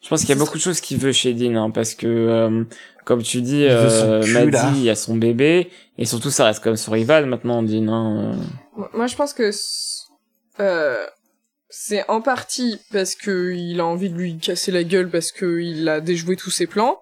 Je 0.02 0.08
pense 0.08 0.22
qu'il 0.22 0.30
y 0.30 0.32
a 0.32 0.36
beaucoup 0.38 0.58
de 0.58 0.62
choses 0.64 0.80
qu'il 0.80 0.98
veut 0.98 1.12
chez 1.12 1.34
Dean, 1.34 1.56
hein, 1.62 1.72
parce 1.72 1.94
que 1.94 2.08
euh, 2.08 2.64
comme 3.04 3.22
tu 3.22 3.42
dis, 3.42 3.66
euh, 3.68 4.22
cul, 4.24 4.32
Maddy, 4.34 4.52
là. 4.52 4.72
il 4.76 4.84
y 4.84 4.90
a 4.90 4.96
son 4.96 5.18
bébé 5.18 5.70
et 5.98 6.06
surtout 6.06 6.30
ça 6.30 6.46
reste 6.46 6.64
comme 6.64 6.78
son 6.78 6.92
rival 6.94 7.26
maintenant, 7.26 7.62
Dean. 7.64 7.90
Hein, 7.90 8.34
euh. 8.78 8.84
Moi- 8.94 9.08
je 9.08 9.16
pense 9.18 9.34
que 9.34 9.52
euh, 10.62 11.06
c'est 11.82 12.04
en 12.10 12.20
partie 12.22 12.78
parce 12.92 13.16
que 13.16 13.54
il 13.54 13.80
a 13.80 13.86
envie 13.86 14.10
de 14.10 14.16
lui 14.18 14.38
casser 14.38 14.70
la 14.70 14.84
gueule 14.84 15.10
parce 15.10 15.32
que 15.32 15.62
il 15.62 15.88
a 15.88 16.02
déjoué 16.02 16.36
tous 16.36 16.50
ses 16.50 16.68
plans, 16.68 17.02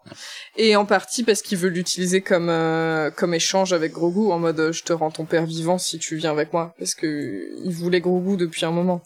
et 0.55 0.75
en 0.75 0.85
partie 0.85 1.23
parce 1.23 1.41
qu'il 1.41 1.57
veut 1.57 1.69
l'utiliser 1.69 2.21
comme 2.21 2.47
euh, 2.47 3.09
échange 3.33 3.73
avec 3.73 3.93
Grogu 3.93 4.31
en 4.31 4.37
mode 4.37 4.59
euh, 4.59 4.71
je 4.71 4.83
te 4.83 4.93
rends 4.93 5.09
ton 5.09 5.25
père 5.25 5.47
vivant 5.47 5.79
si 5.79 5.97
tu 5.97 6.15
viens 6.17 6.31
avec 6.31 6.53
moi 6.53 6.75
parce 6.77 6.93
que 6.93 7.49
il 7.65 7.73
voulait 7.73 8.01
Grogu 8.01 8.37
depuis 8.37 8.65
un 8.65 8.71
moment. 8.71 9.01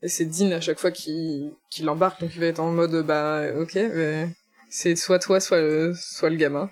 Et 0.00 0.08
c'est 0.08 0.26
Dean 0.26 0.52
à 0.52 0.60
chaque 0.60 0.78
fois 0.78 0.92
qu'il 0.92 1.50
qu'il 1.70 1.88
embarque 1.88 2.20
donc 2.20 2.30
il 2.36 2.40
va 2.40 2.46
être 2.46 2.60
en 2.60 2.70
mode 2.70 3.04
bah 3.04 3.42
ok 3.58 3.80
c'est 4.68 4.94
soit 4.94 5.18
toi 5.18 5.40
soit 5.40 5.60
le, 5.60 5.92
soit 5.96 6.30
le 6.30 6.36
gamin. 6.36 6.70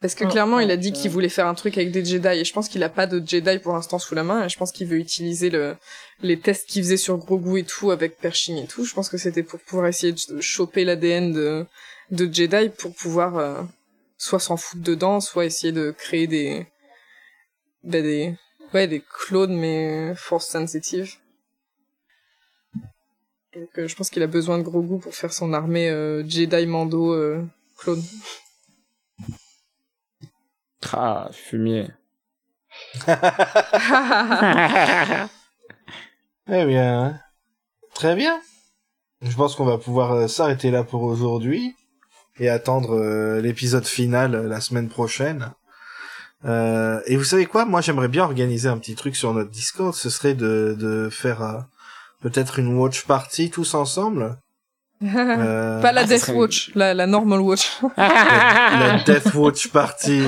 Parce 0.00 0.14
que 0.14 0.24
clairement, 0.24 0.60
il 0.60 0.70
a 0.70 0.78
dit 0.78 0.88
euh, 0.88 0.92
qu'il 0.92 1.10
voulait 1.10 1.28
faire 1.28 1.46
un 1.46 1.54
truc 1.54 1.76
avec 1.76 1.90
des 1.90 2.02
Jedi, 2.02 2.28
et 2.28 2.44
je 2.44 2.52
pense 2.54 2.68
qu'il 2.68 2.82
a 2.82 2.88
pas 2.88 3.06
de 3.06 3.22
Jedi 3.24 3.58
pour 3.58 3.74
l'instant 3.74 3.98
sous 3.98 4.14
la 4.14 4.22
main, 4.22 4.44
et 4.44 4.48
je 4.48 4.56
pense 4.56 4.72
qu'il 4.72 4.86
veut 4.86 4.98
utiliser 4.98 5.50
le, 5.50 5.76
les 6.22 6.38
tests 6.38 6.68
qu'il 6.68 6.82
faisait 6.82 6.96
sur 6.96 7.18
Grogu 7.18 7.60
et 7.60 7.64
tout, 7.64 7.90
avec 7.90 8.16
Pershing 8.16 8.56
et 8.56 8.66
tout. 8.66 8.84
Je 8.84 8.94
pense 8.94 9.10
que 9.10 9.18
c'était 9.18 9.42
pour 9.42 9.60
pouvoir 9.60 9.88
essayer 9.88 10.14
de 10.14 10.40
choper 10.40 10.84
l'ADN 10.84 11.32
de, 11.32 11.66
de 12.10 12.32
Jedi 12.32 12.70
pour 12.70 12.94
pouvoir 12.94 13.36
euh, 13.36 13.62
soit 14.16 14.40
s'en 14.40 14.56
foutre 14.56 14.82
dedans, 14.82 15.20
soit 15.20 15.44
essayer 15.44 15.72
de 15.72 15.90
créer 15.90 16.26
des, 16.26 16.66
bah, 17.84 18.00
des, 18.00 18.34
ouais, 18.72 18.88
des 18.88 19.02
clones, 19.02 19.56
mais 19.56 20.14
force 20.14 20.46
sensitive. 20.46 21.16
Donc, 23.54 23.68
euh, 23.78 23.88
je 23.88 23.96
pense 23.96 24.10
qu'il 24.10 24.22
a 24.22 24.28
besoin 24.28 24.58
de 24.58 24.62
Grogu 24.62 25.00
pour 25.00 25.14
faire 25.14 25.32
son 25.32 25.52
armée 25.52 25.90
euh, 25.90 26.26
Jedi 26.26 26.66
Mando 26.66 27.12
euh, 27.12 27.42
clone. 27.76 28.02
Ah, 30.92 31.28
fumier. 31.32 31.88
Eh 36.52 36.64
bien, 36.64 37.20
très 37.94 38.16
bien. 38.16 38.40
Je 39.22 39.36
pense 39.36 39.54
qu'on 39.54 39.64
va 39.64 39.78
pouvoir 39.78 40.12
euh, 40.12 40.26
s'arrêter 40.26 40.72
là 40.72 40.82
pour 40.82 41.02
aujourd'hui 41.02 41.76
et 42.40 42.48
attendre 42.48 42.96
euh, 42.96 43.40
l'épisode 43.40 43.84
final 43.84 44.34
euh, 44.34 44.48
la 44.48 44.60
semaine 44.60 44.88
prochaine. 44.88 45.52
Et 46.44 47.16
vous 47.16 47.24
savez 47.24 47.46
quoi? 47.46 47.66
Moi, 47.66 47.82
j'aimerais 47.82 48.08
bien 48.08 48.24
organiser 48.24 48.68
un 48.68 48.78
petit 48.78 48.96
truc 48.96 49.14
sur 49.14 49.32
notre 49.34 49.50
Discord. 49.50 49.94
Ce 49.94 50.08
serait 50.08 50.34
de, 50.34 50.74
de 50.76 51.08
faire 51.10 51.66
peut-être 52.20 52.58
une 52.58 52.78
watch 52.78 53.04
party 53.04 53.50
tous 53.50 53.74
ensemble. 53.74 54.38
Euh, 55.02 55.80
Pas 55.82 55.92
la 55.92 56.02
Ah, 56.02 56.04
Death 56.04 56.20
serait- 56.20 56.32
Watch, 56.36 56.70
la, 56.74 56.92
la 56.94 57.06
Normal 57.06 57.40
Watch. 57.40 57.78
la 57.96 59.02
Death 59.04 59.34
Watch 59.34 59.68
Party. 59.68 60.22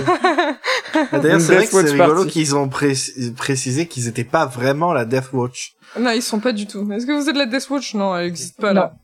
D'ailleurs, 1.12 1.40
c'est 1.40 1.54
vrai 1.56 1.66
que 1.66 1.72
c'est 1.86 1.92
rigolo 1.92 2.24
qu'ils 2.24 2.56
ont 2.56 2.68
pré- 2.68 2.96
précisé 3.36 3.86
qu'ils 3.86 4.08
étaient 4.08 4.24
pas 4.24 4.46
vraiment 4.46 4.92
la 4.92 5.04
Death 5.04 5.32
Watch. 5.32 5.74
non, 5.98 6.10
ils 6.10 6.22
sont 6.22 6.40
pas 6.40 6.52
du 6.52 6.66
tout. 6.66 6.90
Est-ce 6.92 7.06
que 7.06 7.12
vous 7.12 7.28
êtes 7.28 7.36
la 7.36 7.46
Death 7.46 7.68
Watch? 7.70 7.94
Non, 7.94 8.16
elle 8.16 8.26
existe 8.26 8.58
pas 8.60 8.72
Non. 8.72 8.80
là. 8.82 8.94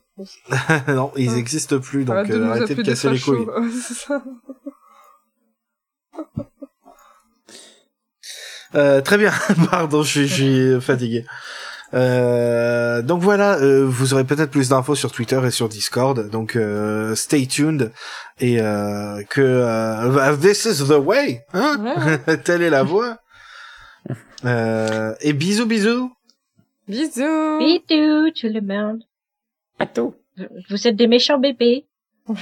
non, 0.89 1.13
ils 1.17 1.31
Ah. 1.35 1.37
existent 1.37 1.79
plus, 1.79 2.05
donc 2.05 2.27
de 2.27 2.35
euh, 2.35 2.51
arrêtez 2.51 2.75
de 2.75 2.83
casser 2.83 3.11
les 3.11 3.21
couilles. 3.21 3.47
Euh, 8.75 9.01
très 9.01 9.17
bien, 9.17 9.33
pardon, 9.71 10.03
je 10.03 10.09
suis, 10.11 10.29
je 10.29 10.35
suis 10.35 10.81
fatigué. 10.81 11.25
Euh, 11.95 13.01
donc 13.03 13.23
voilà, 13.23 13.59
euh, 13.59 13.87
vous 13.87 14.13
aurez 14.13 14.25
peut-être 14.25 14.51
plus 14.51 14.69
d'infos 14.69 14.95
sur 14.95 15.11
Twitter 15.11 15.41
et 15.45 15.51
sur 15.51 15.69
Discord. 15.69 16.29
Donc 16.31 16.57
euh, 16.57 17.15
stay 17.15 17.47
tuned 17.47 17.93
et 18.41 18.61
euh, 18.61 19.23
que 19.31 19.41
euh, 19.41 20.37
this 20.41 20.65
is 20.67 20.85
the 20.87 20.99
way, 20.99 21.45
hein. 21.55 22.19
Telle 22.45 22.63
est 22.63 22.71
la 22.71 22.83
voie. 22.83 23.19
et 24.45 25.33
bisous, 25.33 25.67
bisous. 25.67 26.13
Bisous. 26.89 27.59
Bisous 27.59 28.31
tout 28.39 28.49
le 28.49 28.61
monde. 28.61 29.03
À 29.79 29.87
tout. 29.87 30.15
Vous 30.71 30.87
êtes 30.87 30.97
des 30.97 31.07
méchants 31.07 31.39
bébés. 31.39 31.87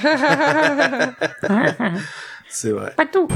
C'est 2.49 2.71
vrai. 2.71 2.93
Pas 2.97 3.07
tout. 3.07 3.29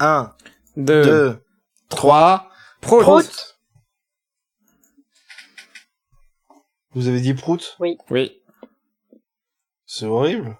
1, 0.00 0.34
2, 0.76 1.44
3, 1.90 2.50
prout. 2.80 3.02
prout. 3.02 3.58
Vous 6.92 7.06
avez 7.06 7.20
dit 7.20 7.34
prout? 7.34 7.76
Oui. 7.78 7.98
Oui. 8.08 8.42
C'est 9.84 10.06
horrible. 10.06 10.58